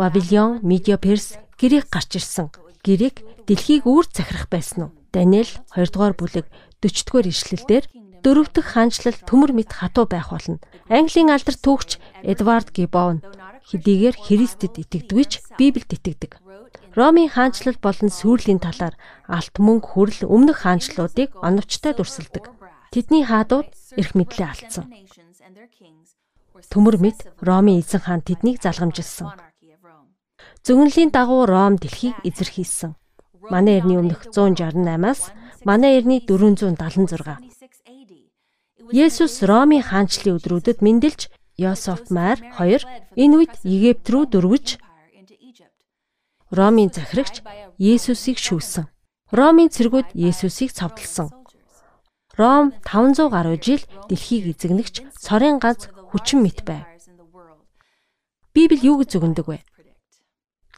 Вавилон, 0.00 0.64
Медиа 0.64 0.96
Перс 0.96 1.36
грек 1.60 1.92
гарч 1.92 2.16
ирсэн. 2.16 2.48
Грек 2.80 3.20
дэлхийг 3.44 3.84
үүр 3.84 4.08
захирах 4.08 4.48
байсан 4.48 4.88
уу? 4.88 4.90
Даниэл 5.12 5.52
2 5.76 5.92
дугаар 5.92 6.16
бүлэг 6.16 6.48
40 6.80 7.04
дугаар 7.04 7.28
ишлэлдэр 7.28 7.84
дөрөв 8.24 8.48
дэх 8.56 8.66
хаанчлал 8.72 9.18
төмөр 9.28 9.52
мэд 9.52 9.70
хатуу 9.76 10.08
байх 10.08 10.32
болно. 10.32 10.56
Английн 10.88 11.28
алдар 11.28 11.56
түүхч 11.60 12.00
Эдвард 12.24 12.72
Гибон 12.72 13.20
хэдийгээр 13.68 14.16
Христэд 14.16 14.74
итгэдэгвч 14.80 15.32
Библиэд 15.60 15.92
итгэдэг. 15.92 16.32
Ромын 16.96 17.28
хаанчлал 17.28 17.78
болон 17.80 18.10
сүрлийн 18.12 18.60
талаар 18.60 18.96
алт 19.28 19.54
мөнгө 19.60 19.86
хүрэл 19.92 20.20
өмнөх 20.28 20.64
хаанчлалуудыг 20.64 21.36
оновчтой 21.40 21.92
дүрсэлдэг. 21.96 22.44
Тэдний 22.92 23.24
хаадууд 23.24 23.68
эрх 24.00 24.12
мэдлээ 24.16 24.48
алдсан. 24.48 24.86
Төмөр 26.70 26.96
мэд 27.02 27.18
Ромын 27.40 27.80
эзэн 27.80 28.00
хаан 28.04 28.20
тэднийг 28.22 28.62
залгамжилсан. 28.62 29.32
Зөвнөлийн 30.62 31.10
дагуу 31.10 31.46
Ром 31.46 31.74
дэлхийг 31.80 32.16
эзэрхийлсэн. 32.22 32.94
Манай 33.50 33.82
эртний 33.82 33.98
өмнөх 33.98 34.30
168-аас 34.30 35.34
манай 35.64 35.98
эртний 35.98 36.20
476. 36.22 37.42
Есүс 38.92 39.42
Ромын 39.42 39.82
хаанчлалын 39.82 40.38
өдрүүдэд 40.38 40.78
мэндэлж 40.84 41.20
Йосеф 41.58 42.10
Мар 42.14 42.38
2 42.58 42.84
энэ 43.18 43.34
үед 43.38 43.52
Египт 43.64 44.06
рүү 44.06 44.24
дөрвөж 44.30 44.78
Ромын 46.52 46.92
захирагч 46.92 47.40
Есүсийг 47.80 48.38
шүүсэн. 48.38 48.86
Ромын 49.32 49.72
цэргүүд 49.72 50.12
Есүсийг 50.12 50.70
цовдлсон. 50.76 51.32
Ром 52.36 52.72
500 52.84 53.32
гаруй 53.32 53.58
жил 53.60 53.82
дэлхийг 54.08 54.52
эзэгнэгч 54.52 54.94
цорын 55.16 55.56
ганц 55.60 55.88
хүчин 56.12 56.44
мэт 56.44 56.60
байв. 56.68 56.84
Библи 58.52 58.78
юу 58.84 59.00
гэж 59.00 59.16
зөвгөндөг 59.16 59.46
вэ? 59.48 59.58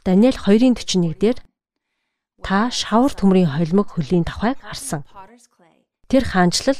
Даниэл 0.07 0.39
2:41 0.39 1.19
дээр 1.19 1.37
та 2.39 2.71
шавар 2.71 3.11
төмрийн 3.11 3.51
холимог 3.51 3.91
хөлийн 3.91 4.23
давхайг 4.23 4.63
харсан. 4.63 5.03
Тэр 6.07 6.23
хаанчлал 6.23 6.79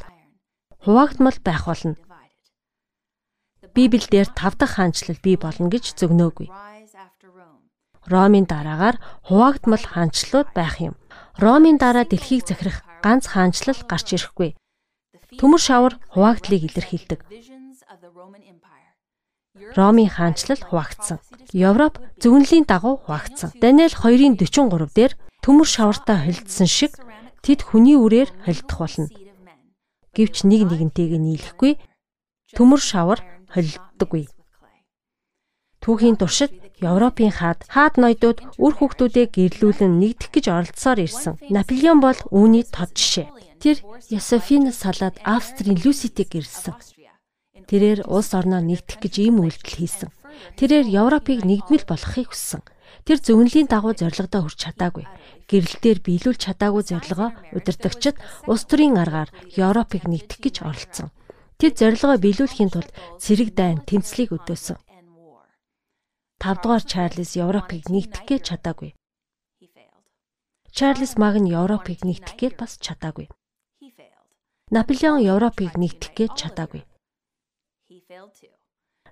хуваагдмал 0.80 1.36
байх 1.44 1.68
болно. 1.68 2.00
Библиэлд 3.76 4.32
5 4.32 4.56
дахь 4.56 4.80
хаанчлал 4.80 5.20
бий 5.20 5.36
болно 5.36 5.68
гэж 5.68 6.00
зөвнөөгүй. 6.00 6.48
Ромын 8.08 8.46
дараагаар 8.46 9.02
хуваагдмал 9.28 9.84
хаанчлалууд 9.84 10.50
байх 10.54 10.80
юм. 10.80 10.96
Ромын 11.42 11.76
дараа 11.82 12.06
дэлхийг 12.06 12.46
захирах 12.46 12.86
ганц 13.04 13.26
хаанчлал 13.28 13.82
гарч 13.90 14.14
ирэхгүй. 14.14 14.56
Төмөр 15.42 15.60
шавар 15.60 15.94
хуваагдлыг 16.14 16.70
илэрхийлдэг. 16.70 17.20
Ромын 19.76 20.10
хаанчлал 20.12 20.62
хуваагдсан. 20.64 21.20
Европ 21.52 22.00
зөвнөлийн 22.24 22.64
дагуу 22.68 22.96
хуваагдсан. 23.04 23.56
Даниэл 23.60 23.92
2-ын 23.92 24.40
43 24.40 24.88
дээр 24.96 25.14
төмөр 25.44 25.68
шавартаа 25.68 26.24
холдсон 26.24 26.68
шиг 26.68 26.96
тэд 27.44 27.60
хүний 27.68 28.00
үрээр 28.00 28.30
холдох 28.48 28.80
болно. 28.80 29.08
Гэвч 30.16 30.48
нэг 30.48 30.62
нэгнтэйг 30.68 31.12
нийлэхгүй 31.20 31.76
төмөр 32.56 32.82
шавар 32.84 33.20
холилддоггүй. 33.52 34.32
Түүхийн 35.84 36.16
туршид 36.20 36.52
Европын 36.80 37.32
хаад 37.36 37.68
хаад 37.68 37.96
ноёдууд 38.00 38.40
үр 38.64 38.74
хүүхдүүдээ 38.76 39.28
гэрлүүлэн 39.32 39.94
нэгдэх 40.00 40.32
гэж 40.36 40.46
оролцсоор 40.52 41.00
ирсэн. 41.04 41.40
Наполеон 41.52 42.00
бол 42.04 42.20
үүний 42.32 42.64
тод 42.68 42.92
жишээ. 42.96 43.28
Тэр 43.62 43.78
Ясофинес 44.12 44.84
салаад 44.84 45.16
Австрийн 45.24 45.80
Люситиг 45.80 46.34
гэрэлсэн. 46.34 46.95
Тэрээр 47.70 48.06
улс 48.06 48.32
орноо 48.38 48.62
нэгдэх 48.62 49.02
гэж 49.02 49.14
ийм 49.26 49.42
үйлдэл 49.42 49.78
хийсэн. 49.82 50.10
Тэрээр 50.60 50.88
Европыг 50.92 51.42
нэгдмэл 51.42 51.86
болгохыг 51.88 52.30
хүссэн. 52.30 52.62
Тэр 53.06 53.20
зөвнөлийн 53.22 53.70
дагуу 53.70 53.94
зорилгодоо 53.94 54.46
хүрч 54.46 54.60
чадаагүй. 54.66 55.06
Гэрэлтээр 55.50 56.00
биелүүлж 56.02 56.42
чадаагүй 56.42 56.84
зорилгоо 56.86 57.30
удирдагчид 57.54 58.18
улс 58.50 58.66
төрийн 58.66 58.98
аргаар 58.98 59.30
Европыг 59.54 60.10
нэгдэх 60.10 60.40
гэж 60.42 60.56
оролцсон. 60.66 61.10
Тэд 61.62 61.78
зорилгоо 61.80 62.18
биелүүлэхийн 62.18 62.72
тулд 62.74 62.92
цэрэг 63.22 63.54
дайн 63.54 63.80
тэмцлийг 63.86 64.34
өдөөсөн. 64.34 64.78
5 66.42 66.62
дугаар 66.62 66.84
Чарльз 66.84 67.38
Европыг 67.40 67.88
нэгтгэх 67.90 68.26
гэж 68.28 68.42
чадаагүй. 68.50 68.92
Чарльз 70.76 71.16
Маг 71.16 71.40
нь 71.40 71.54
Европыг 71.54 72.04
нэгтгэх 72.04 72.36
гэж 72.36 72.54
бас 72.60 72.76
чадаагүй. 72.82 73.32
Наполеон 74.74 75.24
Европыг 75.24 75.80
нэгтгэх 75.80 76.12
гэж 76.12 76.32
чадаагүй. 76.36 76.84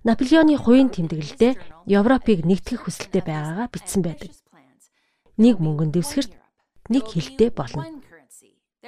Наполеоны 0.04 0.58
хувийн 0.60 0.90
тэмдэглэлдээ 0.94 1.54
Европыг 1.88 2.46
нэгтгэх 2.46 2.86
хүсэлтэй 2.86 3.24
байгаагаа 3.26 3.68
бичсэн 3.72 4.02
байдаг. 4.04 4.30
Нэг 5.40 5.58
мөнгөн 5.64 5.90
дэвсгэрт 5.96 6.34
нэг 6.94 7.04
хилтэй 7.10 7.50
болно. 7.50 7.88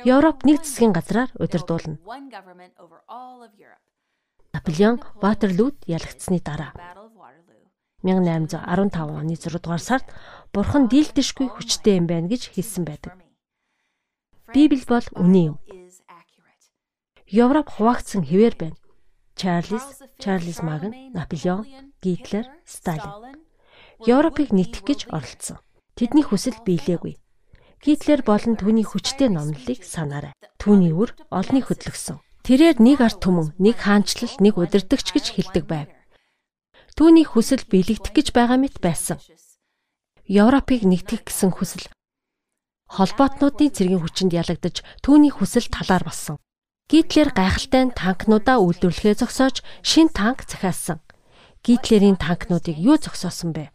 Европ 0.03 0.43
нэг 0.43 0.62
засгийн 0.62 0.93
газраар 0.93 1.32
удирдуулна. 1.39 1.97
Наполеон 4.53 4.99
Ватерлууд 5.24 5.78
ялагдсны 5.88 6.39
дараа 6.43 6.76
1815 8.03 8.62
оны 8.93 9.34
6 9.34 9.58
дугаар 9.64 9.82
сард 9.82 10.06
Бурхан 10.53 10.86
дийлдэшгүй 10.91 11.47
хүчтэй 11.49 11.97
юм 11.97 12.06
байна 12.06 12.30
гэж 12.30 12.53
хэлсэн 12.53 12.86
байдаг. 12.86 13.18
Библи 14.53 14.84
бол 14.86 15.08
үний 15.18 15.49
юм. 15.49 15.58
Европ 17.26 17.74
хуваагдсан 17.74 18.22
хэвээр 18.22 18.56
байна. 18.62 18.78
Чарльз, 19.36 20.02
Чарльз 20.18 20.64
Магн, 20.64 21.12
Наполеон, 21.12 21.68
Гитлер, 22.02 22.48
Сталин. 22.66 23.44
Европыг 24.00 24.56
нийтгэх 24.56 24.84
гэж 24.88 25.00
оролцсон. 25.12 25.60
Тэдний 25.96 26.24
хүсэл 26.24 26.56
биелээгүй. 26.64 27.20
Гитлер 27.84 28.24
болон 28.24 28.56
түүний 28.56 28.88
хүчтэй 28.88 29.28
номлолыг 29.28 29.84
санаарай. 29.84 30.34
Түүний 30.60 30.96
үр 30.96 31.12
олныг 31.32 31.68
хөдлөсөн. 31.68 32.24
Тэрээр 32.48 32.80
нэг 32.80 33.04
арт 33.04 33.20
түмэн, 33.20 33.52
нэг 33.60 33.76
хаанчлал, 33.80 34.32
нэг 34.40 34.56
удирдагч 34.56 35.12
гэж 35.12 35.26
хэлдэг 35.36 35.64
байв. 35.68 35.88
Түүний 36.96 37.28
хүсэл 37.28 37.64
биелэгдэх 37.68 38.16
гэж 38.16 38.28
байгаа 38.32 38.56
мэт 38.56 38.80
байсан. 38.80 39.20
Европыг 40.26 40.88
нэгтгэх 40.88 41.28
гэсэн 41.28 41.52
хүсэл 41.52 41.92
холбоотнуудын 42.96 43.74
цэргийн 43.74 44.02
хүчинд 44.02 44.34
ялагдаж 44.34 44.86
түүний 45.04 45.34
хүсэл 45.34 45.68
талаар 45.68 46.06
болсон. 46.06 46.38
Гитлер 46.86 47.34
гайхалтай 47.34 47.90
танкнуудаа 47.98 48.62
үйлдвэрлэхээ 48.62 49.18
зогсоож 49.18 49.66
шин 49.82 50.06
танк 50.14 50.46
захиалсан. 50.46 51.02
Гитлерийн 51.66 52.14
танкнуудыг 52.14 52.78
юу 52.78 53.02
зогсоосон 53.02 53.58
бэ? 53.58 53.74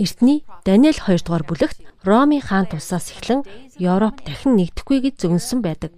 Эртний 0.00 0.40
Даниэл 0.64 0.96
2 0.96 1.28
дугаар 1.28 1.44
бүлэгт 1.44 1.76
Ромын 2.08 2.40
хаан 2.40 2.72
тусаас 2.72 3.12
эхлэн 3.12 3.44
Европ 3.76 4.24
дахин 4.24 4.56
нэгдэхгүй 4.56 5.04
гэж 5.04 5.14
зөвнсөн 5.28 5.60
байдаг. 5.60 5.92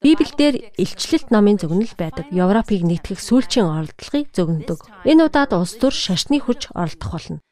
Библиэлд 0.00 0.80
илчлэлт 0.80 1.28
номын 1.28 1.60
зөвнөл 1.60 1.92
байдаг. 2.00 2.24
Европыг 2.32 2.88
нэгтгэх 2.88 3.20
сүүлчийн 3.20 3.68
оролдлогыг 3.68 4.32
зөвнөдөг. 4.32 4.80
Энэ 5.04 5.28
удаад 5.28 5.52
улс 5.52 5.76
төр 5.76 5.92
шашны 5.92 6.40
хүч 6.40 6.72
оролдох 6.72 7.12
болно. 7.12 7.44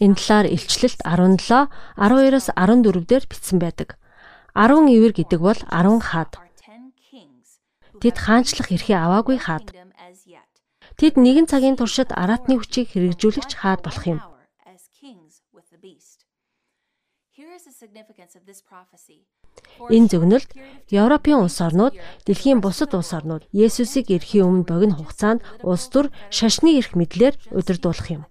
Энэ 0.00 0.16
талаар 0.16 0.48
илчлэлт 0.48 1.04
17 1.04 1.68
12-оос 2.00 2.48
14 2.56 3.04
дээр 3.04 3.24
бичсэн 3.28 3.60
байдаг. 3.60 4.00
10 4.56 4.88
ивэр 4.88 5.12
гэдэг 5.12 5.40
бол 5.44 5.60
10 5.68 6.00
хаад. 6.00 6.32
Тэд 8.00 8.16
хаанчлах 8.16 8.72
эрхээ 8.72 8.96
аваагүй 8.96 9.36
хаад. 9.36 9.68
Тэд 10.96 11.20
нэгэн 11.20 11.44
цагийн 11.44 11.76
туршид 11.76 12.08
араатны 12.16 12.56
хүчийг 12.56 12.88
хэрэгжүүлэгч 12.96 13.52
хаад 13.60 13.84
болох 13.84 14.04
юм. 14.08 14.20
Энэ 19.92 20.08
зөвнөлд 20.08 20.50
Европын 20.88 21.44
улс 21.44 21.60
орнууд 21.60 21.94
дэлхийн 22.24 22.64
бусад 22.64 22.96
улс 22.96 23.12
орнууд 23.12 23.44
Есүсийг 23.52 24.08
эрхийн 24.08 24.48
өмнө 24.48 24.64
богино 24.64 24.96
хугацаанд 24.96 25.44
улс 25.60 25.84
төр 25.92 26.08
шашны 26.32 26.80
эрх 26.80 26.96
мэдлэр 26.96 27.36
удирдуулах 27.52 28.08
юм. 28.08 28.22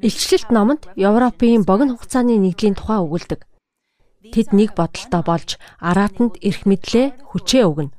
Илчлэлт 0.00 0.48
номонд 0.56 0.88
Европын 0.96 1.68
богино 1.68 2.00
хугацааны 2.00 2.40
нэгдлийн 2.40 2.76
тухай 2.80 3.04
өгүүлдэг. 3.04 3.44
Тэд 4.32 4.48
нэг 4.52 4.76
бодолтой 4.78 5.22
болж 5.24 5.50
араатанд 5.80 6.38
эрх 6.42 6.62
мэдлээ 6.68 7.06
хүчээ 7.30 7.64
өгнө. 7.68 7.92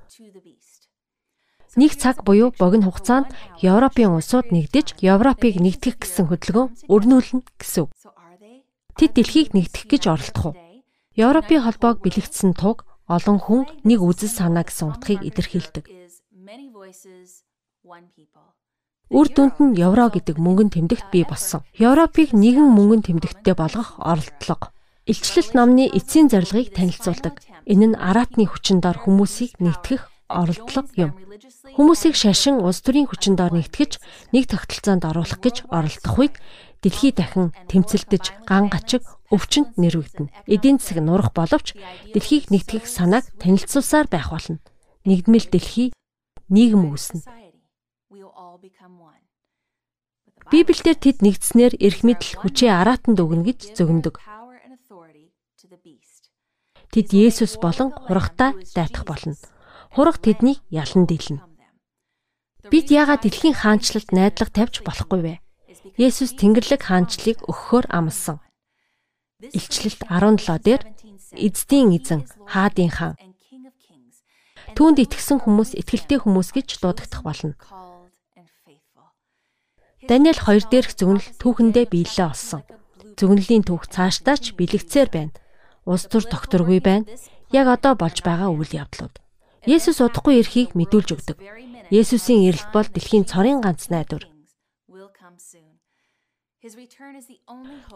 Нэг 1.77 1.91
цаг 2.01 2.25
буюу 2.25 2.49
богино 2.57 2.89
хугацаанд 2.89 3.29
Европын 3.61 4.17
улсууд 4.17 4.49
нэгдэж 4.49 4.99
Европыг 5.05 5.61
нэгтгэх 5.61 6.01
гэсэн 6.01 6.25
хөдөлгөөн 6.27 6.89
өрнүүлнэ 6.89 7.45
гэсэн. 7.61 7.87
Тэд 8.97 9.11
дэлхийг 9.15 9.53
нэгтгэх 9.53 9.85
гэж 9.85 10.03
оролдох 10.09 10.45
уу? 10.51 10.55
Европын 11.13 11.61
холбоог 11.63 12.01
бэлэгдсэн 12.01 12.57
туг 12.57 12.89
олон 13.07 13.37
хүн 13.37 13.61
нэг 13.85 13.99
үзэл 14.01 14.33
санаа 14.33 14.65
гэсэн 14.65 14.97
утгыг 14.97 15.21
илэрхийлдэг. 15.23 15.85
Үр 19.09 19.27
дүнд 19.33 19.57
нь 19.57 19.77
евро 19.81 20.05
гэдэг 20.13 20.37
мөнгөн 20.37 20.69
тэмдэгт 20.69 21.09
бий 21.13 21.25
болсон. 21.25 21.65
Европыг 21.77 22.29
нэгэн 22.33 22.69
мөнгөн 22.69 23.01
тэмдэгттэй 23.05 23.57
болгох 23.57 23.97
оролдлого. 23.97 24.69
Илчлэлт 25.09 25.57
номны 25.57 25.89
эцсийн 25.89 26.29
зорилгыг 26.29 26.69
танилцуулдаг. 26.77 27.41
Энэ 27.65 27.85
нь 27.89 27.97
араатны 27.97 28.45
хүчин 28.45 28.77
дор 28.77 29.01
хүмүүсийг 29.01 29.57
нэгтгэх 29.57 30.05
оролдлого 30.29 30.93
юм. 30.93 31.11
Хүмүүсийг 31.73 32.13
шашин 32.13 32.61
улс 32.61 32.85
төрийн 32.85 33.09
хүчин 33.09 33.33
дор 33.33 33.49
нэгтгэж 33.49 33.97
нэг 34.29 34.45
тогтолцоонд 34.45 35.09
оруулах 35.09 35.41
гэж 35.41 35.65
оролдох 35.73 36.13
үед 36.21 36.35
дэлхий 36.85 37.09
дахин 37.09 37.57
тэмцэлдэж 37.65 38.45
ган 38.45 38.69
гачиг 38.69 39.01
өвчнөд 39.33 39.81
нэрвэгдэнэ. 39.81 40.45
Эдийн 40.45 40.77
засаг 40.77 41.01
нурах 41.01 41.33
боловч 41.33 41.73
дэлхийг 42.13 42.53
нэгтгэх 42.53 42.85
санааг 42.85 43.25
танилцуулсаар 43.41 44.05
байх 44.13 44.29
болно. 44.29 44.61
Нэгдмэл 45.09 45.49
дэлхий 45.49 45.89
нийгэм 46.53 46.85
үүснэ. 46.85 47.25
Библиэлд 50.53 51.01
тэд 51.01 51.17
нэгдснээр 51.25 51.73
эрх 51.77 52.01
мэдэл 52.05 52.41
хүчээ 52.41 52.73
араатанд 52.73 53.21
өгнө 53.21 53.45
гэж 53.53 53.77
зөвнөдөг. 53.77 54.17
Тэд 56.89 57.13
Есүс 57.13 57.61
болон 57.61 57.93
хурагтай 57.93 58.57
дайтах 58.75 59.05
болно. 59.05 59.35
Хураг 59.93 60.17
тэднийг 60.21 60.59
ялан 60.69 61.05
дийлнэ. 61.05 61.41
Бид 62.71 62.87
яагаад 62.89 63.23
дэлхийн 63.23 63.57
хаанчлалд 63.57 64.09
найдлага 64.13 64.53
тавьж 64.53 64.81
болохгүй 64.85 65.21
вэ? 65.21 65.33
Есүс 65.97 66.33
Тэнгэрлэг 66.37 66.81
хаанчлалыг 66.85 67.45
өгөхөөр 67.45 67.85
амласан. 67.93 68.37
Илчлэлт 69.39 70.01
17 70.09 70.59
дээр 70.65 70.81
эздийн 71.37 71.95
эзэн 71.95 72.27
хаадын 72.49 72.91
хаан 72.91 73.15
түүнд 74.75 74.97
итгэсэн 75.03 75.43
хүмүүс 75.43 75.75
итгэлтэй 75.75 76.19
хүмүүс 76.21 76.49
гэж 76.53 76.79
дуудагдах 76.81 77.23
болно. 77.25 77.55
Даниэл 80.07 80.39
2 80.39 80.71
дээрх 80.71 80.95
зөвнөл 80.95 81.27
түүхэндээ 81.41 81.85
биелээ 81.91 82.27
олсон. 82.31 82.63
Зөвнөлийн 83.19 83.67
түүх 83.67 83.91
цаашдаач 83.91 84.55
бэлэгцээр 84.55 85.09
байна. 85.11 85.35
Улс 85.89 86.05
төр 86.05 86.23
докторгүй 86.29 86.79
байна. 86.85 87.09
Яг 87.49 87.65
одоо 87.65 87.97
болж 87.97 88.21
байгаа 88.21 88.53
үйл 88.53 88.69
явдлууд. 88.69 89.17
Есүс 89.65 89.97
удахгүй 90.05 90.37
эрхийг 90.37 90.77
мэдүүлж 90.77 91.09
өгдөг. 91.17 91.37
Есүсийн 91.89 92.45
эрэлт 92.45 92.69
бол 92.69 92.85
дэлхийн 92.85 93.25
цорын 93.25 93.65
ганц 93.65 93.89
найдвар. 93.89 94.29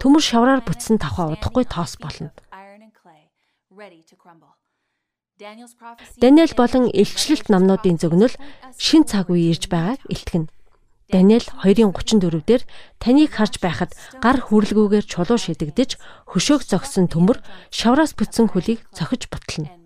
Төмөр 0.01 0.23
шавраар 0.25 0.65
бүтсэн 0.65 0.97
тавхаа 0.97 1.37
удахгүй 1.37 1.69
тоос 1.69 2.01
болно. 2.01 2.33
Даниэл 6.17 6.53
болон 6.57 6.89
илчлэлт 6.89 7.47
намнуудын 7.53 7.97
зөгнөл 8.01 8.35
шин 8.77 9.03
цаг 9.05 9.29
үе 9.29 9.53
ирж 9.53 9.69
байгааг 9.69 10.01
илтгэн. 10.09 10.49
Даниэл 11.13 11.45
2:34 11.61 12.41
дээр 12.41 12.63
таныг 12.97 13.29
харж 13.37 13.61
байхад 13.61 13.93
гар 14.17 14.41
хүрлгүүгээр 14.41 15.05
чулуу 15.05 15.37
шидэгдэж 15.37 16.01
хөшөөх 16.33 16.65
зогсон 16.65 17.05
төмөр 17.05 17.37
шавраас 17.69 18.17
бүтсэн 18.17 18.49
хөлийг 18.49 18.81
цохиж 18.97 19.29
бутлана. 19.29 19.77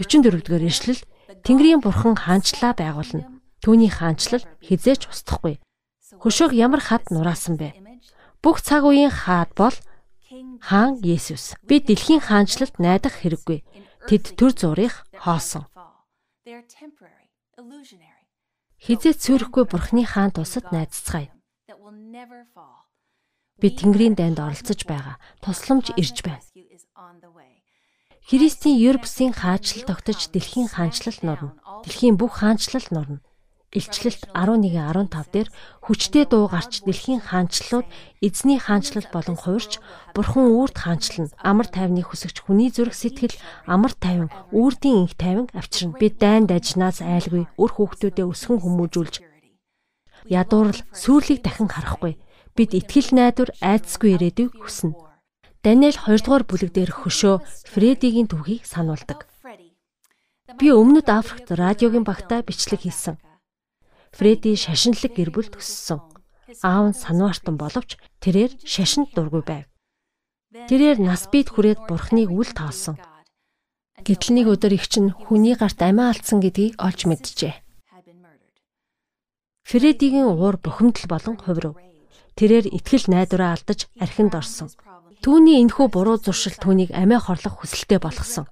44 0.00 0.40
дугаар 0.40 0.64
ишлэл 0.64 1.04
Тэнгэрийн 1.44 1.84
бурхан 1.84 2.16
хаанчлаа 2.16 2.72
байгуулна. 2.72 3.28
Түүний 3.60 3.92
хаанчлал 3.92 4.48
хизээч 4.64 5.12
устдахгүй 5.12 5.60
хөшөөг 6.18 6.52
ямар 6.66 6.82
хад 6.82 7.06
нураасан 7.14 7.54
бэ? 7.60 7.76
Бүх 8.42 8.58
цаг 8.66 8.82
үеийн 8.82 9.12
хаад 9.12 9.54
бол 9.54 9.76
хаан 10.58 10.98
Есүс. 11.04 11.54
Би 11.68 11.78
дэлхийн 11.78 12.20
хаанчлалд 12.24 12.74
найдах 12.82 13.22
хэрэггүй. 13.22 13.62
Тэд 14.08 14.34
төр 14.34 14.52
зургийг 14.56 14.94
хоосон. 15.22 15.64
Хизээ 18.80 19.12
цөөрөхгүй 19.12 19.64
Бурхны 19.68 20.08
хаан 20.08 20.32
тусад 20.32 20.72
найзцгаая. 20.72 21.28
Би 23.60 23.68
Тэнгэрийн 23.76 24.16
дайнд 24.16 24.40
оролцож 24.40 24.88
байгаа. 24.88 25.20
Тусламж 25.44 25.92
ирж 26.00 26.24
байна. 26.24 26.40
Христийн 28.24 28.80
ер 28.80 28.96
бусын 28.96 29.36
хаачлал 29.36 29.84
тогтож 29.84 30.32
дэлхийн 30.32 30.72
хаанчлал 30.72 31.18
норно. 31.20 31.60
Дэлхийн 31.84 32.16
бүх 32.16 32.40
хаанчлал 32.40 32.88
норно. 32.88 33.20
Илчлэлт 33.70 34.34
11:15 34.34 35.30
дээр 35.30 35.48
хүчтэй 35.78 36.26
дуу 36.26 36.50
гарч 36.50 36.82
дэлхийн 36.82 37.22
хаанчлалууд 37.22 37.86
эзний 38.18 38.58
хаанчлал 38.58 39.06
болон 39.14 39.38
хувирч 39.38 39.78
бурхан 40.10 40.50
үрд 40.58 40.74
хаанчлна. 40.74 41.30
Амар 41.38 41.70
тайвны 41.70 42.02
хүсэгч 42.02 42.42
хүний 42.42 42.74
зүрх 42.74 42.98
сэтгэл 42.98 43.38
амар 43.70 43.94
тайван 43.94 44.34
үрдийн 44.50 45.06
инх 45.06 45.14
тайван 45.14 45.46
авчирна. 45.54 45.94
Бид 46.02 46.18
дайн 46.18 46.50
дажнаас 46.50 46.98
айлгүй 46.98 47.46
үр 47.54 47.70
хүүхдүүдэд 47.70 48.26
өсгөн 48.26 48.58
хүмүүжүүлж 48.58 49.14
ядуурл 50.26 50.82
сүрлийг 50.90 51.46
дахин 51.46 51.70
харахгүй. 51.70 52.18
Бид 52.58 52.74
итгэл 52.74 53.14
найдвар 53.14 53.54
айдсгүй 53.62 54.18
ирээдүйг 54.18 54.58
хүснэ. 54.58 54.98
Даниэл 55.62 56.10
2 56.10 56.26
дугаар 56.26 56.42
бүлэг 56.42 56.74
дээр 56.74 56.90
хөшөө 56.90 57.38
Фредигийн 57.70 58.26
түүхийг 58.26 58.66
сануулдаг. 58.66 59.30
Би 60.58 60.74
өмнөд 60.74 61.06
Африкт 61.06 61.54
радиогийн 61.54 62.02
багтаа 62.02 62.42
бичлэг 62.42 62.82
хийсэн. 62.82 63.14
Фредди 64.16 64.56
шашинлаг 64.56 65.12
гэр 65.14 65.30
бүл 65.30 65.48
төссөн. 65.50 66.00
Аав 66.66 66.84
нь 66.90 66.98
санваартан 66.98 67.56
боловч 67.56 67.96
тэрээр 68.22 68.52
шашинд 68.66 69.14
дургүй 69.14 69.42
байв. 69.46 69.64
Тэрээр 70.50 70.98
нас 70.98 71.30
бид 71.30 71.54
хүрээд 71.54 71.86
бурхныг 71.86 72.28
үл 72.34 72.50
тоолсон. 72.50 72.98
Гэтэл 74.02 74.34
нэг 74.34 74.46
өдөр 74.50 74.74
их 74.74 74.90
чинь 74.90 75.14
хүний 75.14 75.54
гарт 75.54 75.78
амиа 75.78 76.10
алдсан 76.10 76.42
гэдгийг 76.42 76.74
олж 76.82 77.06
мэджээ. 77.06 77.54
Фредигийн 79.70 80.26
уур 80.26 80.58
бухимдал 80.58 81.06
болон 81.06 81.36
хувирв. 81.38 81.78
Тэрээр 82.34 82.66
итгэл 82.74 83.06
найдвараа 83.06 83.54
алдаж 83.54 83.86
архинд 84.02 84.34
орсон. 84.34 84.74
Түүний 85.22 85.62
энэхүү 85.62 85.86
буруу 85.92 86.18
зуршил 86.18 86.56
түүнийг 86.58 86.90
амиа 86.96 87.20
хорлох 87.22 87.62
хүсэлтэй 87.62 88.00
болгосон. 88.02 88.50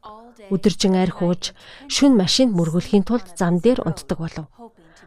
Өдөржин 0.54 0.94
арх 0.94 1.18
ууж, 1.24 1.56
шүн 1.90 2.14
машинд 2.14 2.54
мөргүүлэхийн 2.54 3.02
тулд 3.08 3.34
зам 3.34 3.58
дээр 3.58 3.82
унтдаг 3.82 4.18
болов. 4.20 4.46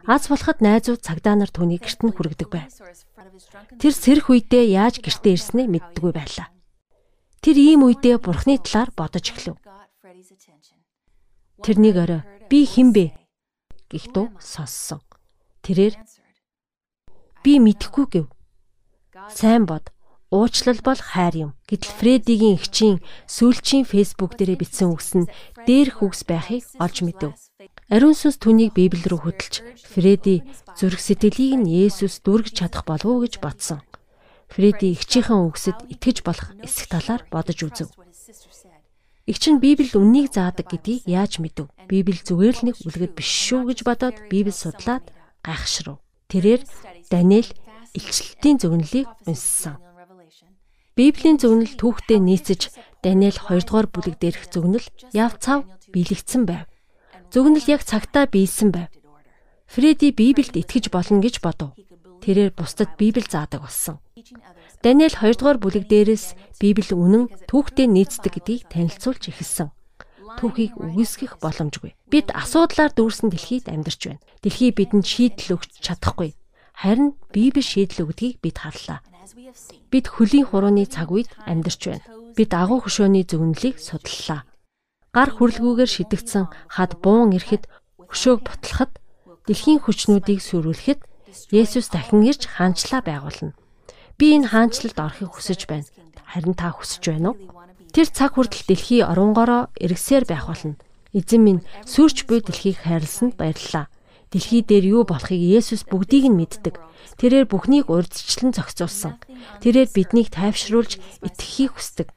Аз 0.06 0.26
болоход 0.26 0.58
найзууд 0.58 1.00
цагдаа 1.02 1.38
нар 1.38 1.50
түүний 1.50 1.78
гэрт 1.78 2.02
нь 2.02 2.14
хүргэдэг 2.14 2.48
байв. 2.50 2.66
Тэр 3.78 3.94
сэрх 3.94 4.30
үедээ 4.34 4.74
яаж 4.74 4.98
гэртээ 4.98 5.38
ирснээ 5.38 5.66
мэддэггүй 5.70 6.12
байлаа. 6.12 6.50
Тэр 7.42 7.56
ийм 7.58 7.86
үедээ 7.86 8.18
бурхны 8.18 8.58
талаар 8.58 8.90
бодож 8.94 9.26
эхлэв. 9.30 9.56
Тэрнийг 11.62 11.96
орой 12.02 12.22
би 12.50 12.66
хэн 12.66 12.90
бэ 12.90 13.14
гэх 13.86 14.10
дуу 14.10 14.34
сонссон. 14.42 14.98
Тэрээр 15.62 15.94
би 17.46 17.62
мэдэхгүй 17.62 18.06
гэв. 18.10 18.26
Сайн 19.30 19.66
бод. 19.70 19.94
Уучлал 20.32 20.80
бол 20.82 20.96
хайр 20.96 21.34
юм. 21.36 21.50
Гэтэл 21.68 21.92
Фредигийн 21.92 22.56
эгчийн 22.56 23.04
сүүлчийн 23.28 23.84
фэйсбુક 23.84 24.34
дээрээ 24.40 24.58
бичсэн 24.64 24.88
үгс 24.88 25.12
нь 25.14 25.30
дээрх 25.68 26.00
үгс 26.00 26.24
байхыг 26.24 26.64
олж 26.80 26.96
мэдэв. 27.04 27.36
Ариун 27.92 28.16
сүнс 28.16 28.40
түүнийг 28.40 28.72
Библи 28.72 29.04
рүү 29.04 29.20
хөтлж 29.20 29.60
Фреди 29.92 30.40
зүрх 30.80 30.96
сэтгэлийг 30.96 31.60
нь 31.60 31.68
Есүс 31.68 32.24
дүргэж 32.24 32.64
чадах 32.64 32.88
болов 32.88 33.04
уу 33.04 33.20
гэж 33.28 33.36
бодсон. 33.44 33.84
Фреди 34.48 34.96
эгчийнхэн 34.96 35.44
үгсэд 35.52 35.92
итгэж 35.92 36.24
болох 36.24 36.56
эсэх 36.64 36.88
талаар 36.88 37.28
бодож 37.28 37.60
үзв. 37.60 37.92
Игч 39.28 39.44
нь 39.52 39.60
Библиэд 39.60 40.00
үннийг 40.00 40.32
заадаг 40.32 40.72
гэдгийг 40.72 41.04
яаж 41.04 41.36
мэдэв? 41.36 41.68
Библи 41.84 42.16
зүгээр 42.16 42.64
л 42.64 42.66
нэг 42.72 42.76
үлгэр 42.80 43.12
биш 43.12 43.28
шүү 43.28 43.68
гэж 43.68 43.84
бодоод 43.84 44.16
Библи 44.32 44.56
судлаад 44.56 45.04
гайхшрав. 45.44 46.00
Тэрээр 46.32 46.64
Даниэл 47.12 47.52
илчлэлтийн 47.92 48.56
зөвнөлийг 48.56 49.08
унссан. 49.28 49.76
Библийн 50.96 51.36
зөвнөл 51.36 51.76
түүхтэй 51.76 52.24
нийцэж 52.24 52.72
Даниэл 53.04 53.36
2 53.36 53.68
дугаар 53.68 53.88
бүлэг 53.92 54.16
дээрх 54.16 54.48
зөвнөл 54.48 54.88
яв 55.12 55.36
цав 55.36 55.68
биелэгдсэн 55.92 56.48
байв. 56.48 56.71
Зөвнөл 57.32 57.64
яг 57.64 57.80
цагтаа 57.80 58.28
биелсэн 58.28 58.76
байв. 58.76 58.92
Фреди 59.64 60.12
Библиэд 60.12 60.52
итгэж 60.52 60.92
болно 60.92 61.24
гэж 61.24 61.40
бодов. 61.40 61.72
Тэрээр 62.20 62.52
бусдад 62.52 62.92
Библи 63.00 63.24
заадаг 63.24 63.64
болсон. 63.64 64.04
Даниэл 64.84 65.16
2 65.16 65.40
дугаар 65.40 65.56
бүлэг 65.56 65.88
дээрээс 65.88 66.36
Библи 66.60 66.92
үнэн 66.92 67.32
түүхтэй 67.48 67.88
нийцдэг 67.88 68.36
гэдгийг 68.36 68.68
танилцуулж 68.68 69.32
эхэлсэн. 69.32 69.72
Түүхийг 70.36 70.76
үгүйсгэх 70.76 71.40
боломжгүй. 71.40 71.96
Бид 72.12 72.28
асуудлаар 72.36 72.92
дүүрсэн 72.92 73.32
дэлхийд 73.32 73.72
амьдарч 73.72 74.12
байна. 74.12 74.24
Дэлхий 74.44 74.68
бидэнд 74.76 75.08
шийдэл 75.08 75.56
өгч 75.56 75.80
чадахгүй. 75.80 76.36
Харин 76.76 77.16
Библи 77.32 77.64
шийдэл 77.64 78.12
өгдгийг 78.12 78.44
бид 78.44 78.60
харлаа. 78.60 79.00
Бид 79.88 80.04
хөлийн 80.12 80.52
хурууны 80.52 80.84
цаг 80.84 81.08
үед 81.08 81.32
амьдарч 81.48 81.80
байна. 81.88 82.04
Бид 82.36 82.52
агуу 82.52 82.84
хөшөөний 82.84 83.24
зөвнөлийг 83.24 83.80
судаллаа 83.80 84.44
гар 85.12 85.28
хүрлгүүгээр 85.28 85.90
шидэгдсэн 85.92 86.48
хад 86.72 86.96
буун 87.04 87.36
ирэхэд 87.36 87.68
хөшөөг 88.00 88.48
бутлахад 88.48 88.96
дэлхийн 89.44 89.84
хүчнүүдийг 89.84 90.40
сүрүүлэхэд 90.40 91.00
Есүс 91.52 91.92
дахин 91.92 92.24
ирж 92.24 92.48
хаанчлаа 92.48 93.04
байгуулна. 93.04 93.52
Би 94.16 94.36
энэ 94.40 94.48
хаанчлалд 94.48 94.96
орохыг 94.96 95.36
хүсэж 95.36 95.68
байна. 95.68 95.84
Харин 96.32 96.56
та 96.56 96.72
хүсэж 96.72 97.12
байна 97.12 97.36
уу? 97.36 97.40
Тэр 97.92 98.08
цаг 98.08 98.40
хүртэл 98.40 98.64
дэлхий 98.64 99.04
оронгороо 99.04 99.68
эргэсээр 99.76 100.24
байх 100.24 100.48
болно. 100.48 100.80
Эзэн 101.12 101.44
минь 101.44 101.64
сүрч 101.84 102.24
буй 102.24 102.40
дэлхийг 102.40 102.80
хайрлсанд 102.80 103.36
баярлалаа. 103.36 103.92
Дэлхий 104.32 104.64
дээр 104.64 104.96
юу 104.96 105.02
болохыг 105.04 105.36
Есүс 105.36 105.84
бүгдийг 105.92 106.32
нь 106.32 106.40
мэддэг. 106.40 106.80
Тэрээр 107.20 107.52
бүхнийг 107.52 107.92
урьдчилан 107.92 108.56
зохицуулсан. 108.56 109.20
Тэрээр 109.60 109.92
биднийг 109.92 110.32
тайвшруулж 110.32 110.96
итгэхийг 111.20 111.76
хүсдэг. 111.76 112.08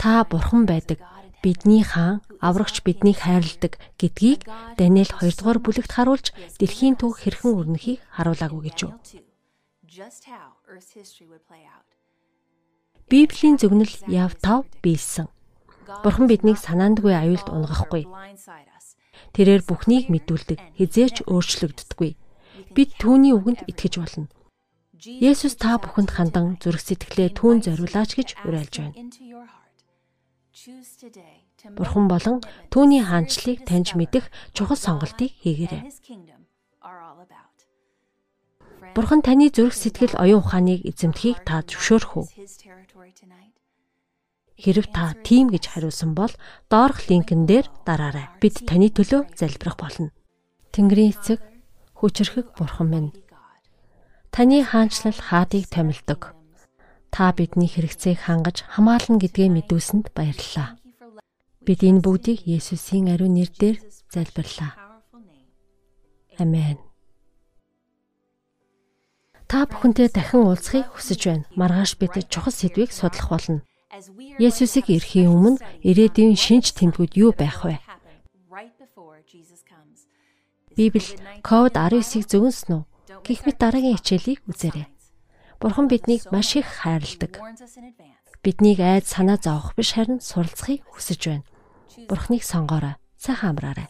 Та 0.00 0.24
бурхан 0.24 0.64
байдаг 0.64 1.04
бидний 1.44 1.84
хаан 1.84 2.24
аврагч 2.40 2.80
биднийг 2.80 3.20
хайрладаг 3.20 3.76
гэдгийг 4.00 4.48
Даниэл 4.80 5.12
2 5.12 5.36
дугаар 5.36 5.60
бүлэгт 5.60 5.92
харуулж 5.92 6.32
дэлхийн 6.56 6.96
түүх 6.96 7.20
хэрхэн 7.20 7.52
өрнөхийг 7.52 8.00
харуулаагүй 8.16 8.60
гэж 8.72 8.78
юу. 8.88 8.92
Библийн 13.12 13.56
зөвнөл 13.60 13.94
яв 14.08 14.32
тав 14.40 14.64
биелсэн. 14.80 15.28
Бурхан 16.00 16.26
биднийг 16.32 16.56
санаандгүй 16.56 17.12
аюулд 17.12 17.52
унгахгүй. 17.52 18.08
Тэрээр 19.36 19.62
бүхнийг 19.68 20.08
мэдүүлдэг, 20.08 20.58
хизээч 20.80 21.28
өөрчлөгддөггүй. 21.28 22.16
Бид 22.72 22.90
түүний 22.96 23.36
үгэнд 23.36 23.68
итгэж 23.68 23.94
болно. 24.00 24.26
Есүс 25.04 25.60
та 25.60 25.76
бүхэнд 25.76 26.10
хандан 26.16 26.56
зүрх 26.62 26.80
сэтгэлээ 26.80 27.36
түүн 27.36 27.60
зориулаач 27.60 28.16
гэж 28.16 28.28
уриалж 28.48 28.74
байна. 28.80 28.96
Бурхан 30.54 32.06
болон 32.06 32.38
түүний 32.70 33.02
хаанчлалыг 33.02 33.66
таньж 33.66 33.98
мэдэх 33.98 34.30
чухал 34.54 34.78
сонголтыг 34.78 35.34
хийгээрэй. 35.42 35.90
Бурхан 38.94 39.26
таны 39.26 39.50
зүрх 39.50 39.74
сэтгэл 39.74 40.14
оюун 40.14 40.46
ухааныг 40.46 40.86
эзэмдэхийг 40.86 41.42
та 41.42 41.66
зөвшөөрөх 41.66 42.12
үү? 42.14 42.26
Хэрв 44.54 44.86
та 44.94 45.18
тийм 45.26 45.50
гэж 45.50 45.74
хариулсан 45.74 46.14
бол 46.14 46.30
доорх 46.70 47.10
линкэн 47.10 47.50
дээр 47.50 47.66
дараарай. 47.82 48.30
Бид 48.38 48.62
таны 48.62 48.94
төлөө 48.94 49.34
залбирах 49.34 49.74
болно. 49.74 50.14
Тэнгэрийн 50.70 51.10
эцэг 51.10 51.42
хүчрхэг 51.98 52.54
бурхан 52.54 52.88
минь. 52.94 53.10
Таны 54.30 54.62
хаанчлал 54.62 55.18
хаадыг 55.18 55.66
томилдог 55.66 56.33
та 57.14 57.30
бидний 57.30 57.70
хэрэгцээг 57.70 58.26
хангаж 58.26 58.66
хамгаална 58.66 59.22
гэдгээ 59.22 59.46
мэдүүлсэнд 59.54 60.10
баярлалаа. 60.18 60.82
Бид 61.62 61.80
энэ 61.86 62.02
бүгдийг 62.02 62.42
Есүсийн 62.42 63.14
ариун 63.14 63.38
нэрээр 63.38 63.78
залбирлаа. 64.10 64.74
Амен. 66.42 66.82
Та 69.46 69.62
бүхэнтэй 69.70 70.10
дахин 70.10 70.42
уулзахыг 70.42 70.90
хүсэж 70.90 71.20
байна. 71.30 71.46
Маргааш 71.54 72.02
бид 72.02 72.18
чухал 72.26 72.50
сэдвийг 72.50 72.90
судлах 72.90 73.30
болно. 73.30 73.62
Есүсийг 74.42 74.90
ирэхийн 74.90 75.30
өмнө 75.30 75.62
ирээдүйн 75.86 76.34
шинж 76.34 76.74
тэмдгүүд 76.74 77.14
юу 77.14 77.30
байх 77.30 77.62
вэ? 77.62 77.78
Библи 80.74 81.14
код 81.46 81.78
19-ийг 81.78 82.26
зөгнсөн 82.26 82.82
үү? 82.82 83.22
Гэх 83.22 83.46
мэт 83.46 83.62
дараагийн 83.62 83.94
хичээлийг 84.02 84.42
үзээрэй. 84.50 84.90
Бурхан 85.64 85.88
биднийг 85.88 86.28
маш 86.30 86.60
их 86.60 86.68
хайрладаг. 86.68 87.40
Биднийг 88.44 88.84
айд 88.84 89.08
санаа 89.08 89.40
зовох 89.40 89.72
биш 89.72 89.96
харин 89.96 90.20
суралцахыг 90.20 90.84
хүсэж 90.92 91.20
байна. 91.24 91.48
Бурхныг 92.04 92.44
сонгоорой. 92.44 93.00
Сайхан 93.16 93.56
амраарай. 93.56 93.88